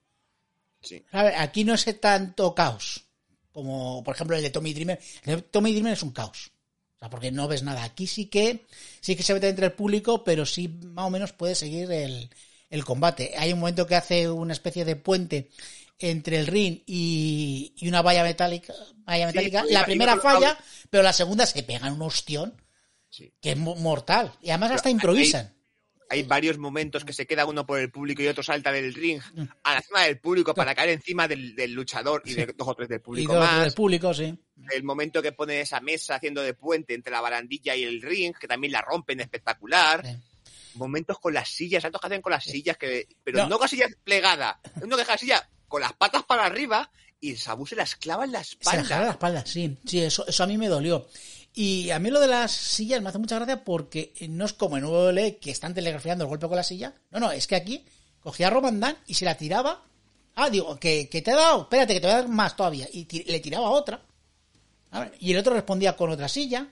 Sí. 0.81 1.05
¿Sabe? 1.13 1.37
Aquí 1.37 1.63
no 1.65 1.75
es 1.75 2.01
tanto 2.01 2.55
caos 2.55 3.05
como, 3.61 4.03
por 4.05 4.15
ejemplo, 4.15 4.37
el 4.37 4.43
de 4.43 4.51
Tommy 4.51 4.73
Dreamer. 4.75 4.99
El 5.25 5.37
de 5.37 5.43
Tommy 5.43 5.73
Dreamer 5.73 5.93
es 5.95 6.03
un 6.03 6.11
caos. 6.13 6.51
O 6.97 6.99
sea, 6.99 7.09
porque 7.11 7.31
no 7.31 7.49
ves 7.49 7.63
nada. 7.63 7.83
Aquí 7.85 8.07
sí 8.07 8.27
que 8.27 8.67
sí 9.01 9.17
que 9.17 9.23
se 9.23 9.33
mete 9.35 9.49
entre 9.49 9.67
el 9.67 9.73
público, 9.73 10.23
pero 10.25 10.45
sí 10.45 10.69
más 10.69 11.07
o 11.07 11.11
menos 11.11 11.33
puede 11.33 11.55
seguir 11.55 11.91
el, 11.93 12.29
el 12.69 12.85
combate. 12.85 13.33
Hay 13.39 13.53
un 13.53 13.61
momento 13.61 13.87
que 13.87 13.95
hace 13.97 14.29
una 14.29 14.53
especie 14.53 14.85
de 14.85 14.97
puente 14.97 15.51
entre 15.99 16.39
el 16.39 16.47
ring 16.47 16.81
y, 16.87 17.73
y 17.77 17.89
una 17.89 18.03
valla 18.03 18.23
metálica. 18.23 18.75
Valla 19.07 19.27
metálica. 19.27 19.65
la 19.65 19.71
iba 19.71 19.85
primera 19.85 20.17
falla, 20.19 20.59
pero 20.91 21.03
la 21.03 21.13
segunda 21.13 21.47
se 21.47 21.63
pega 21.63 21.91
un 21.93 22.03
ostión 22.03 22.55
Sí. 23.13 23.33
que 23.41 23.51
es 23.53 23.57
mo- 23.57 23.75
mortal. 23.77 24.33
Y 24.41 24.51
además 24.51 24.71
hasta 24.73 24.89
improvisan. 24.89 25.47
hay 25.47 25.60
varios 26.27 26.59
momentos 26.59 27.05
que 27.05 27.13
se 27.13 27.27
queda 27.27 27.47
uno 27.47 27.65
por 27.67 27.79
el 27.79 27.91
público 27.91 28.23
y 28.23 28.27
otro 28.29 28.43
salta 28.43 28.73
del 28.73 28.93
ring 28.95 29.21
a 29.63 29.75
la 29.75 29.83
zona 29.83 30.03
del 30.03 30.19
público 30.19 30.55
para 30.55 30.75
caer 30.75 30.91
encima 30.91 31.29
del, 31.29 31.55
del 31.55 31.73
luchador 31.73 32.23
y 32.25 32.35
de 32.35 32.47
dos 32.47 32.69
o 32.69 32.75
tres 32.75 32.89
del 32.89 32.99
Y 32.99 33.03
público 33.03 33.35
dos 33.35 33.45
más. 33.45 33.65
del 33.65 33.73
público, 33.75 34.13
sí. 34.13 34.35
El 34.73 34.83
momento 34.83 35.23
que 35.23 35.33
pone 35.33 35.61
esa 35.61 35.81
mesa 35.81 36.17
haciendo 36.17 36.43
de 36.43 36.55
puente 36.55 36.95
entre 36.95 37.13
la 37.13 37.21
barandilla 37.21 37.75
y 37.77 37.85
el 37.85 38.03
ring, 38.03 38.35
que 38.39 38.49
también 38.49 38.73
la 38.73 38.83
rompen 38.83 39.21
espectacular. 39.21 40.05
Sí. 40.07 40.17
Momentos 40.75 41.19
con 41.19 41.35
las 41.35 41.49
sillas, 41.49 41.83
saltos 41.83 42.01
que 42.01 42.07
hacen 42.07 42.23
con 42.23 42.31
las 42.33 42.45
sillas, 42.45 42.77
que 42.77 43.09
pero 43.25 43.39
No. 43.43 43.49
no, 43.49 43.59
con 43.59 43.69
sillas 43.69 43.91
plegadas. 44.05 44.57
Uno 44.83 44.97
deja 44.97 45.13
la 45.13 45.19
silla 45.19 45.49
con 45.67 45.81
las 45.81 45.93
patas 45.95 46.25
para 46.25 46.45
arriba 46.47 46.91
y 47.21 47.37
Sabu 47.37 47.67
se 47.67 47.77
las 47.77 47.97
clava 47.97 48.25
en 48.25 48.33
la 48.33 48.43
Se 48.45 48.57
le 48.57 48.65
jala 48.65 48.79
la 48.79 48.83
espalda. 48.83 49.11
espalda, 49.11 49.47
sí. 49.47 49.79
Sí, 49.85 50.01
eso, 50.01 50.27
eso 50.27 50.43
a 50.43 50.47
mí 50.47 50.57
me 50.59 50.69
dolió. 50.69 51.07
Y 51.63 51.91
a 51.91 51.99
mí 51.99 52.09
lo 52.09 52.21
de 52.21 52.27
las 52.27 52.53
sillas 52.53 53.03
me 53.03 53.11
hace 53.11 53.19
mucha 53.19 53.37
gracia 53.37 53.63
porque 53.63 54.15
no 54.31 54.47
es 54.47 54.55
como 54.55 54.79
en 54.79 54.85
WWE 54.85 55.37
que 55.37 55.51
están 55.51 55.75
telegrafiando 55.75 56.25
el 56.25 56.31
golpe 56.31 56.49
con 56.49 56.57
la 56.57 56.63
silla. 56.63 56.95
No, 57.11 57.21
no, 57.21 57.31
es 57.33 57.47
que 57.47 57.55
aquí 57.55 57.85
cogía 58.19 58.47
a 58.47 58.51
Roman 58.51 58.81
Dan 58.81 58.97
y 59.07 59.13
se 59.13 59.27
la 59.27 59.37
tiraba. 59.37 59.85
Ah, 60.37 60.49
digo, 60.49 60.81
que, 60.81 61.11
que 61.11 61.21
te 61.21 61.33
he 61.33 61.35
dado, 61.35 61.61
espérate, 61.61 61.93
que 61.93 62.01
te 62.01 62.07
voy 62.07 62.15
a 62.15 62.21
dar 62.21 62.29
más 62.31 62.57
todavía. 62.57 62.89
Y 62.91 63.07
le 63.31 63.41
tiraba 63.41 63.69
otra. 63.69 64.03
A 64.91 65.01
ver, 65.01 65.13
Y 65.21 65.33
el 65.33 65.39
otro 65.39 65.53
respondía 65.53 65.95
con 65.99 66.09
otra 66.09 66.29
silla. 66.29 66.67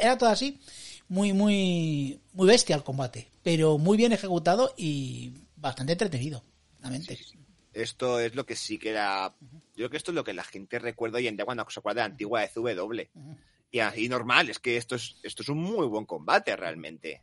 Era 0.00 0.18
todo 0.18 0.30
así. 0.30 0.58
Muy, 1.06 1.32
muy, 1.32 2.20
muy 2.32 2.48
bestia 2.48 2.74
el 2.74 2.82
combate. 2.82 3.28
Pero 3.44 3.78
muy 3.78 3.96
bien 3.96 4.12
ejecutado 4.12 4.74
y 4.76 5.32
bastante 5.54 5.92
entretenido. 5.92 6.42
realmente. 6.80 7.16
Esto 7.72 8.18
es 8.18 8.34
lo 8.34 8.44
que 8.44 8.56
sí 8.56 8.76
que 8.76 8.90
era. 8.90 9.36
Yo 9.40 9.56
creo 9.76 9.90
que 9.90 9.98
esto 9.98 10.10
es 10.10 10.16
lo 10.16 10.24
que 10.24 10.32
la 10.32 10.42
gente 10.42 10.80
recuerda 10.80 11.18
hoy 11.18 11.28
en 11.28 11.36
día 11.36 11.44
cuando 11.44 11.64
se 11.70 11.78
acuerda 11.78 12.02
de 12.02 12.08
la 12.08 12.12
antigua 12.12 12.40
de 12.40 12.48
CW. 12.48 13.02
Y 13.70 13.80
así 13.80 14.08
normal, 14.08 14.48
es 14.50 14.58
que 14.58 14.76
esto 14.76 14.94
es, 14.94 15.16
esto 15.22 15.42
es 15.42 15.48
un 15.48 15.58
muy 15.58 15.86
buen 15.86 16.06
combate 16.06 16.56
realmente. 16.56 17.20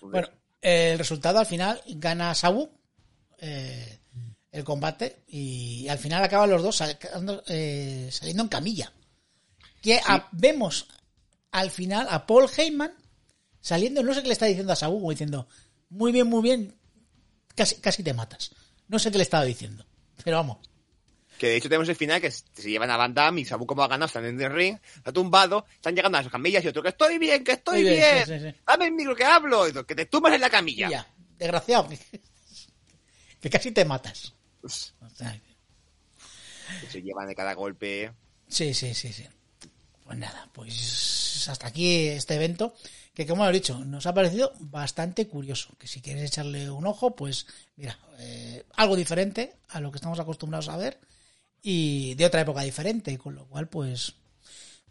Bueno, 0.00 0.28
el 0.60 0.98
resultado 0.98 1.38
al 1.40 1.46
final 1.46 1.80
gana 1.86 2.34
Sabu 2.34 2.70
eh, 3.38 3.98
el 4.52 4.64
combate 4.64 5.22
y 5.28 5.88
al 5.88 5.98
final 5.98 6.22
acaban 6.22 6.50
los 6.50 6.62
dos 6.62 6.76
sacando- 6.80 7.42
eh, 7.48 8.08
saliendo 8.12 8.42
en 8.44 8.48
camilla. 8.48 8.92
Que 9.80 9.96
a- 9.98 10.28
vemos 10.32 10.86
al 11.50 11.70
final 11.70 12.06
a 12.08 12.24
Paul 12.26 12.48
Heyman 12.56 12.92
saliendo, 13.60 14.02
no 14.02 14.14
sé 14.14 14.22
qué 14.22 14.28
le 14.28 14.34
está 14.34 14.46
diciendo 14.46 14.72
a 14.72 14.76
Sabu, 14.76 14.98
como 14.98 15.10
diciendo, 15.10 15.48
muy 15.90 16.12
bien, 16.12 16.26
muy 16.28 16.42
bien, 16.42 16.76
casi, 17.54 17.76
casi 17.76 18.02
te 18.02 18.14
matas. 18.14 18.52
No 18.88 18.98
sé 18.98 19.10
qué 19.10 19.18
le 19.18 19.24
estaba 19.24 19.44
diciendo, 19.44 19.84
pero 20.22 20.36
vamos. 20.36 20.58
Que 21.42 21.48
de 21.48 21.56
hecho 21.56 21.68
tenemos 21.68 21.88
el 21.88 21.96
final 21.96 22.20
que 22.20 22.30
se 22.30 22.70
llevan 22.70 22.88
a 22.88 22.96
Van 22.96 23.12
Damme 23.12 23.40
y 23.40 23.44
Sabu 23.44 23.66
como 23.66 23.82
ha 23.82 23.88
ganado, 23.88 24.06
están 24.06 24.24
en 24.26 24.40
el 24.40 24.52
ring, 24.52 24.78
está 24.94 25.12
tumbado, 25.12 25.66
están 25.74 25.92
llegando 25.92 26.16
a 26.16 26.22
las 26.22 26.30
camillas 26.30 26.64
y 26.64 26.68
otro 26.68 26.84
que 26.84 26.90
estoy 26.90 27.18
bien, 27.18 27.42
que 27.42 27.50
estoy 27.50 27.82
bien, 27.82 27.96
bien, 27.96 28.26
sí, 28.26 28.38
sí, 28.38 28.52
sí. 28.52 28.60
dame 28.64 28.86
el 28.86 28.92
micro 28.92 29.16
que 29.16 29.24
hablo, 29.24 29.66
y 29.66 29.72
que 29.72 29.96
te 29.96 30.06
tumbas 30.06 30.34
en 30.34 30.40
la 30.40 30.48
camilla. 30.48 30.88
ya, 30.88 31.14
desgraciado, 31.36 31.88
que 33.40 33.50
casi 33.50 33.72
te 33.72 33.84
matas. 33.84 34.34
O 34.62 34.68
sea, 34.68 35.36
que 36.80 36.86
se 36.86 37.02
llevan 37.02 37.26
de 37.26 37.34
cada 37.34 37.54
golpe. 37.54 38.12
Sí, 38.46 38.72
sí, 38.72 38.94
sí, 38.94 39.12
sí. 39.12 39.26
Pues 40.04 40.16
nada, 40.16 40.48
pues 40.52 41.48
hasta 41.48 41.66
aquí 41.66 42.06
este 42.06 42.36
evento, 42.36 42.72
que 43.14 43.26
como 43.26 43.44
he 43.48 43.52
dicho, 43.52 43.84
nos 43.84 44.06
ha 44.06 44.14
parecido 44.14 44.52
bastante 44.60 45.26
curioso. 45.26 45.74
Que 45.76 45.88
si 45.88 46.00
quieres 46.00 46.22
echarle 46.22 46.70
un 46.70 46.86
ojo, 46.86 47.16
pues 47.16 47.48
mira, 47.74 47.98
eh, 48.20 48.64
algo 48.76 48.94
diferente 48.94 49.56
a 49.70 49.80
lo 49.80 49.90
que 49.90 49.96
estamos 49.96 50.20
acostumbrados 50.20 50.68
a 50.68 50.76
ver 50.76 51.00
y 51.62 52.14
de 52.14 52.26
otra 52.26 52.40
época 52.40 52.62
diferente, 52.62 53.16
con 53.18 53.34
lo 53.34 53.46
cual, 53.46 53.68
pues 53.68 54.14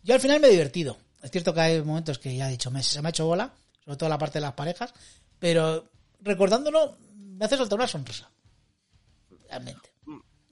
yo 0.04 0.14
al 0.16 0.22
final 0.22 0.40
me 0.40 0.48
he 0.48 0.52
divertido. 0.52 0.98
Es 1.22 1.30
cierto 1.32 1.54
que 1.54 1.60
hay 1.62 1.82
momentos 1.82 2.18
que 2.18 2.36
ya 2.36 2.48
he 2.48 2.52
dicho, 2.52 2.72
me, 2.72 2.82
se 2.82 3.02
me 3.02 3.10
ha 3.10 3.12
hecho 3.12 3.26
bola, 3.28 3.54
sobre 3.84 3.98
todo 3.98 4.10
la 4.10 4.18
parte 4.18 4.40
de 4.40 4.42
las 4.46 4.54
parejas, 4.54 4.94
pero 5.40 5.88
recordándolo 6.22 6.98
me 7.16 7.46
hace 7.46 7.58
soltar 7.58 7.78
una 7.78 7.88
sonrisa. 7.88 8.32
Realmente. 9.48 9.90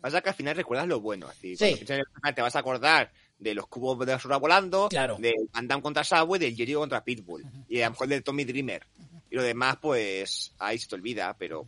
Pasa 0.02 0.22
que 0.22 0.30
al 0.30 0.36
final 0.36 0.56
recuerdas 0.56 0.88
lo 0.88 1.00
bueno. 1.02 1.28
Así, 1.28 1.56
Sí. 1.56 1.76
Te 1.86 2.42
vas 2.42 2.56
a 2.56 2.60
acordar 2.60 3.12
de 3.38 3.54
los 3.54 3.68
cubos 3.68 4.00
de 4.06 4.14
basura 4.14 4.38
volando, 4.38 4.88
Claro. 4.90 5.18
del 5.20 5.50
Van 5.54 5.68
Damme 5.68 5.82
contra 5.82 6.04
Subway, 6.04 6.40
del 6.40 6.56
Jericho 6.56 6.80
contra 6.80 7.04
Pitbull, 7.04 7.44
y 7.68 7.82
a 7.82 7.86
lo 7.86 7.92
mejor 7.92 8.08
del 8.08 8.24
Tommy 8.24 8.44
Dreamer. 8.46 8.86
Y 9.30 9.36
lo 9.36 9.44
demás, 9.44 9.78
pues, 9.82 10.54
ahí 10.58 10.78
se 10.78 10.88
te 10.88 10.96
olvida, 10.96 11.36
pero 11.38 11.66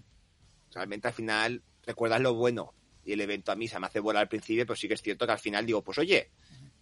realmente 0.74 1.08
al 1.08 1.14
final 1.14 1.62
recuerdas 1.86 2.22
lo 2.22 2.34
bueno. 2.34 2.74
Y 3.06 3.14
el 3.14 3.22
evento 3.22 3.52
a 3.52 3.56
mí 3.56 3.68
se 3.68 3.80
me 3.80 3.88
hace 3.88 4.00
volar 4.00 4.22
al 4.24 4.28
principio, 4.30 4.66
pero 4.66 4.76
sí 4.76 4.88
que 4.88 4.94
es 4.94 5.02
cierto 5.02 5.26
que 5.26 5.32
al 5.32 5.40
final 5.40 5.66
digo, 5.66 5.82
pues 5.84 5.98
oye, 5.98 6.30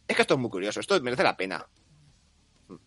es 0.07 0.15
que 0.15 0.21
esto 0.21 0.33
es 0.33 0.39
muy 0.39 0.49
curioso, 0.49 0.79
esto 0.79 0.99
merece 1.01 1.23
la 1.23 1.37
pena. 1.37 1.65
Mira, 2.67 2.79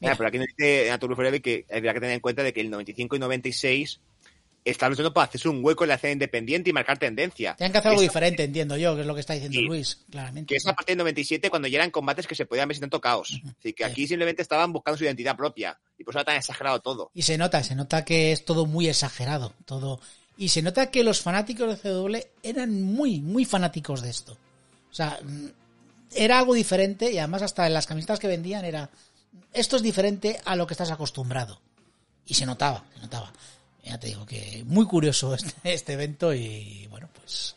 Mira. 0.00 0.16
pero 0.16 0.28
aquí 0.28 0.38
dice 0.38 0.90
Arturo 0.90 1.16
Forever 1.16 1.40
que 1.40 1.64
habría 1.72 1.94
que 1.94 2.00
tener 2.00 2.14
en 2.14 2.20
cuenta 2.20 2.42
de 2.42 2.52
que 2.52 2.60
el 2.60 2.68
95 2.70 3.16
y 3.16 3.18
96 3.18 4.00
está 4.62 4.88
luchando 4.88 5.14
para 5.14 5.26
hacerse 5.28 5.48
un 5.48 5.64
hueco 5.64 5.84
en 5.84 5.88
la 5.88 5.94
escena 5.94 6.12
independiente 6.14 6.68
y 6.68 6.72
marcar 6.72 6.98
tendencia. 6.98 7.54
Tienen 7.54 7.72
que 7.72 7.78
hacer 7.78 7.90
algo 7.90 8.02
Esa- 8.02 8.10
diferente, 8.10 8.42
entiendo 8.44 8.76
yo, 8.76 8.94
que 8.96 9.02
es 9.02 9.06
lo 9.06 9.14
que 9.14 9.20
está 9.20 9.32
diciendo 9.34 9.58
Sí. 9.58 9.64
Luis, 9.64 10.04
claramente. 10.10 10.48
Que 10.52 10.56
es 10.56 10.66
a 10.66 10.74
partir 10.74 10.94
del 10.96 10.98
97 10.98 11.48
cuando 11.50 11.68
ya 11.68 11.78
eran 11.78 11.90
combates 11.92 12.26
que 12.26 12.34
se 12.34 12.46
podían 12.46 12.66
ver 12.68 12.74
sin 12.76 12.80
tanto 12.82 13.00
caos. 13.00 13.40
Así 13.58 13.72
que 13.72 13.84
Sí. 13.84 13.90
aquí 13.90 14.06
simplemente 14.08 14.42
estaban 14.42 14.72
buscando 14.72 14.98
su 14.98 15.04
identidad 15.04 15.36
propia. 15.36 15.78
Y 15.96 16.02
por 16.04 16.12
eso 16.12 16.18
era 16.18 16.24
tan 16.26 16.36
exagerado 16.36 16.80
todo. 16.82 17.10
Y 17.14 17.22
se 17.22 17.38
nota, 17.38 17.62
se 17.62 17.74
nota 17.76 18.04
que 18.04 18.32
es 18.32 18.44
todo 18.44 18.66
muy 18.66 18.88
exagerado, 18.88 19.54
todo. 19.66 20.00
Y 20.36 20.48
se 20.48 20.62
nota 20.62 20.90
que 20.90 21.02
los 21.02 21.20
fanáticos 21.20 21.82
de 21.82 21.90
CW 21.90 22.16
eran 22.42 22.82
muy, 22.82 23.20
muy 23.20 23.44
fanáticos 23.44 24.02
de 24.02 24.10
esto. 24.10 24.36
O 24.90 24.94
sea, 24.94 25.18
mm, 25.22 25.46
era 26.14 26.38
algo 26.38 26.54
diferente 26.54 27.10
y 27.10 27.18
además 27.18 27.42
hasta 27.42 27.66
en 27.66 27.74
las 27.74 27.86
camisetas 27.86 28.18
que 28.18 28.28
vendían 28.28 28.64
era 28.64 28.90
esto 29.52 29.76
es 29.76 29.82
diferente 29.82 30.40
a 30.44 30.56
lo 30.56 30.66
que 30.66 30.74
estás 30.74 30.90
acostumbrado. 30.90 31.60
Y 32.26 32.34
se 32.34 32.46
notaba, 32.46 32.84
se 32.94 33.00
notaba. 33.00 33.32
Ya 33.84 33.98
te 33.98 34.08
digo 34.08 34.26
que 34.26 34.64
muy 34.66 34.84
curioso 34.86 35.34
este, 35.34 35.52
este 35.72 35.92
evento 35.94 36.34
y 36.34 36.86
bueno, 36.90 37.08
pues 37.18 37.54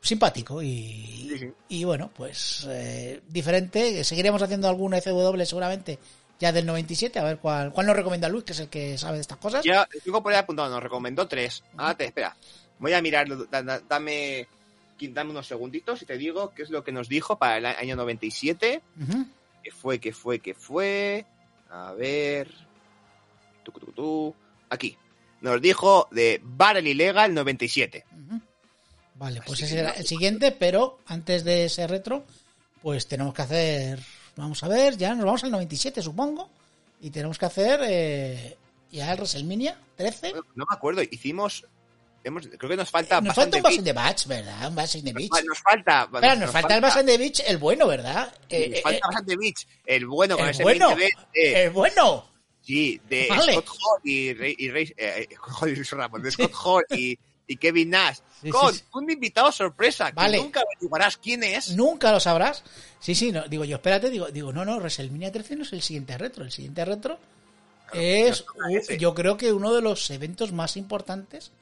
simpático 0.00 0.62
y, 0.62 1.28
Sí, 1.30 1.38
sí. 1.38 1.52
y 1.68 1.84
bueno, 1.84 2.10
pues 2.14 2.66
eh, 2.68 3.22
diferente. 3.28 4.04
Seguiremos 4.04 4.42
haciendo 4.42 4.68
algún 4.68 4.94
FW 4.94 5.44
seguramente 5.44 5.98
ya 6.40 6.52
del 6.52 6.66
97, 6.66 7.18
a 7.18 7.24
ver 7.24 7.38
cuál, 7.38 7.72
cuál 7.72 7.86
nos 7.86 7.96
recomienda 7.96 8.28
Luis, 8.28 8.44
que 8.44 8.52
es 8.52 8.60
el 8.60 8.68
que 8.68 8.98
sabe 8.98 9.16
de 9.16 9.20
estas 9.22 9.38
cosas. 9.38 9.64
Ya, 9.64 9.88
tengo 10.04 10.22
por 10.22 10.32
ahí 10.32 10.38
apuntado, 10.38 10.68
nos 10.70 10.82
recomendó 10.82 11.26
tres. 11.28 11.62
Ah, 11.76 11.94
te, 11.96 12.04
espera. 12.06 12.36
Voy 12.78 12.92
a 12.92 13.00
mirar, 13.00 13.26
da- 13.50 13.62
da- 13.62 13.80
dame, 13.88 14.46
dame 15.00 15.30
unos 15.30 15.46
segunditos 15.46 16.02
y 16.02 16.06
te 16.06 16.18
digo 16.18 16.52
qué 16.54 16.62
es 16.62 16.70
lo 16.70 16.82
que 16.84 16.92
nos 16.92 17.08
dijo 17.08 17.38
para 17.38 17.58
el 17.58 17.66
año 17.66 17.96
97. 17.96 18.82
Ujú. 19.00 19.26
¿Qué 19.62 19.70
fue, 19.70 19.98
qué 20.00 20.12
fue, 20.12 20.40
qué 20.40 20.54
fue? 20.54 21.24
A 21.70 21.92
ver. 21.92 22.48
Tu, 23.62 23.72
tu, 23.72 23.92
tu. 23.92 24.34
Aquí. 24.70 24.96
Nos 25.40 25.60
dijo 25.60 26.08
de 26.10 26.40
Barrel 26.42 26.86
Illegal 26.88 27.32
97. 27.34 28.04
Ujú. 28.10 28.40
Vale, 29.16 29.40
pues 29.46 29.62
ese 29.62 29.76
nada. 29.76 29.90
el 29.92 30.06
siguiente, 30.06 30.50
pero 30.52 30.98
antes 31.06 31.44
de 31.44 31.66
ese 31.66 31.86
retro, 31.86 32.24
pues 32.82 33.06
tenemos 33.06 33.32
que 33.32 33.42
hacer, 33.42 34.00
vamos 34.36 34.62
a 34.62 34.68
ver, 34.68 34.96
ya 34.96 35.14
nos 35.14 35.24
vamos 35.24 35.44
al 35.44 35.50
97 35.50 36.02
supongo, 36.02 36.48
y 37.00 37.10
tenemos 37.10 37.38
que 37.38 37.46
hacer 37.46 37.80
eh, 37.84 38.56
ya 38.90 39.10
el 39.12 39.18
WrestleMania 39.18 39.78
13. 39.96 40.30
Bueno, 40.30 40.46
No 40.54 40.64
me 40.70 40.76
acuerdo, 40.76 41.02
hicimos. 41.02 41.64
Hemos, 42.26 42.46
creo 42.46 42.70
que 42.70 42.76
nos 42.76 42.90
falta. 42.90 43.20
nos 43.20 43.28
Bash 43.28 43.36
falta 43.36 43.56
un 43.58 43.62
Bash 43.62 43.74
in 43.74 43.78
Beach. 43.84 44.26
¿verdad? 44.26 44.68
Un 44.68 44.74
Bash 44.74 44.96
the 45.04 45.12
Beach. 45.12 45.30
Nos, 45.30 45.44
nos 45.44 45.58
falta. 45.58 46.02
Espera, 46.04 46.34
nos, 46.36 46.50
falta 46.50 46.74
el 46.74 46.80
Bash 46.80 46.96
the 47.06 47.18
Beach, 47.18 47.42
el 47.46 47.58
bueno, 47.58 47.86
¿verdad? 47.86 48.34
Eh, 48.48 48.68
nos 48.70 48.78
eh, 48.78 48.82
falta 48.82 49.06
Bash 49.08 49.16
and 49.18 49.28
the 49.28 49.36
Beach. 49.36 49.66
El 49.84 50.06
bueno 50.06 50.36
con 50.36 50.44
el 50.46 50.50
ese 50.52 50.62
bueno, 50.62 50.96
20 50.96 51.16
de, 51.34 51.64
el 51.64 51.70
bueno. 51.70 52.24
sí, 52.62 52.98
de 53.10 53.26
Vale. 53.28 53.52
Scott 53.52 53.68
Hall 53.68 54.00
y, 54.04 54.32
Rey- 54.32 54.56
y 54.58 54.70
Rey- 54.70 54.94
eh, 54.96 55.28
eh, 55.30 55.36
de 56.22 56.30
Scott 56.30 56.52
Hall 56.64 56.84
y, 56.96 57.18
y 57.46 57.56
Kevin 57.56 57.90
Nash. 57.90 58.18
Sí, 58.42 58.50
con 58.50 58.72
sí, 58.72 58.80
sí. 58.80 58.84
un 58.92 59.10
invitado 59.10 59.52
sorpresa 59.52 60.10
Vale. 60.12 60.36
que 60.36 60.42
nunca 60.42 60.60
averiguarás 60.60 61.16
quién 61.16 61.42
es. 61.42 61.70
Nunca 61.76 62.12
lo 62.12 62.20
sabrás. 62.20 62.62
Sí, 63.00 63.14
sí, 63.14 63.32
no, 63.32 63.46
digo 63.48 63.64
yo, 63.64 63.76
espérate, 63.76 64.10
digo, 64.10 64.26
digo, 64.30 64.52
no, 64.52 64.64
no, 64.64 64.76
WrestleMania 64.76 65.32
13 65.32 65.56
no 65.56 65.62
es 65.62 65.72
el 65.72 65.82
siguiente 65.82 66.16
retro. 66.16 66.44
El 66.44 66.52
siguiente 66.52 66.84
retro 66.84 67.18
es, 67.92 68.44
yo 68.98 69.14
creo 69.14 69.36
que 69.36 69.52
uno 69.52 69.72
de 69.72 69.82
los 69.82 70.10
eventos 70.10 70.52
más 70.52 70.76
importantes 70.76 71.52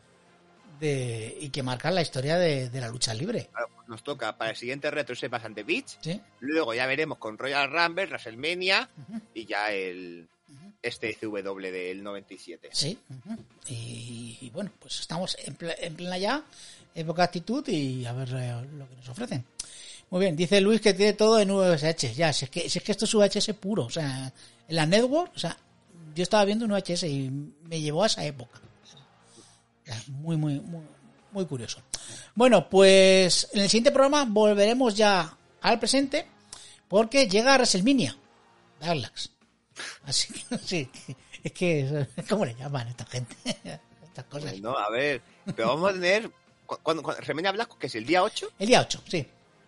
de 0.80 1.37
y 1.41 1.51
que 1.51 1.62
marcan 1.62 1.95
la 1.95 2.03
historia 2.03 2.39
de, 2.39 2.68
de 2.68 2.80
la 2.80 2.89
lucha 2.89 3.14
libre. 3.14 3.49
Claro, 3.53 3.68
pues 3.76 3.89
Nos 3.89 4.03
toca 4.03 4.37
para 4.37 4.51
el 4.51 4.57
siguiente 4.57 4.91
retro 4.91 5.14
ese 5.14 5.28
the 5.28 5.62
Beach. 5.62 5.99
Luego 6.41 6.74
ya 6.74 6.87
veremos 6.87 7.18
con 7.18 7.39
Royal 7.39 7.70
Rumble, 7.70 8.07
WrestleMania 8.07 8.89
y 9.35 9.47
ya 9.47 9.72
el 9.72 10.28
este 10.83 11.14
CW 11.14 11.61
del 11.70 12.03
97. 12.03 12.68
Sí. 12.72 12.99
ujú. 13.09 13.37
Y, 13.68 14.39
y 14.41 14.51
bueno, 14.51 14.70
pues 14.80 15.01
estamos 15.01 15.37
en, 15.45 15.57
ple- 15.57 15.76
en 15.78 15.95
plena 15.95 16.18
ya 16.18 16.45
época 16.95 17.22
actitud 17.24 17.66
y 17.68 18.05
a 18.05 18.12
ver 18.12 18.28
eh, 18.35 18.66
lo 18.76 18.89
que 18.89 18.97
nos 18.97 19.09
ofrecen. 19.09 19.45
Muy 20.11 20.20
bien, 20.20 20.37
dice 20.37 20.61
Luis 20.61 20.80
que 20.80 20.93
tiene 20.93 21.12
todo 21.14 21.39
en 21.41 21.49
VHS. 21.51 22.14
Ya, 22.16 22.33
si 22.33 22.45
es 22.47 22.51
que, 22.51 22.68
si 22.68 22.78
es 22.78 22.85
que 22.85 22.93
esto 22.93 23.05
es 23.07 23.14
VHS 23.14 23.55
puro. 23.55 23.85
O 23.85 23.91
sea, 23.91 24.33
en 24.68 24.76
la 24.76 24.85
network, 24.85 25.33
o 25.35 25.39
sea, 25.39 25.57
yo 26.14 26.22
estaba 26.22 26.45
viendo 26.45 26.64
un 26.66 26.72
VHS 26.72 27.05
y 27.05 27.30
me 27.64 27.80
llevó 27.80 28.03
a 28.03 28.07
esa 28.07 28.24
época. 28.24 28.61
Muy, 30.09 30.37
muy, 30.37 30.61
muy, 30.61 30.83
muy 31.33 31.47
curioso. 31.47 31.80
Bueno, 32.35 32.68
pues 32.68 33.49
en 33.53 33.61
el 33.62 33.68
siguiente 33.68 33.91
programa 33.91 34.24
volveremos 34.28 34.95
ya 34.95 35.37
al 35.61 35.78
presente 35.78 36.26
porque 36.89 37.26
llega 37.28 37.55
WrestleMania. 37.55 38.16
Darlax. 38.80 39.30
Así 40.05 40.33
que, 40.33 40.59
sí, 40.59 40.91
es 41.43 41.53
que, 41.53 42.07
¿cómo 42.29 42.45
le 42.45 42.55
llaman 42.55 42.87
a 42.89 42.91
esta 42.91 43.07
gente? 43.07 43.37
Estas 44.05 44.25
cosas. 44.27 44.53
Bueno, 44.53 44.77
a 44.77 44.91
ver, 44.91 45.23
pero 45.57 45.68
vamos 45.68 45.91
a 45.91 45.93
tener 45.95 46.31
cu- 46.66 46.79
cuando, 46.83 47.03
cuando 47.03 47.53
Black, 47.53 47.79
que 47.79 47.87
es 47.87 47.95
el 47.95 48.05
día 48.05 48.23
8, 48.23 48.51
El 48.59 48.66
día 48.68 48.81
8, 48.83 49.03
sí. 49.09 49.27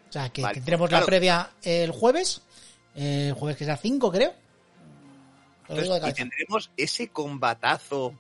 O 0.09 0.13
sea, 0.13 0.29
que 0.31 0.43
Vale, 0.43 0.55
tendremos 0.55 0.91
la 0.93 1.05
previa 1.05 1.51
el 1.63 1.91
jueves. 1.93 2.43
El 2.95 3.33
jueves 3.33 3.57
que 3.57 3.65
será 3.65 3.77
5, 3.77 4.13
creo. 4.13 4.35
De 5.69 6.09
y 6.09 6.13
tendremos 6.13 6.71
ese 6.77 7.09
combatazo, 7.09 8.15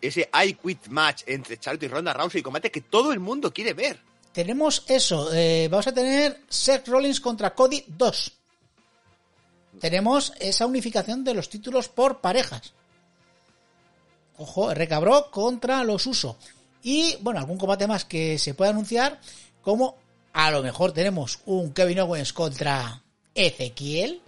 ese 0.00 0.30
I 0.32 0.54
Quit 0.54 0.86
match 0.88 1.24
entre 1.26 1.58
Charlotte 1.58 1.82
y 1.82 1.88
Ronda 1.88 2.12
Rousey, 2.12 2.40
combate 2.40 2.70
que 2.70 2.82
todo 2.82 3.12
el 3.12 3.18
mundo 3.18 3.52
quiere 3.52 3.74
ver. 3.74 3.98
Tenemos 4.32 4.84
eso. 4.86 5.32
eh, 5.34 5.66
vamos 5.68 5.88
a 5.88 5.92
tener 5.92 6.42
Seth 6.48 6.86
Rollins 6.88 7.20
contra 7.20 7.52
Cody 7.52 7.84
2. 7.88 8.35
Tenemos 9.80 10.32
esa 10.40 10.66
unificación 10.66 11.24
de 11.24 11.34
los 11.34 11.48
títulos 11.48 11.88
por 11.88 12.20
parejas. 12.20 12.72
Ojo, 14.38 14.74
Recabró 14.74 15.30
contra 15.30 15.82
los 15.84 16.06
Uso. 16.06 16.36
Y, 16.82 17.16
bueno, 17.20 17.40
algún 17.40 17.58
combate 17.58 17.86
más 17.86 18.04
que 18.04 18.38
se 18.38 18.54
puede 18.54 18.70
anunciar, 18.70 19.20
como 19.62 19.96
a 20.32 20.50
lo 20.50 20.62
mejor 20.62 20.92
tenemos 20.92 21.40
un 21.46 21.72
Kevin 21.72 22.00
Owens 22.00 22.32
contra 22.32 23.02
Ezequiel. 23.34 24.20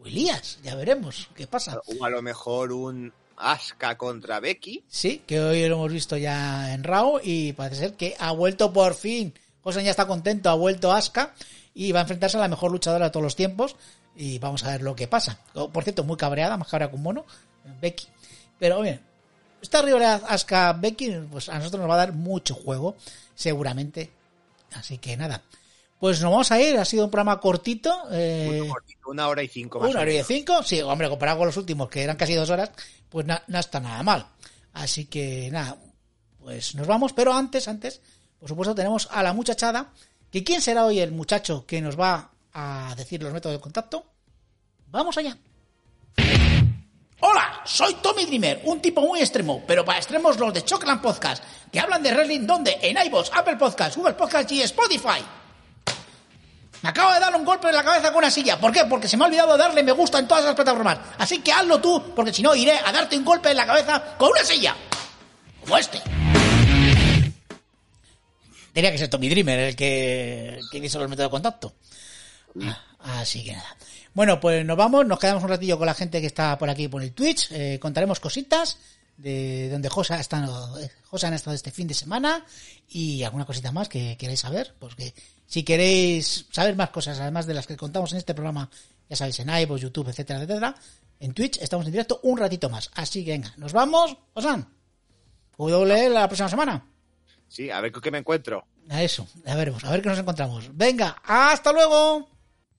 O 0.00 0.06
Elías, 0.06 0.58
ya 0.62 0.74
veremos 0.74 1.28
qué 1.34 1.46
pasa. 1.46 1.80
O 1.86 2.04
a 2.04 2.10
lo 2.10 2.22
mejor 2.22 2.72
un 2.72 3.12
Asuka 3.36 3.98
contra 3.98 4.40
Becky. 4.40 4.84
Sí, 4.88 5.22
que 5.26 5.40
hoy 5.40 5.68
lo 5.68 5.76
hemos 5.76 5.92
visto 5.92 6.16
ya 6.16 6.72
en 6.72 6.84
Raw 6.84 7.20
y 7.22 7.52
parece 7.52 7.80
ser 7.80 7.94
que 7.94 8.14
ha 8.18 8.32
vuelto 8.32 8.72
por 8.72 8.94
fin. 8.94 9.34
José 9.62 9.82
ya 9.82 9.90
está 9.90 10.06
contento, 10.06 10.48
ha 10.48 10.54
vuelto 10.54 10.92
Asuka 10.92 11.34
y 11.74 11.92
va 11.92 11.98
a 12.00 12.02
enfrentarse 12.02 12.36
a 12.36 12.40
la 12.40 12.48
mejor 12.48 12.70
luchadora 12.70 13.06
de 13.06 13.10
todos 13.10 13.24
los 13.24 13.36
tiempos 13.36 13.76
y 14.16 14.38
vamos 14.38 14.64
a 14.64 14.70
ver 14.72 14.82
lo 14.82 14.94
que 14.96 15.08
pasa. 15.08 15.38
Por 15.52 15.84
cierto, 15.84 16.04
muy 16.04 16.16
cabreada, 16.16 16.56
más 16.56 16.68
cabreada 16.68 16.90
que 16.90 16.96
un 16.96 17.02
mono, 17.02 17.24
Becky. 17.80 18.06
Pero 18.58 18.80
bien, 18.80 19.00
esta 19.60 19.82
rivalidad 19.82 20.22
Asuka-Becky 20.28 21.28
pues 21.30 21.48
a 21.48 21.58
nosotros 21.58 21.80
nos 21.80 21.90
va 21.90 21.94
a 21.94 21.98
dar 21.98 22.12
mucho 22.12 22.54
juego, 22.54 22.96
seguramente. 23.34 24.10
Así 24.74 24.98
que 24.98 25.16
nada, 25.16 25.42
pues 25.98 26.20
nos 26.20 26.30
vamos 26.30 26.50
a 26.52 26.60
ir, 26.60 26.76
ha 26.78 26.84
sido 26.84 27.04
un 27.04 27.10
programa 27.10 27.38
cortito. 27.40 27.94
eh, 28.10 28.56
Muy 28.60 28.68
cortito, 28.68 29.10
Una 29.10 29.28
hora 29.28 29.42
y 29.42 29.48
cinco 29.48 29.80
más. 29.80 29.90
una 29.90 30.00
hora 30.00 30.12
y 30.12 30.22
cinco, 30.24 30.62
sí, 30.62 30.80
hombre, 30.80 31.08
comparado 31.08 31.38
con 31.38 31.46
los 31.46 31.56
últimos, 31.56 31.88
que 31.88 32.02
eran 32.02 32.16
casi 32.16 32.34
dos 32.34 32.50
horas, 32.50 32.70
pues 33.08 33.26
no 33.26 33.58
está 33.58 33.80
nada 33.80 34.02
mal. 34.02 34.26
Así 34.72 35.06
que 35.06 35.48
nada, 35.50 35.76
pues 36.40 36.74
nos 36.74 36.86
vamos, 36.86 37.12
pero 37.12 37.32
antes, 37.32 37.68
antes, 37.68 38.00
por 38.38 38.48
supuesto, 38.48 38.74
tenemos 38.74 39.08
a 39.10 39.22
la 39.22 39.32
muchachada, 39.32 39.92
que 40.30 40.44
quién 40.44 40.60
será 40.60 40.84
hoy 40.84 41.00
el 41.00 41.12
muchacho 41.12 41.64
que 41.66 41.80
nos 41.80 41.98
va 41.98 42.30
a 42.58 42.94
decir 42.96 43.22
los 43.22 43.32
métodos 43.34 43.56
de 43.56 43.60
contacto. 43.60 44.06
Vamos 44.86 45.16
allá. 45.18 45.36
Hola, 47.20 47.60
soy 47.64 47.94
Tommy 47.94 48.24
Dreamer, 48.24 48.62
un 48.64 48.80
tipo 48.80 49.02
muy 49.02 49.20
extremo, 49.20 49.62
pero 49.66 49.84
para 49.84 49.98
extremos 49.98 50.38
los 50.38 50.54
de 50.54 50.64
Chocolate 50.64 51.02
Podcast, 51.02 51.44
que 51.70 51.78
hablan 51.78 52.02
de 52.02 52.12
wrestling 52.12 52.46
donde 52.46 52.78
en 52.80 52.96
iVoox, 53.06 53.30
Apple 53.34 53.56
Podcast, 53.56 53.96
Google 53.96 54.14
Podcast 54.14 54.50
y 54.52 54.62
Spotify. 54.62 55.22
Me 56.82 56.88
acabo 56.88 57.12
de 57.12 57.20
dar 57.20 57.34
un 57.34 57.44
golpe 57.44 57.68
en 57.68 57.74
la 57.74 57.84
cabeza 57.84 58.08
con 58.08 58.18
una 58.18 58.30
silla. 58.30 58.58
¿Por 58.58 58.72
qué? 58.72 58.84
Porque 58.88 59.08
se 59.08 59.16
me 59.16 59.24
ha 59.24 59.26
olvidado 59.26 59.56
darle 59.56 59.82
me 59.82 59.92
gusta 59.92 60.18
en 60.18 60.28
todas 60.28 60.44
las 60.44 60.54
plataformas. 60.54 60.98
Así 61.18 61.40
que 61.40 61.52
hazlo 61.52 61.80
tú, 61.80 62.14
porque 62.14 62.32
si 62.32 62.42
no 62.42 62.54
iré 62.54 62.78
a 62.78 62.92
darte 62.92 63.18
un 63.18 63.24
golpe 63.24 63.50
en 63.50 63.56
la 63.56 63.66
cabeza 63.66 64.16
con 64.16 64.30
una 64.30 64.44
silla. 64.44 64.74
Como 65.60 65.76
este. 65.76 66.00
Tenía 68.72 68.92
que 68.92 68.98
ser 68.98 69.08
Tommy 69.08 69.28
Dreamer 69.28 69.58
el 69.58 69.76
que, 69.76 70.60
que 70.70 70.78
hizo 70.78 70.98
los 70.98 71.08
métodos 71.08 71.28
de 71.28 71.30
contacto. 71.30 71.74
Ah, 72.62 73.20
Así 73.20 73.44
que 73.44 73.52
nada. 73.52 73.76
Bueno, 74.14 74.40
pues 74.40 74.64
nos 74.64 74.76
vamos, 74.76 75.06
nos 75.06 75.18
quedamos 75.18 75.42
un 75.42 75.48
ratillo 75.50 75.78
con 75.78 75.86
la 75.86 75.94
gente 75.94 76.20
que 76.20 76.26
está 76.26 76.56
por 76.58 76.70
aquí 76.70 76.88
por 76.88 77.02
el 77.02 77.12
Twitch. 77.12 77.48
eh, 77.52 77.78
contaremos 77.80 78.18
cositas 78.20 78.78
de 79.16 79.68
donde 79.70 79.88
Josa 79.88 80.16
ha 80.16 80.20
estado, 80.20 80.78
eh, 80.80 80.90
Josa 81.04 81.28
han 81.28 81.34
estado 81.34 81.54
este 81.54 81.70
fin 81.70 81.86
de 81.86 81.94
semana 81.94 82.44
y 82.88 83.22
alguna 83.22 83.44
cosita 83.44 83.72
más 83.72 83.88
que 83.88 84.16
queréis 84.16 84.40
saber. 84.40 84.74
Porque 84.78 85.14
si 85.46 85.62
queréis 85.62 86.46
saber 86.50 86.76
más 86.76 86.90
cosas, 86.90 87.20
además 87.20 87.46
de 87.46 87.54
las 87.54 87.66
que 87.66 87.76
contamos 87.76 88.12
en 88.12 88.18
este 88.18 88.34
programa, 88.34 88.68
ya 89.08 89.16
sabéis, 89.16 89.38
en 89.40 89.50
iVoox, 89.50 89.80
YouTube, 89.82 90.08
etcétera, 90.08 90.40
etcétera, 90.42 90.74
en 91.20 91.32
Twitch 91.32 91.58
estamos 91.60 91.86
en 91.86 91.92
directo 91.92 92.20
un 92.24 92.38
ratito 92.38 92.68
más. 92.68 92.90
Así 92.94 93.24
que 93.24 93.32
venga, 93.32 93.52
nos 93.56 93.72
vamos, 93.72 94.16
Josan. 94.34 94.66
W 95.58 96.10
la 96.10 96.26
próxima 96.26 96.48
semana. 96.48 96.84
Sí, 97.48 97.70
a 97.70 97.80
ver 97.80 97.92
con 97.92 98.02
qué 98.02 98.10
me 98.10 98.18
encuentro. 98.18 98.66
A 98.88 99.02
eso, 99.02 99.26
a 99.46 99.54
veremos, 99.54 99.84
a 99.84 99.90
ver 99.90 100.02
qué 100.02 100.08
nos 100.08 100.18
encontramos. 100.18 100.76
Venga, 100.76 101.16
hasta 101.24 101.72
luego. 101.72 102.28